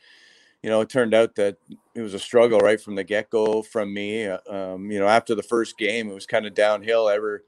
you 0.64 0.70
know, 0.70 0.82
it 0.82 0.90
turned 0.90 1.14
out 1.14 1.36
that 1.36 1.58
it 1.96 2.02
was 2.02 2.14
a 2.14 2.20
struggle 2.20 2.60
right 2.60 2.80
from 2.80 2.96
the 2.96 3.04
get 3.04 3.30
go 3.30 3.62
from 3.62 3.94
me. 3.94 4.26
Uh, 4.26 4.38
um, 4.50 4.92
you 4.92 5.00
know, 5.00 5.08
after 5.08 5.34
the 5.36 5.44
first 5.44 5.78
game, 5.78 6.10
it 6.10 6.14
was 6.14 6.26
kind 6.26 6.46
of 6.46 6.54
downhill 6.54 7.10
ever 7.10 7.44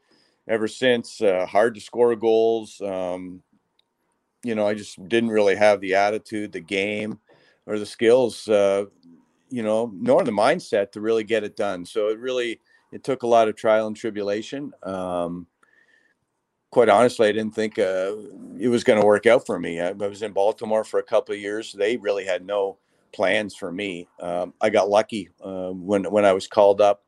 ever 0.47 0.67
since. 0.67 1.21
Uh, 1.21 1.45
hard 1.45 1.75
to 1.75 1.81
score 1.81 2.15
goals. 2.15 2.81
Um, 2.81 3.41
you 4.43 4.55
know, 4.55 4.67
I 4.67 4.73
just 4.73 5.07
didn't 5.07 5.29
really 5.29 5.55
have 5.55 5.79
the 5.79 5.95
attitude, 5.95 6.51
the 6.51 6.59
game, 6.59 7.19
or 7.65 7.79
the 7.79 7.85
skills. 7.85 8.47
Uh, 8.47 8.85
you 9.53 9.61
know, 9.61 9.91
nor 9.93 10.23
the 10.23 10.31
mindset 10.31 10.91
to 10.91 10.99
really 10.99 11.23
get 11.23 11.43
it 11.43 11.55
done. 11.55 11.85
So 11.85 12.07
it 12.07 12.17
really 12.17 12.59
it 12.91 13.03
took 13.03 13.21
a 13.21 13.27
lot 13.27 13.47
of 13.47 13.55
trial 13.55 13.85
and 13.85 13.95
tribulation. 13.95 14.73
Um, 14.81 15.45
quite 16.71 16.89
honestly, 16.89 17.27
I 17.27 17.33
didn't 17.33 17.53
think 17.53 17.77
uh, 17.77 18.15
it 18.59 18.67
was 18.67 18.83
going 18.83 18.99
to 18.99 19.05
work 19.05 19.27
out 19.27 19.45
for 19.45 19.59
me. 19.59 19.79
I, 19.79 19.89
I, 19.89 20.07
was 20.07 20.23
in 20.23 20.31
Baltimore 20.31 20.83
for 20.83 20.99
a 20.99 21.03
couple 21.03 21.35
of 21.35 21.39
years. 21.39 21.71
They 21.71 21.97
really 21.97 22.25
had 22.25 22.43
no 22.43 22.79
plans 23.11 23.55
for 23.55 23.71
me. 23.71 24.07
Um, 24.19 24.55
I 24.59 24.71
got 24.71 24.89
lucky 24.89 25.29
uh, 25.45 25.69
when 25.69 26.05
when 26.05 26.25
I 26.25 26.33
was 26.33 26.47
called 26.47 26.81
up 26.81 27.03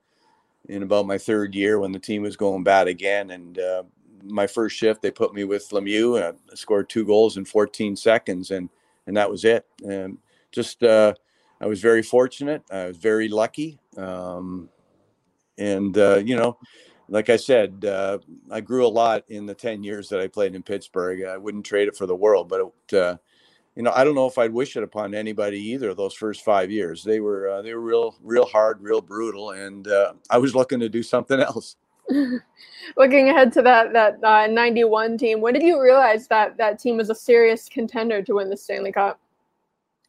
in 0.70 0.84
about 0.84 1.08
my 1.08 1.18
third 1.18 1.56
year 1.56 1.80
when 1.80 1.94
the 1.94 2.00
team 2.00 2.22
was 2.22 2.38
going 2.38 2.64
bad 2.64 2.88
again, 2.88 3.32
and 3.32 3.58
uh, 3.58 3.84
my 4.24 4.46
first 4.46 4.76
shift 4.76 5.02
they 5.02 5.10
put 5.10 5.34
me 5.34 5.46
with 5.46 5.68
Lemieux. 5.72 6.18
And 6.18 6.38
I 6.52 6.56
scored 6.56 6.90
two 6.90 7.06
goals 7.06 7.38
in 7.38 7.46
14 7.46 7.96
seconds, 7.96 8.52
and 8.52 8.70
and 9.08 9.18
that 9.18 9.32
was 9.32 9.46
it. 9.46 9.66
And 9.84 10.20
just 10.52 10.84
uh, 10.84 11.16
I 11.62 11.68
was 11.68 11.82
very 11.82 12.02
fortunate. 12.02 12.64
I 12.72 12.88
was 12.88 12.98
very 12.98 13.30
lucky, 13.30 13.80
um, 13.98 14.70
and 15.58 15.98
uh, 15.98 16.18
you 16.18 16.36
know. 16.36 16.58
Like 17.08 17.30
I 17.30 17.36
said, 17.36 17.86
uh, 17.86 18.18
I 18.50 18.62
grew 18.62 18.84
a 18.84 18.90
lot 18.90 19.26
in 19.30 19.46
the 19.46 19.54
10 19.54 19.84
years 19.84 20.10
that 20.10 20.20
I 20.20 20.28
played 20.28 20.56
in 20.56 20.64
Pittsburgh. 20.64 21.24
I 21.24 21.38
wouldn't 21.38 21.64
trade 21.64 21.88
it 21.88 21.96
for 21.96 22.08
the 22.08 22.16
world, 22.16 22.50
but 22.50 22.62
it, 22.62 22.98
uh, 22.98 23.18
you 23.76 23.84
know, 23.84 23.92
I 23.94 24.04
don't 24.04 24.16
know 24.16 24.26
if 24.26 24.38
I'd 24.38 24.54
wish 24.54 24.78
it 24.78 24.84
upon 24.84 25.14
anybody 25.14 25.60
either. 25.60 25.94
Those 25.94 26.14
first 26.14 26.44
five 26.44 26.72
years, 26.72 27.04
they 27.04 27.20
were 27.20 27.50
uh, 27.50 27.62
they 27.62 27.74
were 27.74 27.82
real, 27.82 28.16
real 28.24 28.46
hard, 28.46 28.82
real 28.82 29.02
brutal, 29.02 29.52
and 29.52 29.88
uh, 29.88 30.14
I 30.30 30.38
was 30.38 30.56
looking 30.56 30.80
to 30.80 30.90
do 30.90 31.04
something 31.04 31.40
else. 31.40 31.76
Looking 32.98 33.30
ahead 33.30 33.52
to 33.54 33.62
that 33.64 33.92
that 33.94 34.24
uh, 34.24 34.48
'91 34.48 35.18
team, 35.18 35.42
when 35.42 35.54
did 35.54 35.64
you 35.64 35.82
realize 35.82 36.28
that 36.28 36.56
that 36.58 36.80
team 36.80 36.98
was 36.98 37.10
a 37.10 37.16
serious 37.16 37.68
contender 37.68 38.22
to 38.22 38.36
win 38.36 38.50
the 38.50 38.56
Stanley 38.56 38.92
Cup? 38.92 39.20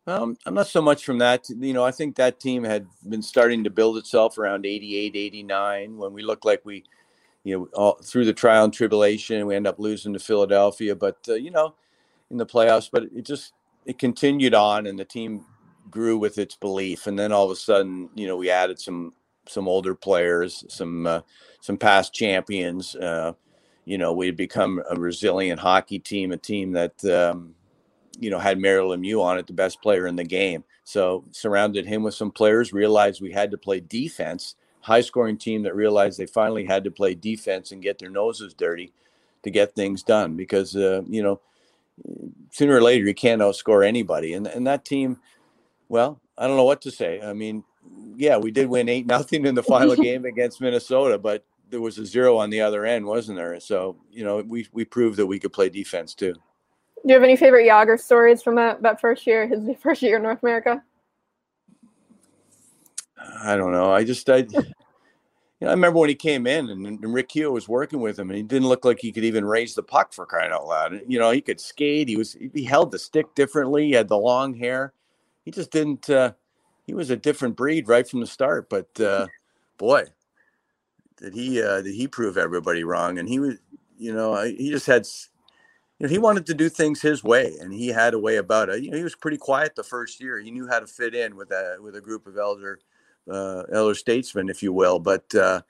Um, 0.06 0.36
I'm 0.46 0.54
not 0.54 0.68
so 0.68 0.82
much 0.82 1.04
from 1.04 1.18
that. 1.18 1.48
You 1.50 1.72
know, 1.72 1.84
I 1.84 1.92
think 1.92 2.16
that 2.16 2.40
team 2.40 2.64
had 2.64 2.86
been 3.08 3.22
starting 3.22 3.64
to 3.64 3.70
build 3.70 3.98
itself 3.98 4.38
around 4.38 4.66
88, 4.66 5.16
89 5.16 5.96
when 5.98 6.12
we 6.12 6.22
looked 6.22 6.44
like 6.44 6.64
we, 6.64 6.84
you 7.44 7.58
know, 7.58 7.68
all, 7.74 7.94
through 8.04 8.26
the 8.26 8.34
trial 8.34 8.64
and 8.64 8.74
tribulation, 8.74 9.46
we 9.46 9.56
end 9.56 9.66
up 9.66 9.80
losing 9.80 10.12
to 10.12 10.20
Philadelphia. 10.20 10.96
But 10.96 11.18
uh, 11.28 11.34
you 11.34 11.50
know, 11.50 11.74
in 12.30 12.38
the 12.38 12.46
playoffs, 12.46 12.90
but 12.92 13.04
it 13.04 13.26
just 13.26 13.54
it 13.86 13.98
continued 13.98 14.54
on, 14.54 14.86
and 14.86 14.98
the 14.98 15.04
team 15.06 15.46
grew 15.90 16.18
with 16.18 16.38
its 16.38 16.56
belief. 16.56 17.08
And 17.08 17.18
then 17.18 17.32
all 17.32 17.46
of 17.46 17.50
a 17.52 17.56
sudden, 17.56 18.10
you 18.14 18.28
know, 18.28 18.36
we 18.36 18.50
added 18.50 18.80
some 18.80 19.14
some 19.48 19.68
older 19.68 19.94
players, 19.96 20.64
some 20.68 21.06
uh, 21.08 21.22
some 21.62 21.78
past 21.78 22.14
champions. 22.14 22.94
Uh, 22.96 23.34
you 23.86 23.98
know, 23.98 24.12
we 24.14 24.26
had 24.26 24.36
become 24.36 24.82
a 24.90 24.96
resilient 24.96 25.60
hockey 25.60 25.98
team, 25.98 26.32
a 26.32 26.38
team 26.38 26.72
that 26.74 27.04
um, 27.06 27.55
you 28.18 28.30
know 28.30 28.38
had 28.38 28.60
Mario 28.60 28.94
Lemieux 28.94 29.22
on 29.22 29.38
it, 29.38 29.46
the 29.46 29.52
best 29.52 29.80
player 29.82 30.06
in 30.06 30.16
the 30.16 30.24
game. 30.24 30.64
So 30.84 31.24
surrounded 31.32 31.86
him 31.86 32.02
with 32.02 32.14
some 32.14 32.30
players, 32.30 32.72
realized 32.72 33.20
we 33.20 33.32
had 33.32 33.50
to 33.50 33.58
play 33.58 33.80
defense. 33.80 34.54
High 34.80 35.00
scoring 35.00 35.36
team 35.36 35.64
that 35.64 35.74
realized 35.74 36.18
they 36.18 36.26
finally 36.26 36.64
had 36.64 36.84
to 36.84 36.90
play 36.92 37.14
defense 37.14 37.72
and 37.72 37.82
get 37.82 37.98
their 37.98 38.10
noses 38.10 38.54
dirty 38.54 38.92
to 39.42 39.50
get 39.50 39.74
things 39.74 40.02
done 40.02 40.36
because 40.36 40.76
uh, 40.76 41.02
you 41.08 41.22
know 41.22 41.40
sooner 42.50 42.76
or 42.76 42.82
later 42.82 43.04
you 43.04 43.14
can't 43.14 43.42
outscore 43.42 43.86
anybody. 43.86 44.32
And 44.34 44.46
and 44.46 44.66
that 44.66 44.84
team, 44.84 45.18
well, 45.88 46.20
I 46.38 46.46
don't 46.46 46.56
know 46.56 46.64
what 46.64 46.82
to 46.82 46.90
say. 46.90 47.20
I 47.20 47.32
mean, 47.32 47.64
yeah, 48.16 48.36
we 48.36 48.50
did 48.50 48.68
win 48.68 48.88
eight 48.88 49.06
nothing 49.06 49.46
in 49.46 49.54
the 49.54 49.62
final 49.62 49.96
game 50.08 50.24
against 50.24 50.60
Minnesota, 50.60 51.18
but 51.18 51.44
there 51.70 51.80
was 51.80 51.98
a 51.98 52.06
zero 52.06 52.36
on 52.36 52.50
the 52.50 52.60
other 52.60 52.84
end, 52.84 53.06
wasn't 53.06 53.38
there? 53.38 53.58
So 53.60 53.96
you 54.10 54.24
know, 54.24 54.42
we 54.42 54.68
we 54.72 54.84
proved 54.84 55.18
that 55.18 55.26
we 55.26 55.38
could 55.38 55.52
play 55.52 55.68
defense 55.68 56.14
too. 56.14 56.34
Do 57.04 57.12
you 57.12 57.14
have 57.14 57.22
any 57.22 57.36
favorite 57.36 57.68
Jagr 57.68 58.00
stories 58.00 58.42
from 58.42 58.56
that 58.56 58.82
that 58.82 59.00
first 59.00 59.26
year, 59.26 59.46
his 59.46 59.60
first 59.80 60.02
year 60.02 60.16
in 60.16 60.22
North 60.22 60.42
America? 60.42 60.82
I 63.42 63.56
don't 63.56 63.72
know. 63.72 63.92
I 63.92 64.04
just 64.04 64.28
I 64.28 64.38
you 64.38 64.46
know, 65.60 65.68
I 65.68 65.70
remember 65.70 65.98
when 65.98 66.08
he 66.08 66.14
came 66.14 66.46
in 66.46 66.68
and, 66.70 66.86
and 66.86 67.14
Rick 67.14 67.30
Kehoe 67.30 67.50
was 67.50 67.68
working 67.68 68.00
with 68.00 68.18
him 68.18 68.30
and 68.30 68.36
he 68.36 68.42
didn't 68.42 68.68
look 68.68 68.84
like 68.84 68.98
he 69.00 69.12
could 69.12 69.24
even 69.24 69.44
raise 69.44 69.74
the 69.74 69.82
puck 69.82 70.12
for 70.12 70.26
crying 70.26 70.52
out 70.52 70.66
loud. 70.66 71.00
You 71.06 71.18
know, 71.18 71.30
he 71.30 71.40
could 71.40 71.60
skate. 71.60 72.08
He 72.08 72.16
was, 72.16 72.36
he 72.54 72.64
held 72.64 72.90
the 72.90 72.98
stick 72.98 73.34
differently. 73.34 73.86
He 73.86 73.92
had 73.92 74.08
the 74.08 74.18
long 74.18 74.54
hair. 74.54 74.92
He 75.44 75.50
just 75.50 75.70
didn't, 75.70 76.10
uh, 76.10 76.32
he 76.84 76.94
was 76.94 77.10
a 77.10 77.16
different 77.16 77.56
breed 77.56 77.88
right 77.88 78.06
from 78.08 78.20
the 78.20 78.26
start. 78.26 78.68
But, 78.68 79.00
uh, 79.00 79.26
boy, 79.78 80.04
did 81.16 81.34
he, 81.34 81.62
uh, 81.62 81.82
did 81.82 81.94
he 81.94 82.06
prove 82.06 82.36
everybody 82.36 82.84
wrong? 82.84 83.18
And 83.18 83.28
he 83.28 83.38
was, 83.38 83.56
you 83.98 84.12
know, 84.12 84.42
he 84.42 84.70
just 84.70 84.86
had, 84.86 85.06
you 85.98 86.06
know, 86.06 86.10
he 86.10 86.18
wanted 86.18 86.46
to 86.46 86.54
do 86.54 86.68
things 86.68 87.00
his 87.00 87.24
way 87.24 87.54
and 87.60 87.72
he 87.72 87.88
had 87.88 88.14
a 88.14 88.18
way 88.18 88.36
about 88.36 88.68
it. 88.68 88.82
You 88.82 88.90
know, 88.90 88.96
he 88.96 89.02
was 89.02 89.14
pretty 89.14 89.38
quiet 89.38 89.74
the 89.74 89.82
first 89.82 90.20
year. 90.20 90.38
He 90.38 90.50
knew 90.50 90.68
how 90.68 90.80
to 90.80 90.86
fit 90.86 91.14
in 91.14 91.36
with 91.36 91.50
a, 91.50 91.78
with 91.80 91.96
a 91.96 92.00
group 92.00 92.26
of 92.26 92.36
elder, 92.36 92.80
uh, 93.30 93.62
elder 93.72 93.94
statesman, 93.94 94.48
if 94.48 94.62
you 94.62 94.72
will. 94.72 94.98
But 94.98 95.34
uh, 95.34 95.62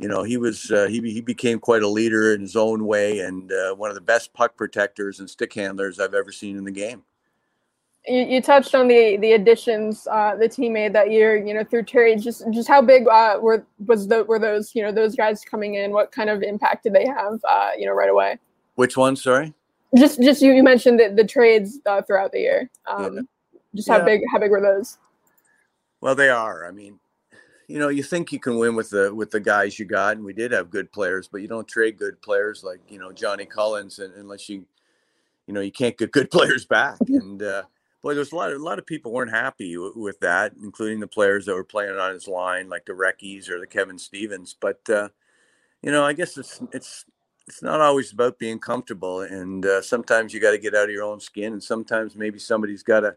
you 0.00 0.08
know, 0.08 0.22
he 0.22 0.38
was 0.38 0.70
uh, 0.70 0.86
he 0.86 1.00
he 1.12 1.20
became 1.20 1.60
quite 1.60 1.82
a 1.82 1.88
leader 1.88 2.32
in 2.32 2.40
his 2.40 2.56
own 2.56 2.86
way, 2.86 3.20
and 3.20 3.52
uh, 3.52 3.74
one 3.74 3.90
of 3.90 3.94
the 3.94 4.00
best 4.00 4.32
puck 4.32 4.56
protectors 4.56 5.20
and 5.20 5.28
stick 5.28 5.52
handlers 5.52 6.00
I've 6.00 6.14
ever 6.14 6.32
seen 6.32 6.56
in 6.56 6.64
the 6.64 6.70
game. 6.70 7.02
You, 8.06 8.22
you 8.22 8.40
touched 8.40 8.74
on 8.74 8.88
the 8.88 9.18
the 9.18 9.32
additions 9.32 10.08
uh, 10.10 10.36
the 10.36 10.48
team 10.48 10.72
made 10.72 10.94
that 10.94 11.10
year. 11.10 11.36
You 11.36 11.52
know, 11.52 11.64
through 11.64 11.82
Terry, 11.82 12.16
just 12.16 12.42
just 12.50 12.66
how 12.66 12.80
big 12.80 13.08
uh, 13.08 13.38
were 13.42 13.66
was 13.86 14.08
the 14.08 14.24
were 14.24 14.38
those 14.38 14.74
you 14.74 14.82
know 14.82 14.90
those 14.90 15.14
guys 15.14 15.42
coming 15.44 15.74
in? 15.74 15.92
What 15.92 16.12
kind 16.12 16.30
of 16.30 16.42
impact 16.42 16.84
did 16.84 16.94
they 16.94 17.06
have? 17.06 17.38
Uh, 17.46 17.70
you 17.78 17.84
know, 17.84 17.92
right 17.92 18.08
away. 18.08 18.38
Which 18.76 18.96
one? 18.96 19.16
Sorry. 19.16 19.52
Just 19.96 20.22
just 20.22 20.40
you, 20.40 20.52
you 20.52 20.62
mentioned 20.62 21.00
the, 21.00 21.12
the 21.14 21.26
trades 21.26 21.78
uh, 21.86 22.02
throughout 22.02 22.32
the 22.32 22.40
year. 22.40 22.70
Um, 22.86 23.14
yeah. 23.14 23.20
Just 23.74 23.88
how 23.88 23.98
yeah. 23.98 24.04
big 24.04 24.20
how 24.30 24.38
big 24.38 24.50
were 24.50 24.60
those? 24.60 24.98
Well, 26.00 26.14
they 26.14 26.28
are. 26.28 26.66
I 26.66 26.70
mean, 26.70 26.98
you 27.70 27.78
know, 27.78 27.88
you 27.88 28.02
think 28.02 28.32
you 28.32 28.40
can 28.40 28.58
win 28.58 28.74
with 28.74 28.90
the 28.90 29.14
with 29.14 29.30
the 29.30 29.40
guys 29.40 29.78
you 29.78 29.84
got, 29.84 30.16
and 30.16 30.24
we 30.24 30.32
did 30.32 30.52
have 30.52 30.70
good 30.70 30.90
players, 30.90 31.28
but 31.28 31.40
you 31.40 31.48
don't 31.48 31.68
trade 31.68 31.98
good 31.98 32.20
players 32.22 32.64
like 32.64 32.80
you 32.88 32.98
know 32.98 33.12
Johnny 33.12 33.46
Cullen 33.46 33.90
and, 33.98 34.12
unless 34.14 34.48
you, 34.48 34.66
you 35.46 35.54
know, 35.54 35.60
you 35.60 35.72
can't 35.72 35.96
get 35.96 36.12
good 36.12 36.30
players 36.32 36.64
back. 36.64 36.98
And 37.08 37.42
uh, 37.42 37.62
boy, 38.02 38.14
there's 38.14 38.32
a 38.32 38.36
lot 38.36 38.50
of 38.52 38.60
a 38.60 38.64
lot 38.64 38.78
of 38.78 38.86
people 38.86 39.12
weren't 39.12 39.30
happy 39.30 39.74
w- 39.74 39.92
with 39.96 40.18
that, 40.20 40.54
including 40.62 41.00
the 41.00 41.06
players 41.06 41.46
that 41.46 41.54
were 41.54 41.64
playing 41.64 41.96
on 41.96 42.12
his 42.12 42.26
line, 42.26 42.68
like 42.68 42.86
the 42.86 42.92
Recchis 42.92 43.48
or 43.48 43.60
the 43.60 43.66
Kevin 43.66 43.98
Stevens. 43.98 44.56
But 44.58 44.80
uh, 44.88 45.10
you 45.82 45.92
know, 45.92 46.04
I 46.04 46.12
guess 46.12 46.36
it's 46.38 46.60
it's 46.72 47.04
it's 47.50 47.62
not 47.62 47.80
always 47.80 48.12
about 48.12 48.38
being 48.38 48.60
comfortable, 48.60 49.22
and 49.22 49.66
uh, 49.66 49.82
sometimes 49.82 50.32
you 50.32 50.38
got 50.38 50.52
to 50.52 50.58
get 50.58 50.72
out 50.72 50.84
of 50.84 50.90
your 50.90 51.02
own 51.02 51.18
skin, 51.18 51.52
and 51.52 51.62
sometimes 51.62 52.14
maybe 52.14 52.38
somebody's 52.38 52.84
got 52.84 53.00
to 53.00 53.16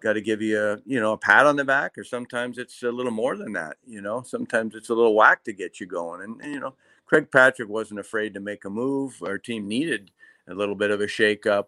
got 0.00 0.12
to 0.12 0.20
give 0.20 0.40
you 0.40 0.56
a 0.56 0.78
you 0.86 1.00
know 1.00 1.14
a 1.14 1.18
pat 1.18 1.44
on 1.44 1.56
the 1.56 1.64
back, 1.64 1.98
or 1.98 2.04
sometimes 2.04 2.56
it's 2.56 2.84
a 2.84 2.90
little 2.92 3.10
more 3.10 3.36
than 3.36 3.52
that. 3.54 3.76
You 3.84 4.00
know, 4.00 4.22
sometimes 4.22 4.76
it's 4.76 4.90
a 4.90 4.94
little 4.94 5.16
whack 5.16 5.42
to 5.44 5.52
get 5.52 5.80
you 5.80 5.86
going, 5.86 6.22
and, 6.22 6.40
and 6.40 6.54
you 6.54 6.60
know, 6.60 6.74
Craig 7.04 7.32
Patrick 7.32 7.68
wasn't 7.68 7.98
afraid 7.98 8.32
to 8.34 8.40
make 8.40 8.64
a 8.64 8.70
move. 8.70 9.20
Our 9.26 9.38
team 9.38 9.66
needed 9.66 10.12
a 10.46 10.54
little 10.54 10.76
bit 10.76 10.92
of 10.92 11.00
a 11.00 11.06
shakeup. 11.06 11.64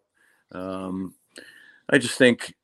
Um, 0.52 1.14
I 1.88 1.98
just 1.98 2.16
think 2.16 2.54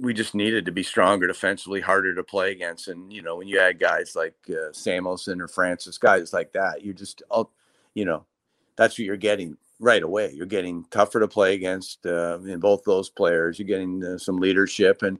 we 0.00 0.14
just 0.14 0.36
needed 0.36 0.66
to 0.66 0.72
be 0.72 0.84
stronger 0.84 1.26
defensively, 1.26 1.80
harder 1.80 2.14
to 2.14 2.22
play 2.22 2.52
against. 2.52 2.86
And 2.86 3.12
you 3.12 3.22
know, 3.22 3.34
when 3.34 3.48
you 3.48 3.58
had 3.58 3.80
guys 3.80 4.14
like 4.14 4.36
uh, 4.50 4.70
Samuelsson 4.70 5.40
or 5.40 5.48
Francis, 5.48 5.98
guys 5.98 6.32
like 6.32 6.52
that, 6.52 6.84
you 6.84 6.94
just, 6.94 7.24
you 7.94 8.04
know, 8.04 8.26
that's 8.76 8.98
what 8.98 9.06
you're 9.06 9.16
getting 9.16 9.56
right 9.80 10.02
away. 10.02 10.32
You're 10.32 10.46
getting 10.46 10.84
tougher 10.90 11.20
to 11.20 11.28
play 11.28 11.54
against 11.54 12.04
uh, 12.06 12.38
in 12.40 12.60
both 12.60 12.84
those 12.84 13.10
players. 13.10 13.58
You're 13.58 13.68
getting 13.68 14.04
uh, 14.04 14.18
some 14.18 14.36
leadership, 14.36 15.02
and 15.02 15.18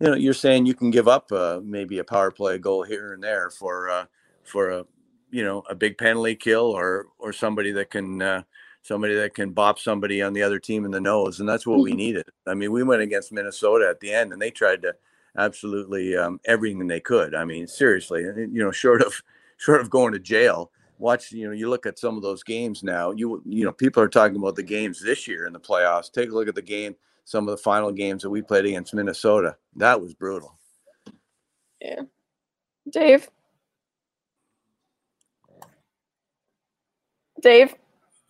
you 0.00 0.08
know, 0.08 0.14
you're 0.14 0.34
saying 0.34 0.66
you 0.66 0.74
can 0.74 0.90
give 0.90 1.08
up 1.08 1.30
uh, 1.32 1.60
maybe 1.62 1.98
a 1.98 2.04
power 2.04 2.30
play 2.30 2.58
goal 2.58 2.82
here 2.82 3.12
and 3.12 3.22
there 3.22 3.50
for 3.50 3.90
uh, 3.90 4.06
for 4.44 4.70
a 4.70 4.84
you 5.30 5.44
know 5.44 5.62
a 5.68 5.74
big 5.74 5.98
penalty 5.98 6.34
kill 6.34 6.66
or 6.66 7.06
or 7.18 7.32
somebody 7.32 7.72
that 7.72 7.90
can 7.90 8.22
uh, 8.22 8.42
somebody 8.82 9.14
that 9.14 9.34
can 9.34 9.50
bop 9.50 9.78
somebody 9.78 10.22
on 10.22 10.32
the 10.32 10.42
other 10.42 10.58
team 10.58 10.84
in 10.84 10.90
the 10.90 11.00
nose, 11.00 11.40
and 11.40 11.48
that's 11.48 11.66
what 11.66 11.80
we 11.80 11.90
mm-hmm. 11.90 11.98
needed. 11.98 12.26
I 12.46 12.54
mean, 12.54 12.70
we 12.70 12.82
went 12.82 13.02
against 13.02 13.32
Minnesota 13.32 13.88
at 13.88 14.00
the 14.00 14.12
end, 14.12 14.32
and 14.32 14.40
they 14.40 14.50
tried 14.50 14.82
to 14.82 14.94
absolutely 15.36 16.16
um, 16.16 16.38
everything 16.44 16.86
they 16.86 17.00
could. 17.00 17.34
I 17.34 17.44
mean, 17.44 17.66
seriously, 17.66 18.22
you 18.22 18.62
know, 18.62 18.70
short 18.70 19.02
of 19.02 19.22
short 19.56 19.80
of 19.80 19.90
going 19.90 20.12
to 20.12 20.18
jail. 20.18 20.70
Watch, 21.04 21.32
you 21.32 21.46
know, 21.46 21.52
you 21.52 21.68
look 21.68 21.84
at 21.84 21.98
some 21.98 22.16
of 22.16 22.22
those 22.22 22.42
games 22.42 22.82
now. 22.82 23.10
You 23.10 23.42
you 23.44 23.62
know, 23.62 23.72
people 23.72 24.02
are 24.02 24.08
talking 24.08 24.38
about 24.38 24.56
the 24.56 24.62
games 24.62 25.02
this 25.02 25.28
year 25.28 25.46
in 25.46 25.52
the 25.52 25.60
playoffs. 25.60 26.10
Take 26.10 26.30
a 26.30 26.32
look 26.32 26.48
at 26.48 26.54
the 26.54 26.62
game, 26.62 26.96
some 27.26 27.46
of 27.46 27.50
the 27.50 27.62
final 27.62 27.92
games 27.92 28.22
that 28.22 28.30
we 28.30 28.40
played 28.40 28.64
against 28.64 28.94
Minnesota. 28.94 29.54
That 29.76 30.00
was 30.00 30.14
brutal. 30.14 30.58
Yeah, 31.78 32.04
Dave. 32.90 33.28
Dave. 37.42 37.74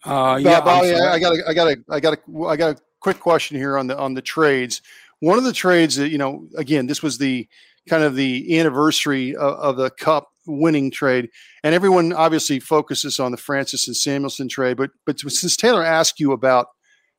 Uh, 0.05 0.41
yeah, 0.43 0.61
Bobby, 0.61 0.97
I, 0.97 1.13
I 1.13 1.19
got 1.21 1.33
a, 1.33 1.49
I 1.49 1.55
got 1.55 1.69
a, 1.69 1.77
I 1.89 2.01
got 2.01 2.19
a, 2.19 2.45
I 2.49 2.57
got 2.57 2.77
a 2.77 2.83
quick 2.99 3.21
question 3.21 3.57
here 3.57 3.79
on 3.79 3.87
the 3.87 3.97
on 3.97 4.15
the 4.15 4.23
trades. 4.23 4.83
One 5.21 5.39
of 5.39 5.45
the 5.45 5.53
trades 5.53 5.95
that 5.95 6.09
you 6.09 6.19
know, 6.19 6.49
again, 6.57 6.89
this 6.89 7.05
was 7.05 7.19
the 7.19 7.47
kind 7.89 8.03
of 8.03 8.17
the 8.17 8.59
anniversary 8.59 9.37
of, 9.37 9.55
of 9.61 9.77
the 9.77 9.91
Cup 9.91 10.33
winning 10.47 10.91
trade, 10.91 11.29
and 11.63 11.75
everyone 11.75 12.13
obviously 12.13 12.61
focuses 12.61 13.21
on 13.21 13.31
the 13.31 13.37
Francis 13.37 13.87
and 13.87 13.97
Samuelsson 13.97 14.49
trade. 14.49 14.77
But 14.77 14.91
but 15.07 15.21
since 15.21 15.57
Taylor 15.57 15.85
asked 15.85 16.21
you 16.21 16.33
about 16.33 16.69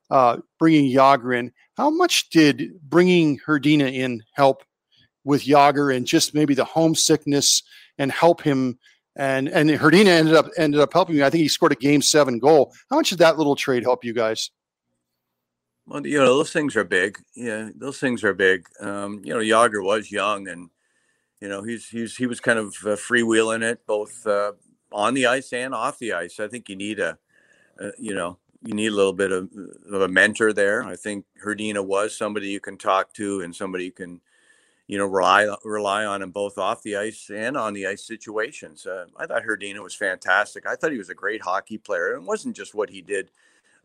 uh, 0.09 0.37
bringing 0.59 0.95
Jagr 0.95 1.37
in, 1.37 1.51
how 1.77 1.89
much 1.89 2.29
did 2.29 2.71
bringing 2.83 3.39
Hrdina 3.39 3.91
in 3.93 4.23
help 4.33 4.63
with 5.23 5.43
Jagr 5.43 5.95
and 5.95 6.05
just 6.05 6.33
maybe 6.33 6.53
the 6.53 6.65
homesickness 6.65 7.63
and 7.97 8.11
help 8.11 8.41
him 8.41 8.77
and 9.15 9.47
and 9.49 9.69
Hrdina 9.69 10.07
ended 10.07 10.35
up 10.35 10.47
ended 10.57 10.81
up 10.81 10.93
helping 10.93 11.15
you. 11.15 11.25
I 11.25 11.29
think 11.29 11.41
he 11.41 11.47
scored 11.47 11.71
a 11.71 11.75
game 11.75 12.01
seven 12.01 12.39
goal. 12.39 12.73
How 12.89 12.97
much 12.97 13.09
did 13.09 13.19
that 13.19 13.37
little 13.37 13.55
trade 13.55 13.83
help 13.83 14.03
you 14.03 14.13
guys? 14.13 14.51
Well, 15.87 16.05
you 16.05 16.17
know, 16.17 16.37
those 16.37 16.51
things 16.51 16.75
are 16.75 16.83
big. 16.83 17.19
Yeah, 17.35 17.69
those 17.75 17.99
things 17.99 18.23
are 18.23 18.33
big. 18.33 18.65
Um, 18.81 19.21
you 19.23 19.33
know, 19.33 19.39
Jagr 19.39 19.83
was 19.83 20.11
young, 20.11 20.47
and 20.47 20.69
you 21.45 21.51
know, 21.51 21.61
he's 21.61 21.87
he's 21.89 22.17
he 22.17 22.25
was 22.25 22.39
kind 22.39 22.57
of 22.57 22.69
uh, 22.83 22.95
freewheeling 22.95 23.61
it 23.61 23.85
both 23.85 24.25
uh, 24.25 24.53
on 24.91 25.13
the 25.13 25.27
ice 25.27 25.53
and 25.53 25.75
off 25.75 25.99
the 25.99 26.13
ice. 26.13 26.39
I 26.39 26.47
think 26.47 26.69
you 26.69 26.75
need 26.75 26.99
a, 26.99 27.19
a 27.79 27.91
you 27.99 28.15
know, 28.15 28.39
you 28.63 28.73
need 28.73 28.87
a 28.87 28.95
little 28.95 29.13
bit 29.13 29.31
of, 29.31 29.51
of 29.91 30.01
a 30.01 30.07
mentor 30.07 30.53
there. 30.53 30.83
I 30.83 30.95
think 30.95 31.23
Hrdina 31.45 31.85
was 31.85 32.17
somebody 32.17 32.47
you 32.47 32.59
can 32.59 32.79
talk 32.79 33.13
to 33.13 33.41
and 33.41 33.55
somebody 33.55 33.85
you 33.85 33.91
can 33.91 34.21
you 34.87 34.97
know, 34.97 35.05
rely 35.05 35.47
rely 35.63 36.03
on 36.03 36.23
him 36.23 36.31
both 36.31 36.57
off 36.57 36.81
the 36.81 36.95
ice 36.95 37.29
and 37.29 37.55
on 37.55 37.73
the 37.73 37.85
ice 37.85 38.03
situations. 38.03 38.87
Uh, 38.87 39.05
I 39.15 39.27
thought 39.27 39.43
Hrdina 39.43 39.83
was 39.83 39.93
fantastic. 39.93 40.65
I 40.65 40.75
thought 40.75 40.93
he 40.93 40.97
was 40.97 41.11
a 41.11 41.15
great 41.15 41.43
hockey 41.43 41.77
player. 41.77 42.15
It 42.15 42.23
wasn't 42.23 42.55
just 42.55 42.73
what 42.73 42.89
he 42.89 43.03
did, 43.03 43.29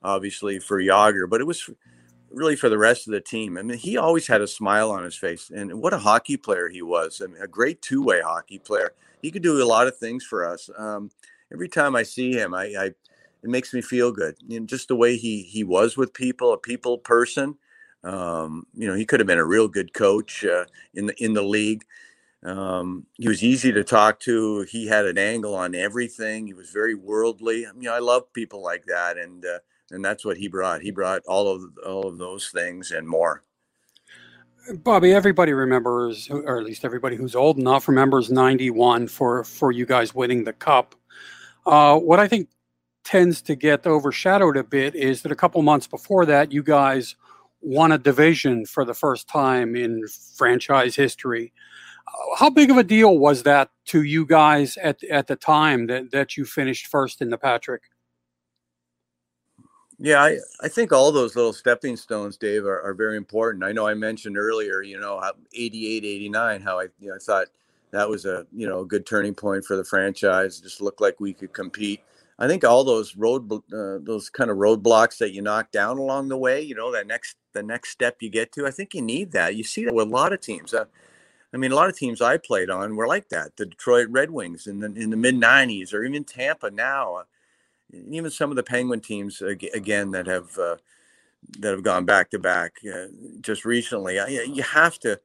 obviously 0.02 0.60
for 0.60 0.82
Jagr, 0.82 1.28
but 1.28 1.42
it 1.42 1.46
was 1.46 1.68
really 2.30 2.56
for 2.56 2.68
the 2.68 2.78
rest 2.78 3.06
of 3.06 3.12
the 3.12 3.20
team. 3.20 3.58
I 3.58 3.62
mean, 3.62 3.78
he 3.78 3.96
always 3.96 4.26
had 4.26 4.40
a 4.40 4.46
smile 4.46 4.90
on 4.90 5.04
his 5.04 5.16
face, 5.16 5.50
and 5.54 5.80
what 5.80 5.94
a 5.94 5.98
hockey 5.98 6.36
player 6.36 6.68
he 6.68 6.82
was! 6.82 7.20
I 7.22 7.26
mean, 7.28 7.42
a 7.42 7.48
great 7.48 7.82
two 7.82 8.02
way 8.02 8.20
hockey 8.20 8.58
player. 8.58 8.92
He 9.22 9.30
could 9.30 9.42
do 9.42 9.62
a 9.62 9.64
lot 9.64 9.86
of 9.86 9.96
things 9.98 10.24
for 10.24 10.46
us. 10.46 10.70
Um, 10.78 11.10
every 11.52 11.68
time 11.68 11.94
I 11.96 12.02
see 12.02 12.32
him, 12.32 12.54
I, 12.54 12.64
I 12.78 12.84
it 13.42 13.50
makes 13.50 13.72
me 13.72 13.80
feel 13.82 14.12
good. 14.12 14.36
You 14.46 14.60
know, 14.60 14.66
just 14.66 14.88
the 14.88 14.96
way 14.96 15.16
he 15.16 15.42
he 15.42 15.64
was 15.64 15.96
with 15.96 16.14
people, 16.14 16.52
a 16.52 16.58
people 16.58 16.98
person. 16.98 17.56
Um, 18.02 18.66
you 18.74 18.88
know, 18.88 18.94
he 18.94 19.04
could 19.04 19.20
have 19.20 19.26
been 19.26 19.38
a 19.38 19.44
real 19.44 19.68
good 19.68 19.92
coach 19.92 20.44
uh, 20.44 20.64
in 20.94 21.06
the 21.06 21.24
in 21.24 21.34
the 21.34 21.42
league. 21.42 21.84
Um, 22.42 23.06
he 23.18 23.28
was 23.28 23.42
easy 23.42 23.72
to 23.72 23.84
talk 23.84 24.20
to. 24.20 24.62
He 24.62 24.86
had 24.86 25.06
an 25.06 25.18
angle 25.18 25.54
on 25.54 25.74
everything. 25.74 26.46
He 26.46 26.54
was 26.54 26.70
very 26.70 26.94
worldly. 26.94 27.66
I 27.66 27.72
mean, 27.72 27.88
I 27.90 27.98
love 27.98 28.32
people 28.32 28.62
like 28.62 28.86
that, 28.86 29.18
and 29.18 29.44
uh, 29.44 29.58
and 29.90 30.04
that's 30.04 30.24
what 30.24 30.36
he 30.36 30.48
brought. 30.48 30.82
He 30.82 30.90
brought 30.90 31.22
all 31.26 31.48
of 31.48 31.62
all 31.86 32.06
of 32.06 32.18
those 32.18 32.48
things 32.48 32.90
and 32.90 33.06
more. 33.06 33.42
Bobby, 34.74 35.12
everybody 35.12 35.52
remembers, 35.52 36.28
or 36.30 36.58
at 36.58 36.64
least 36.64 36.84
everybody 36.84 37.16
who's 37.16 37.34
old 37.34 37.58
enough 37.58 37.88
remembers 37.88 38.30
'91 38.30 39.08
for 39.08 39.44
for 39.44 39.72
you 39.72 39.86
guys 39.86 40.14
winning 40.14 40.44
the 40.44 40.52
cup. 40.52 40.94
Uh, 41.66 41.98
what 41.98 42.20
I 42.20 42.28
think 42.28 42.48
tends 43.04 43.42
to 43.42 43.54
get 43.54 43.86
overshadowed 43.86 44.56
a 44.56 44.64
bit 44.64 44.94
is 44.94 45.22
that 45.22 45.32
a 45.32 45.36
couple 45.36 45.60
months 45.62 45.86
before 45.86 46.26
that, 46.26 46.52
you 46.52 46.62
guys 46.62 47.16
won 47.60 47.92
a 47.92 47.98
division 47.98 48.64
for 48.66 48.84
the 48.84 48.94
first 48.94 49.28
time 49.28 49.74
in 49.76 50.06
franchise 50.36 50.94
history. 50.94 51.52
Uh, 52.06 52.36
how 52.36 52.50
big 52.50 52.70
of 52.70 52.76
a 52.76 52.84
deal 52.84 53.18
was 53.18 53.42
that 53.42 53.70
to 53.86 54.02
you 54.02 54.24
guys 54.26 54.76
at 54.78 55.02
at 55.04 55.26
the 55.26 55.36
time 55.36 55.86
that 55.86 56.10
that 56.12 56.36
you 56.36 56.44
finished 56.44 56.86
first 56.86 57.20
in 57.22 57.30
the 57.30 57.38
Patrick? 57.38 57.82
Yeah, 60.00 60.22
I, 60.22 60.38
I 60.62 60.68
think 60.68 60.92
all 60.92 61.12
those 61.12 61.36
little 61.36 61.54
stepping 61.54 61.96
stones, 61.96 62.38
Dave, 62.38 62.66
are, 62.66 62.82
are 62.82 62.94
very 62.94 63.16
important. 63.18 63.64
I 63.64 63.72
know 63.72 63.88
I 63.88 63.94
mentioned 63.94 64.38
earlier, 64.38 64.82
you 64.82 65.00
know, 65.00 65.22
88, 65.54 66.04
89, 66.04 66.62
how 66.62 66.80
I, 66.80 66.88
you 67.00 67.10
know, 67.10 67.16
I 67.16 67.20
thought 67.20 67.48
that 67.92 68.10
was 68.10 68.26
a, 68.26 68.46
you 68.54 68.68
know, 68.68 68.80
a 68.82 68.86
good 68.86 69.06
turning 69.06 69.34
point 69.34 69.64
for 69.64 69.76
the 69.78 69.84
franchise. 69.84 70.60
It 70.60 70.64
just 70.64 70.82
looked 70.82 71.00
like 71.00 71.20
we 71.20 71.34
could 71.34 71.54
compete. 71.54 72.02
I 72.38 72.48
think 72.48 72.64
all 72.64 72.84
those 72.84 73.16
road, 73.16 73.50
uh, 73.52 74.00
those 74.02 74.30
kind 74.30 74.50
of 74.50 74.58
roadblocks 74.58 75.18
that 75.20 75.32
you 75.32 75.42
knock 75.42 75.72
down 75.72 75.98
along 75.98 76.28
the 76.28 76.38
way, 76.38 76.62
you 76.62 76.76
know, 76.76 76.92
that 76.92 77.08
next, 77.08 77.38
the 77.54 77.64
next 77.64 77.90
step 77.90 78.18
you 78.20 78.30
get 78.30 78.52
to, 78.54 78.68
I 78.68 78.72
think 78.72 78.94
you 78.94 79.02
need 79.02 79.32
that. 79.32 79.56
You 79.56 79.64
see 79.64 79.86
that 79.86 79.94
with 79.94 80.08
a 80.08 80.12
lot 80.12 80.34
of 80.34 80.42
teams. 80.42 80.74
Uh, 80.74 80.86
I 81.54 81.58
mean, 81.58 81.72
a 81.72 81.76
lot 81.76 81.90
of 81.90 81.98
teams 81.98 82.22
I 82.22 82.38
played 82.38 82.70
on 82.70 82.96
were 82.96 83.08
like 83.08 83.30
that. 83.30 83.56
The 83.56 83.66
Detroit 83.66 84.08
Red 84.10 84.30
Wings 84.30 84.68
in 84.68 84.80
the 84.80 84.86
in 84.88 85.10
the 85.10 85.18
mid 85.18 85.36
'90s, 85.36 85.94
or 85.94 86.04
even 86.04 86.24
Tampa 86.24 86.70
now, 86.70 87.24
even 87.92 88.30
some 88.30 88.50
of 88.50 88.56
the 88.56 88.62
Penguin 88.62 89.00
teams 89.00 89.42
again 89.42 90.10
that 90.12 90.26
have 90.26 90.58
uh, 90.58 90.76
that 91.58 91.72
have 91.72 91.82
gone 91.82 92.04
back 92.04 92.30
to 92.30 92.38
back 92.38 92.76
uh, 92.92 93.06
just 93.40 93.64
recently. 93.64 94.16
you 94.46 94.62
have 94.62 94.98
to 95.00 95.20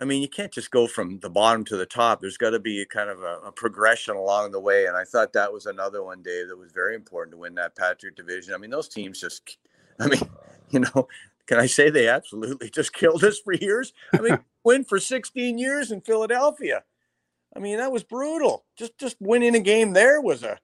I 0.00 0.04
mean, 0.04 0.22
you 0.22 0.28
can't 0.28 0.52
just 0.52 0.70
go 0.70 0.86
from 0.86 1.18
the 1.18 1.30
bottom 1.30 1.64
to 1.64 1.76
the 1.76 1.86
top. 1.86 2.20
There's 2.20 2.36
got 2.36 2.50
to 2.50 2.60
be 2.60 2.82
a 2.82 2.86
kind 2.86 3.10
of 3.10 3.22
a, 3.22 3.40
a, 3.46 3.52
progression 3.52 4.14
along 4.14 4.52
the 4.52 4.60
way. 4.60 4.86
And 4.86 4.96
I 4.96 5.02
thought 5.02 5.32
that 5.32 5.52
was 5.52 5.66
another 5.66 6.04
one, 6.04 6.22
Dave, 6.22 6.48
that 6.48 6.56
was 6.56 6.70
very 6.70 6.94
important 6.94 7.32
to 7.32 7.38
win 7.38 7.56
that 7.56 7.76
Patrick 7.76 8.14
division. 8.14 8.54
I 8.54 8.58
mean, 8.58 8.70
those 8.70 8.88
teams 8.88 9.20
just, 9.20 9.58
I 9.98 10.06
mean, 10.06 10.20
you 10.70 10.80
know, 10.80 11.08
can 11.46 11.58
I 11.58 11.66
say 11.66 11.90
they 11.90 12.08
absolutely 12.08 12.70
just 12.74 12.92
killed 12.92 13.24
us 13.24 13.40
for 13.40 13.54
years? 13.54 13.92
I 14.14 14.20
mean, 14.20 14.38
win 14.64 14.84
for 14.84 15.00
16 15.00 15.58
years 15.58 15.90
in 15.90 16.00
Philadelphia. 16.00 16.84
I 17.56 17.58
mean, 17.58 17.78
that 17.78 17.90
was 17.90 18.04
brutal. 18.04 18.66
Just 18.76 18.96
just 18.98 19.16
winning 19.18 19.56
a 19.56 19.60
game 19.60 19.94
there 19.94 20.20
was 20.20 20.44
a 20.44 20.58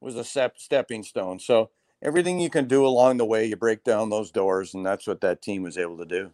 was 0.00 0.16
a 0.16 0.24
step, 0.24 0.58
stepping 0.58 1.02
stone. 1.02 1.38
So 1.38 1.70
everything 2.02 2.40
you 2.40 2.50
can 2.50 2.66
do 2.66 2.86
along 2.86 3.16
the 3.16 3.24
way, 3.24 3.46
you 3.46 3.56
break 3.56 3.84
down 3.84 4.10
those 4.10 4.30
doors, 4.30 4.74
and 4.74 4.84
that's 4.84 5.06
what 5.06 5.20
that 5.22 5.42
team 5.42 5.62
was 5.62 5.78
able 5.78 5.98
to 5.98 6.04
do 6.04 6.30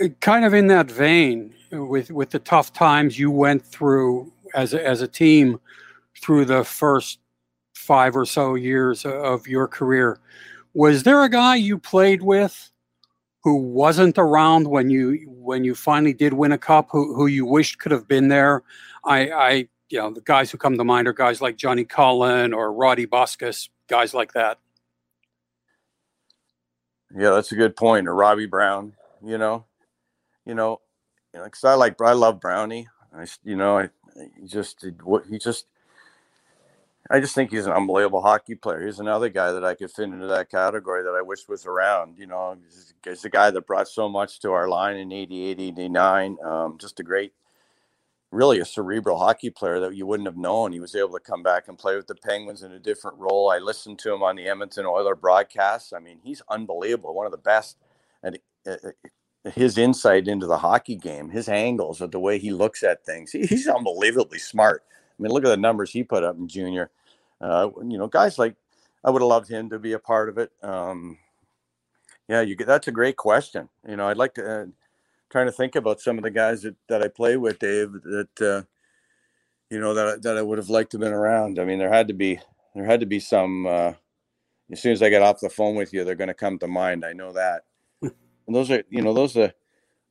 uh, 0.00 0.08
kind 0.20 0.44
of 0.44 0.54
in 0.54 0.66
that 0.66 0.90
vein 0.90 1.54
uh, 1.72 1.84
with 1.84 2.10
with 2.10 2.30
the 2.30 2.38
tough 2.38 2.72
times 2.72 3.18
you 3.18 3.30
went 3.30 3.64
through 3.64 4.30
as 4.54 4.74
a, 4.74 4.86
as 4.86 5.00
a 5.02 5.08
team 5.08 5.58
through 6.20 6.44
the 6.44 6.64
first 6.64 7.18
five 7.74 8.16
or 8.16 8.26
so 8.26 8.54
years 8.54 9.04
of 9.04 9.46
your 9.46 9.68
career 9.68 10.18
was 10.74 11.02
there 11.02 11.22
a 11.24 11.28
guy 11.28 11.56
you 11.56 11.78
played 11.78 12.22
with 12.22 12.70
who 13.42 13.56
wasn't 13.56 14.18
around 14.18 14.66
when 14.68 14.90
you 14.90 15.18
when 15.28 15.64
you 15.64 15.74
finally 15.74 16.12
did 16.12 16.32
win 16.32 16.52
a 16.52 16.58
cup 16.58 16.88
who, 16.90 17.14
who 17.14 17.26
you 17.26 17.46
wished 17.46 17.78
could 17.78 17.92
have 17.92 18.08
been 18.08 18.28
there 18.28 18.62
i 19.04 19.30
i 19.30 19.68
you 19.90 19.98
know 19.98 20.10
the 20.10 20.20
guys 20.22 20.50
who 20.50 20.58
come 20.58 20.76
to 20.76 20.84
mind 20.84 21.08
are 21.08 21.12
guys 21.12 21.40
like 21.40 21.56
johnny 21.56 21.84
cullen 21.84 22.52
or 22.52 22.72
roddy 22.72 23.06
buskas 23.06 23.68
guys 23.88 24.14
like 24.14 24.32
that 24.32 24.58
yeah 27.16 27.30
that's 27.30 27.52
a 27.52 27.56
good 27.56 27.76
point 27.76 28.08
or 28.08 28.14
robbie 28.14 28.46
brown 28.46 28.92
You 29.24 29.38
know, 29.38 29.64
you 30.44 30.54
know, 30.54 30.80
because 31.32 31.64
I 31.64 31.74
like 31.74 32.00
I 32.00 32.12
love 32.12 32.40
Brownie. 32.40 32.88
I 33.16 33.26
you 33.44 33.56
know 33.56 33.78
I 33.78 33.88
just 34.46 34.84
what 35.02 35.24
he 35.26 35.38
just 35.38 35.66
I 37.10 37.20
just 37.20 37.34
think 37.34 37.50
he's 37.50 37.66
an 37.66 37.72
unbelievable 37.72 38.22
hockey 38.22 38.54
player. 38.54 38.86
He's 38.86 39.00
another 39.00 39.28
guy 39.28 39.52
that 39.52 39.64
I 39.64 39.74
could 39.74 39.90
fit 39.90 40.04
into 40.04 40.26
that 40.26 40.50
category 40.50 41.02
that 41.02 41.14
I 41.16 41.22
wish 41.22 41.48
was 41.48 41.66
around. 41.66 42.18
You 42.18 42.26
know, 42.26 42.56
he's, 43.04 43.24
a 43.24 43.28
guy 43.28 43.50
that 43.50 43.66
brought 43.66 43.88
so 43.88 44.08
much 44.08 44.40
to 44.40 44.50
our 44.52 44.68
line 44.68 44.96
in 44.96 45.12
88, 45.12 45.60
89. 45.60 46.36
Um, 46.44 46.78
just 46.78 46.98
a 46.98 47.04
great, 47.04 47.32
really 48.30 48.60
a 48.60 48.64
cerebral 48.64 49.18
hockey 49.18 49.50
player 49.50 49.80
that 49.80 49.94
you 49.94 50.06
wouldn't 50.06 50.26
have 50.26 50.36
known. 50.36 50.72
He 50.72 50.80
was 50.80 50.94
able 50.94 51.12
to 51.12 51.20
come 51.20 51.42
back 51.42 51.68
and 51.68 51.78
play 51.78 51.96
with 51.96 52.06
the 52.06 52.14
Penguins 52.14 52.62
in 52.62 52.72
a 52.72 52.78
different 52.78 53.18
role. 53.18 53.50
I 53.50 53.58
listened 53.58 53.98
to 54.00 54.12
him 54.12 54.22
on 54.22 54.36
the 54.36 54.48
Edmonton 54.48 54.86
Oiler 54.86 55.14
broadcast. 55.14 55.94
I 55.94 56.00
mean, 56.00 56.18
he's 56.22 56.42
unbelievable, 56.48 57.14
one 57.14 57.26
of 57.26 57.32
the 57.32 57.38
best. 57.38 57.76
And 58.22 58.38
uh, 58.66 58.76
uh, 58.84 59.50
his 59.50 59.78
insight 59.78 60.26
into 60.26 60.46
the 60.46 60.58
hockey 60.58 60.96
game, 60.96 61.30
his 61.30 61.48
angles, 61.48 61.98
the 61.98 62.20
way 62.20 62.38
he 62.38 62.50
looks 62.50 62.82
at 62.82 63.04
things, 63.04 63.30
he's 63.30 63.68
unbelievably 63.68 64.38
smart. 64.38 64.82
I 64.90 65.22
mean, 65.22 65.32
look 65.32 65.44
at 65.44 65.48
the 65.48 65.56
numbers 65.56 65.92
he 65.92 66.02
put 66.02 66.24
up 66.24 66.36
in 66.36 66.48
junior. 66.48 66.90
Uh, 67.40 67.70
you 67.86 67.96
know, 67.96 68.08
guys 68.08 68.38
like 68.38 68.56
I 69.04 69.10
would 69.10 69.22
have 69.22 69.28
loved 69.28 69.48
him 69.48 69.70
to 69.70 69.78
be 69.78 69.92
a 69.92 69.98
part 69.98 70.28
of 70.28 70.38
it. 70.38 70.50
Um, 70.62 71.18
yeah, 72.28 72.40
you 72.40 72.56
get 72.56 72.66
that's 72.66 72.88
a 72.88 72.92
great 72.92 73.16
question. 73.16 73.68
You 73.88 73.96
know, 73.96 74.08
I'd 74.08 74.16
like 74.16 74.34
to 74.34 74.62
uh, 74.62 74.66
trying 75.30 75.46
to 75.46 75.52
think 75.52 75.74
about 75.74 76.00
some 76.00 76.18
of 76.18 76.24
the 76.24 76.30
guys 76.30 76.62
that, 76.62 76.76
that 76.88 77.02
I 77.02 77.08
play 77.08 77.36
with, 77.36 77.58
Dave. 77.58 77.92
That 77.92 78.40
uh, 78.40 78.62
you 79.70 79.80
know 79.80 79.94
that 79.94 80.22
that 80.22 80.36
I 80.36 80.42
would 80.42 80.58
have 80.58 80.70
liked 80.70 80.92
to 80.92 80.96
have 80.96 81.02
been 81.02 81.12
around. 81.12 81.58
I 81.58 81.64
mean, 81.64 81.78
there 81.78 81.92
had 81.92 82.08
to 82.08 82.14
be 82.14 82.40
there 82.74 82.84
had 82.84 83.00
to 83.00 83.06
be 83.06 83.20
some. 83.20 83.66
Uh, 83.66 83.92
as 84.70 84.82
soon 84.82 84.92
as 84.92 85.02
I 85.02 85.10
get 85.10 85.22
off 85.22 85.38
the 85.38 85.48
phone 85.48 85.76
with 85.76 85.92
you, 85.92 86.02
they're 86.02 86.16
going 86.16 86.26
to 86.26 86.34
come 86.34 86.58
to 86.58 86.66
mind. 86.66 87.04
I 87.04 87.12
know 87.12 87.32
that. 87.32 87.62
and 88.02 88.12
those 88.48 88.70
are 88.70 88.82
you 88.90 89.02
know 89.02 89.14
those 89.14 89.36
are, 89.36 89.52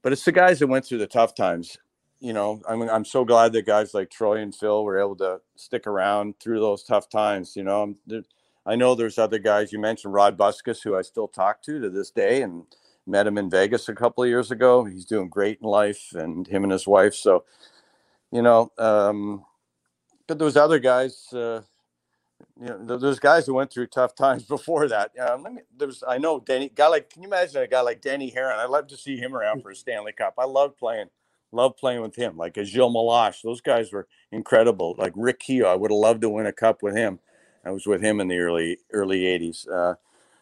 but 0.01 0.13
it's 0.13 0.23
the 0.23 0.31
guys 0.31 0.59
that 0.59 0.67
went 0.67 0.85
through 0.85 0.99
the 0.99 1.07
tough 1.07 1.35
times 1.35 1.77
you 2.19 2.33
know, 2.33 2.61
I'm 2.67 2.81
I'm 2.89 3.05
so 3.05 3.25
glad 3.25 3.53
that 3.53 3.65
guys 3.65 3.93
like 3.93 4.09
Troy 4.09 4.37
and 4.39 4.53
Phil 4.53 4.83
were 4.83 4.99
able 4.99 5.15
to 5.17 5.41
stick 5.55 5.85
around 5.85 6.39
through 6.39 6.59
those 6.59 6.83
tough 6.83 7.09
times. 7.09 7.55
You 7.55 7.63
know, 7.63 7.93
I 8.65 8.75
know 8.75 8.95
there's 8.95 9.19
other 9.19 9.39
guys. 9.39 9.71
You 9.71 9.79
mentioned 9.79 10.13
Rod 10.13 10.37
Buskas, 10.37 10.81
who 10.83 10.95
I 10.95 11.01
still 11.01 11.27
talk 11.27 11.61
to 11.63 11.79
to 11.79 11.89
this 11.89 12.09
day, 12.09 12.41
and 12.41 12.63
met 13.07 13.27
him 13.27 13.37
in 13.37 13.49
Vegas 13.49 13.89
a 13.89 13.95
couple 13.95 14.23
of 14.23 14.29
years 14.29 14.51
ago. 14.51 14.83
He's 14.83 15.05
doing 15.05 15.29
great 15.29 15.59
in 15.61 15.67
life, 15.67 16.13
and 16.13 16.47
him 16.47 16.63
and 16.63 16.71
his 16.71 16.87
wife. 16.87 17.15
So, 17.15 17.45
you 18.31 18.41
know, 18.41 18.71
um, 18.77 19.45
but 20.27 20.39
those 20.39 20.57
other 20.57 20.79
guys. 20.79 21.31
Uh, 21.33 21.61
you 22.59 22.67
know, 22.67 22.97
there's 22.97 23.19
guys 23.19 23.45
who 23.45 23.53
went 23.53 23.71
through 23.71 23.87
tough 23.87 24.13
times 24.13 24.43
before 24.47 24.87
that. 24.89 25.11
Um, 25.19 25.43
let 25.43 25.53
me, 25.53 25.61
there's, 25.77 26.03
I 26.07 26.17
know 26.17 26.39
Danny, 26.39 26.69
guy 26.69 26.87
like, 26.87 27.09
can 27.09 27.21
you 27.21 27.27
imagine 27.27 27.61
a 27.61 27.67
guy 27.67 27.81
like 27.81 28.01
Danny 28.01 28.29
Herron? 28.29 28.59
I'd 28.59 28.69
love 28.69 28.87
to 28.87 28.97
see 28.97 29.17
him 29.17 29.35
around 29.35 29.61
for 29.61 29.71
a 29.71 29.75
Stanley 29.75 30.11
Cup. 30.11 30.35
I 30.37 30.45
love 30.45 30.77
playing 30.77 31.09
Love 31.55 31.77
playing 31.77 32.01
with 32.01 32.15
him. 32.15 32.35
Like 32.35 32.57
a 32.57 32.65
Gilles 32.65 32.93
Meloche, 32.93 33.41
those 33.41 33.61
guys 33.61 33.93
were 33.93 34.07
incredible. 34.31 34.93
Like 34.97 35.13
Rick 35.15 35.39
Kehoe, 35.39 35.67
I 35.67 35.75
would 35.75 35.89
have 35.89 35.97
loved 35.97 36.21
to 36.21 36.29
win 36.29 36.47
a 36.47 36.51
cup 36.51 36.83
with 36.83 36.97
him. 36.97 37.19
I 37.63 37.71
was 37.71 37.87
with 37.87 38.01
him 38.01 38.19
in 38.19 38.27
the 38.27 38.37
early 38.39 38.79
early 38.91 39.21
'80s. 39.21 39.65
Uh, 39.69 39.95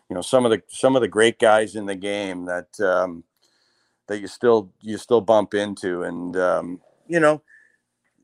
you 0.10 0.16
know, 0.16 0.22
some 0.22 0.46
of 0.46 0.52
the 0.52 0.62
some 0.68 0.96
of 0.96 1.02
the 1.02 1.08
great 1.08 1.40
guys 1.40 1.76
in 1.76 1.86
the 1.86 1.96
game 1.96 2.46
that 2.46 2.80
um, 2.80 3.24
that 4.08 4.20
you 4.20 4.28
still 4.28 4.72
you 4.82 4.98
still 4.98 5.22
bump 5.22 5.54
into, 5.54 6.04
and 6.04 6.36
um, 6.38 6.82
you 7.08 7.20
know, 7.20 7.42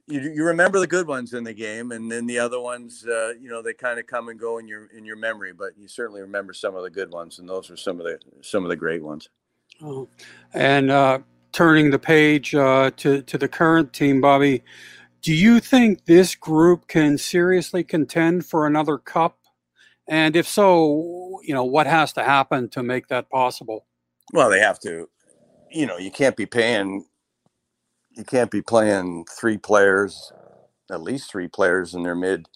you, 0.07 0.21
you 0.21 0.43
remember 0.43 0.79
the 0.79 0.87
good 0.87 1.07
ones 1.07 1.33
in 1.33 1.43
the 1.43 1.53
game, 1.53 1.91
and 1.91 2.11
then 2.11 2.25
the 2.25 2.39
other 2.39 2.59
ones, 2.59 3.05
uh, 3.05 3.33
you 3.39 3.49
know, 3.49 3.61
they 3.61 3.73
kind 3.73 3.99
of 3.99 4.07
come 4.07 4.29
and 4.29 4.39
go 4.39 4.57
in 4.57 4.67
your 4.67 4.87
in 4.87 5.05
your 5.05 5.15
memory. 5.15 5.53
But 5.53 5.77
you 5.77 5.87
certainly 5.87 6.21
remember 6.21 6.53
some 6.53 6.75
of 6.75 6.83
the 6.83 6.89
good 6.89 7.11
ones, 7.11 7.39
and 7.39 7.47
those 7.47 7.69
were 7.69 7.77
some 7.77 7.99
of 7.99 8.05
the 8.05 8.19
some 8.41 8.63
of 8.63 8.69
the 8.69 8.75
great 8.75 9.03
ones. 9.03 9.29
Oh, 9.81 10.09
and 10.53 10.91
uh, 10.91 11.19
turning 11.51 11.91
the 11.91 11.99
page 11.99 12.53
uh, 12.55 12.91
to 12.97 13.21
to 13.21 13.37
the 13.37 13.47
current 13.47 13.93
team, 13.93 14.19
Bobby, 14.19 14.63
do 15.21 15.33
you 15.33 15.59
think 15.59 16.05
this 16.05 16.35
group 16.35 16.87
can 16.87 17.17
seriously 17.17 17.83
contend 17.83 18.45
for 18.45 18.67
another 18.67 18.97
cup? 18.97 19.38
And 20.09 20.35
if 20.35 20.47
so, 20.47 21.39
you 21.43 21.53
know 21.53 21.63
what 21.63 21.87
has 21.87 22.13
to 22.13 22.23
happen 22.23 22.69
to 22.69 22.83
make 22.83 23.07
that 23.07 23.29
possible? 23.29 23.85
Well, 24.33 24.49
they 24.49 24.59
have 24.59 24.79
to. 24.81 25.07
You 25.71 25.85
know, 25.85 25.97
you 25.97 26.11
can't 26.11 26.35
be 26.35 26.47
paying. 26.47 27.05
You 28.11 28.23
can't 28.23 28.51
be 28.51 28.61
playing 28.61 29.25
three 29.39 29.57
players, 29.57 30.33
at 30.91 31.01
least 31.01 31.29
three 31.31 31.47
players 31.47 31.93
in 31.93 32.03
their 32.03 32.15
mid 32.15 32.47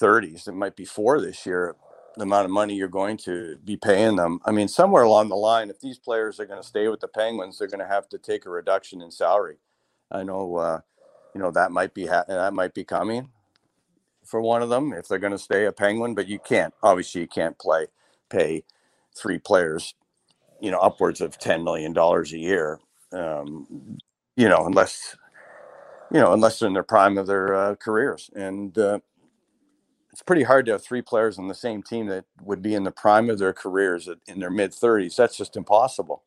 30s. 0.00 0.48
It 0.48 0.52
might 0.52 0.76
be 0.76 0.84
four 0.84 1.20
this 1.20 1.46
year 1.46 1.76
the 2.16 2.22
amount 2.22 2.44
of 2.44 2.50
money 2.50 2.74
you're 2.74 2.88
going 2.88 3.16
to 3.16 3.56
be 3.64 3.76
paying 3.76 4.16
them. 4.16 4.38
I 4.44 4.52
mean, 4.52 4.68
somewhere 4.68 5.02
along 5.02 5.28
the 5.30 5.34
line, 5.36 5.68
if 5.68 5.80
these 5.80 5.98
players 5.98 6.38
are 6.38 6.46
going 6.46 6.62
to 6.62 6.66
stay 6.66 6.86
with 6.88 7.00
the 7.00 7.08
Penguins, 7.08 7.58
they're 7.58 7.68
going 7.68 7.80
to 7.80 7.92
have 7.92 8.08
to 8.10 8.18
take 8.18 8.46
a 8.46 8.50
reduction 8.50 9.02
in 9.02 9.10
salary. 9.10 9.56
I 10.12 10.22
know, 10.22 10.56
uh, 10.56 10.80
you 11.34 11.40
know, 11.40 11.50
that 11.50 11.72
might 11.72 11.92
be 11.92 12.06
ha- 12.06 12.24
that 12.28 12.54
might 12.54 12.72
be 12.74 12.84
coming 12.84 13.30
for 14.24 14.40
one 14.40 14.62
of 14.62 14.70
them 14.70 14.92
if 14.92 15.08
they're 15.08 15.18
going 15.18 15.32
to 15.32 15.38
stay 15.38 15.66
a 15.66 15.72
Penguin. 15.72 16.14
But 16.14 16.28
you 16.28 16.38
can't, 16.40 16.74
obviously, 16.82 17.22
you 17.22 17.28
can't 17.28 17.58
play 17.58 17.88
pay 18.30 18.64
three 19.16 19.38
players, 19.38 19.94
you 20.60 20.70
know, 20.70 20.80
upwards 20.80 21.20
of 21.20 21.38
ten 21.38 21.64
million 21.64 21.92
dollars 21.92 22.32
a 22.32 22.38
year. 22.38 22.80
Um, 23.12 23.98
you 24.36 24.48
know, 24.48 24.66
unless 24.66 25.16
you 26.12 26.20
know, 26.20 26.32
unless 26.32 26.58
they're 26.60 26.68
in 26.68 26.74
their 26.74 26.82
prime 26.84 27.18
of 27.18 27.26
their 27.26 27.54
uh, 27.54 27.74
careers, 27.76 28.30
and 28.34 28.76
uh, 28.78 28.98
it's 30.12 30.22
pretty 30.22 30.44
hard 30.44 30.66
to 30.66 30.72
have 30.72 30.84
three 30.84 31.02
players 31.02 31.38
on 31.38 31.48
the 31.48 31.54
same 31.56 31.82
team 31.82 32.06
that 32.08 32.24
would 32.42 32.62
be 32.62 32.74
in 32.74 32.84
the 32.84 32.92
prime 32.92 33.30
of 33.30 33.38
their 33.38 33.52
careers 33.52 34.08
in 34.28 34.40
their 34.40 34.50
mid 34.50 34.72
30s. 34.72 35.16
That's 35.16 35.36
just 35.36 35.56
impossible. 35.56 36.22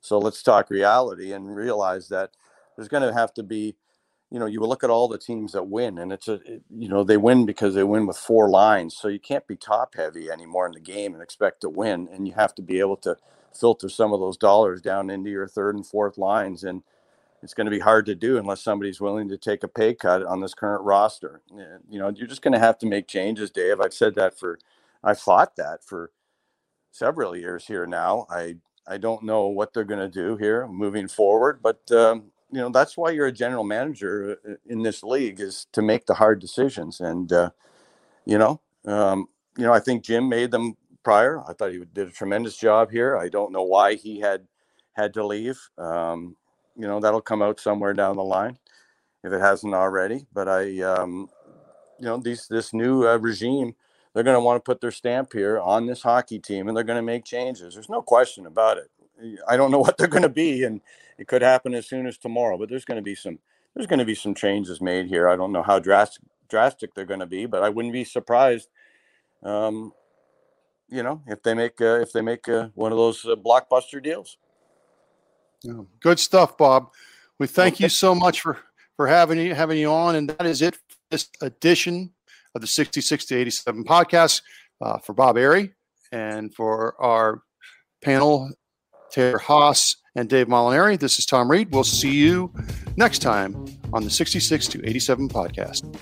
So 0.00 0.18
let's 0.18 0.42
talk 0.42 0.70
reality 0.70 1.32
and 1.32 1.54
realize 1.54 2.08
that 2.08 2.32
there's 2.76 2.88
going 2.88 3.04
to 3.04 3.12
have 3.12 3.34
to 3.34 3.44
be, 3.44 3.76
you 4.30 4.38
know, 4.38 4.46
you 4.46 4.60
look 4.60 4.84
at 4.84 4.90
all 4.90 5.08
the 5.08 5.18
teams 5.18 5.52
that 5.52 5.68
win, 5.68 5.98
and 5.98 6.12
it's 6.12 6.28
a, 6.28 6.34
it, 6.44 6.62
you 6.70 6.88
know, 6.88 7.04
they 7.04 7.16
win 7.18 7.46
because 7.46 7.74
they 7.74 7.84
win 7.84 8.06
with 8.06 8.18
four 8.18 8.50
lines. 8.50 8.96
So 8.96 9.08
you 9.08 9.20
can't 9.20 9.46
be 9.46 9.56
top 9.56 9.96
heavy 9.96 10.30
anymore 10.30 10.66
in 10.66 10.72
the 10.72 10.80
game 10.80 11.14
and 11.14 11.22
expect 11.22 11.62
to 11.62 11.70
win. 11.70 12.08
And 12.12 12.28
you 12.28 12.34
have 12.34 12.54
to 12.56 12.62
be 12.62 12.80
able 12.80 12.98
to 12.98 13.16
filter 13.58 13.88
some 13.88 14.12
of 14.12 14.20
those 14.20 14.36
dollars 14.38 14.82
down 14.82 15.10
into 15.10 15.30
your 15.30 15.48
third 15.48 15.76
and 15.76 15.86
fourth 15.86 16.18
lines. 16.18 16.64
And 16.64 16.82
it's 17.42 17.54
going 17.54 17.66
to 17.66 17.70
be 17.72 17.80
hard 17.80 18.06
to 18.06 18.14
do 18.16 18.38
unless 18.38 18.62
somebody's 18.62 19.00
willing 19.00 19.28
to 19.30 19.38
take 19.38 19.64
a 19.64 19.68
pay 19.68 19.94
cut 19.94 20.24
on 20.24 20.40
this 20.40 20.54
current 20.54 20.84
roster. 20.84 21.42
You 21.90 21.98
know, 22.00 22.10
you're 22.10 22.28
just 22.28 22.42
going 22.42 22.54
to 22.54 22.60
have 22.60 22.78
to 22.80 22.86
make 22.86 23.08
changes, 23.08 23.50
Dave. 23.50 23.80
I've 23.80 23.94
said 23.94 24.14
that 24.16 24.38
for, 24.38 24.58
I've 25.04 25.20
thought 25.20 25.56
that 25.56 25.84
for 25.84 26.10
several 26.92 27.36
years 27.36 27.66
here 27.66 27.86
now. 27.86 28.26
I 28.30 28.56
I 28.90 28.98
don't 28.98 29.24
know 29.24 29.48
what 29.48 29.74
they're 29.74 29.84
going 29.84 30.00
to 30.00 30.08
do 30.08 30.38
here 30.38 30.66
moving 30.66 31.08
forward, 31.08 31.60
but 31.62 31.92
um, 31.92 32.32
you 32.50 32.60
know 32.60 32.70
that's 32.70 32.96
why 32.96 33.10
you're 33.10 33.26
a 33.26 33.32
general 33.32 33.64
manager 33.64 34.38
uh, 34.48 34.54
in 34.66 34.82
this 34.82 35.02
league 35.02 35.40
is 35.40 35.66
to 35.72 35.82
make 35.82 36.06
the 36.06 36.14
hard 36.14 36.40
decisions. 36.40 37.00
And 37.00 37.32
uh, 37.32 37.50
you 38.24 38.38
know, 38.38 38.60
um, 38.86 39.28
you 39.56 39.64
know, 39.64 39.72
I 39.72 39.80
think 39.80 40.04
Jim 40.04 40.28
made 40.28 40.50
them 40.50 40.76
prior. 41.02 41.42
I 41.48 41.52
thought 41.52 41.72
he 41.72 41.82
did 41.92 42.08
a 42.08 42.12
tremendous 42.12 42.56
job 42.56 42.90
here. 42.90 43.16
I 43.16 43.28
don't 43.28 43.52
know 43.52 43.64
why 43.64 43.94
he 43.94 44.20
had 44.20 44.46
had 44.94 45.14
to 45.14 45.26
leave. 45.26 45.58
Um, 45.78 46.36
you 46.76 46.86
know 46.86 47.00
that'll 47.00 47.20
come 47.20 47.42
out 47.42 47.60
somewhere 47.60 47.94
down 47.94 48.16
the 48.16 48.24
line 48.24 48.58
if 49.24 49.32
it 49.32 49.40
hasn't 49.40 49.74
already. 49.74 50.26
But 50.32 50.48
I, 50.48 50.80
um, 50.80 51.28
you 51.98 52.06
know, 52.06 52.18
these 52.18 52.46
this 52.48 52.72
new 52.72 53.06
uh, 53.06 53.16
regime, 53.18 53.74
they're 54.14 54.24
going 54.24 54.36
to 54.36 54.40
want 54.40 54.56
to 54.56 54.68
put 54.68 54.80
their 54.80 54.90
stamp 54.90 55.32
here 55.32 55.58
on 55.58 55.86
this 55.86 56.02
hockey 56.02 56.38
team, 56.38 56.68
and 56.68 56.76
they're 56.76 56.84
going 56.84 56.98
to 56.98 57.02
make 57.02 57.24
changes. 57.24 57.74
There's 57.74 57.88
no 57.88 58.02
question 58.02 58.46
about 58.46 58.78
it. 58.78 58.90
I 59.48 59.56
don't 59.56 59.70
know 59.70 59.78
what 59.80 59.96
they're 59.98 60.06
going 60.06 60.22
to 60.22 60.28
be, 60.28 60.64
and 60.64 60.80
it 61.18 61.26
could 61.26 61.42
happen 61.42 61.74
as 61.74 61.88
soon 61.88 62.06
as 62.06 62.16
tomorrow. 62.16 62.56
But 62.56 62.68
there's 62.68 62.84
going 62.84 62.96
to 62.96 63.02
be 63.02 63.14
some 63.14 63.38
there's 63.74 63.86
going 63.86 63.98
to 63.98 64.04
be 64.04 64.14
some 64.14 64.34
changes 64.34 64.80
made 64.80 65.06
here. 65.06 65.28
I 65.28 65.36
don't 65.36 65.52
know 65.52 65.62
how 65.62 65.78
drastic 65.78 66.22
drastic 66.48 66.94
they're 66.94 67.04
going 67.04 67.20
to 67.20 67.26
be, 67.26 67.46
but 67.46 67.62
I 67.62 67.68
wouldn't 67.68 67.92
be 67.92 68.04
surprised. 68.04 68.68
Um, 69.42 69.92
you 70.88 71.02
know, 71.02 71.22
if 71.26 71.42
they 71.42 71.54
make 71.54 71.80
uh, 71.80 72.00
if 72.00 72.12
they 72.12 72.22
make 72.22 72.48
uh, 72.48 72.68
one 72.74 72.92
of 72.92 72.98
those 72.98 73.24
uh, 73.24 73.36
blockbuster 73.36 74.02
deals. 74.02 74.38
Yeah. 75.62 75.82
Good 76.00 76.18
stuff, 76.18 76.56
Bob. 76.56 76.90
We 77.38 77.46
thank 77.46 77.80
you 77.80 77.88
so 77.88 78.14
much 78.14 78.40
for 78.40 78.58
for 78.96 79.06
having 79.06 79.38
you 79.38 79.54
having 79.54 79.78
you 79.78 79.90
on, 79.90 80.16
and 80.16 80.30
that 80.30 80.46
is 80.46 80.62
it 80.62 80.76
for 80.76 80.96
this 81.10 81.28
edition 81.42 82.12
of 82.54 82.60
the 82.60 82.66
66 82.66 83.24
to 83.26 83.36
87 83.36 83.84
podcast 83.84 84.42
uh, 84.80 84.98
for 84.98 85.12
Bob 85.12 85.36
Errey 85.36 85.72
and 86.12 86.54
for 86.54 87.00
our 87.00 87.42
panel, 88.02 88.50
Taylor 89.10 89.38
Haase 89.38 89.96
and 90.18 90.28
Dave 90.28 90.48
Molinari. 90.48 90.98
This 90.98 91.18
is 91.20 91.26
Tom 91.26 91.48
Reed. 91.48 91.70
We'll 91.70 91.84
see 91.84 92.10
you 92.10 92.52
next 92.96 93.20
time 93.20 93.54
on 93.92 94.02
the 94.02 94.10
66 94.10 94.66
to 94.68 94.84
87 94.84 95.28
podcast. 95.28 95.96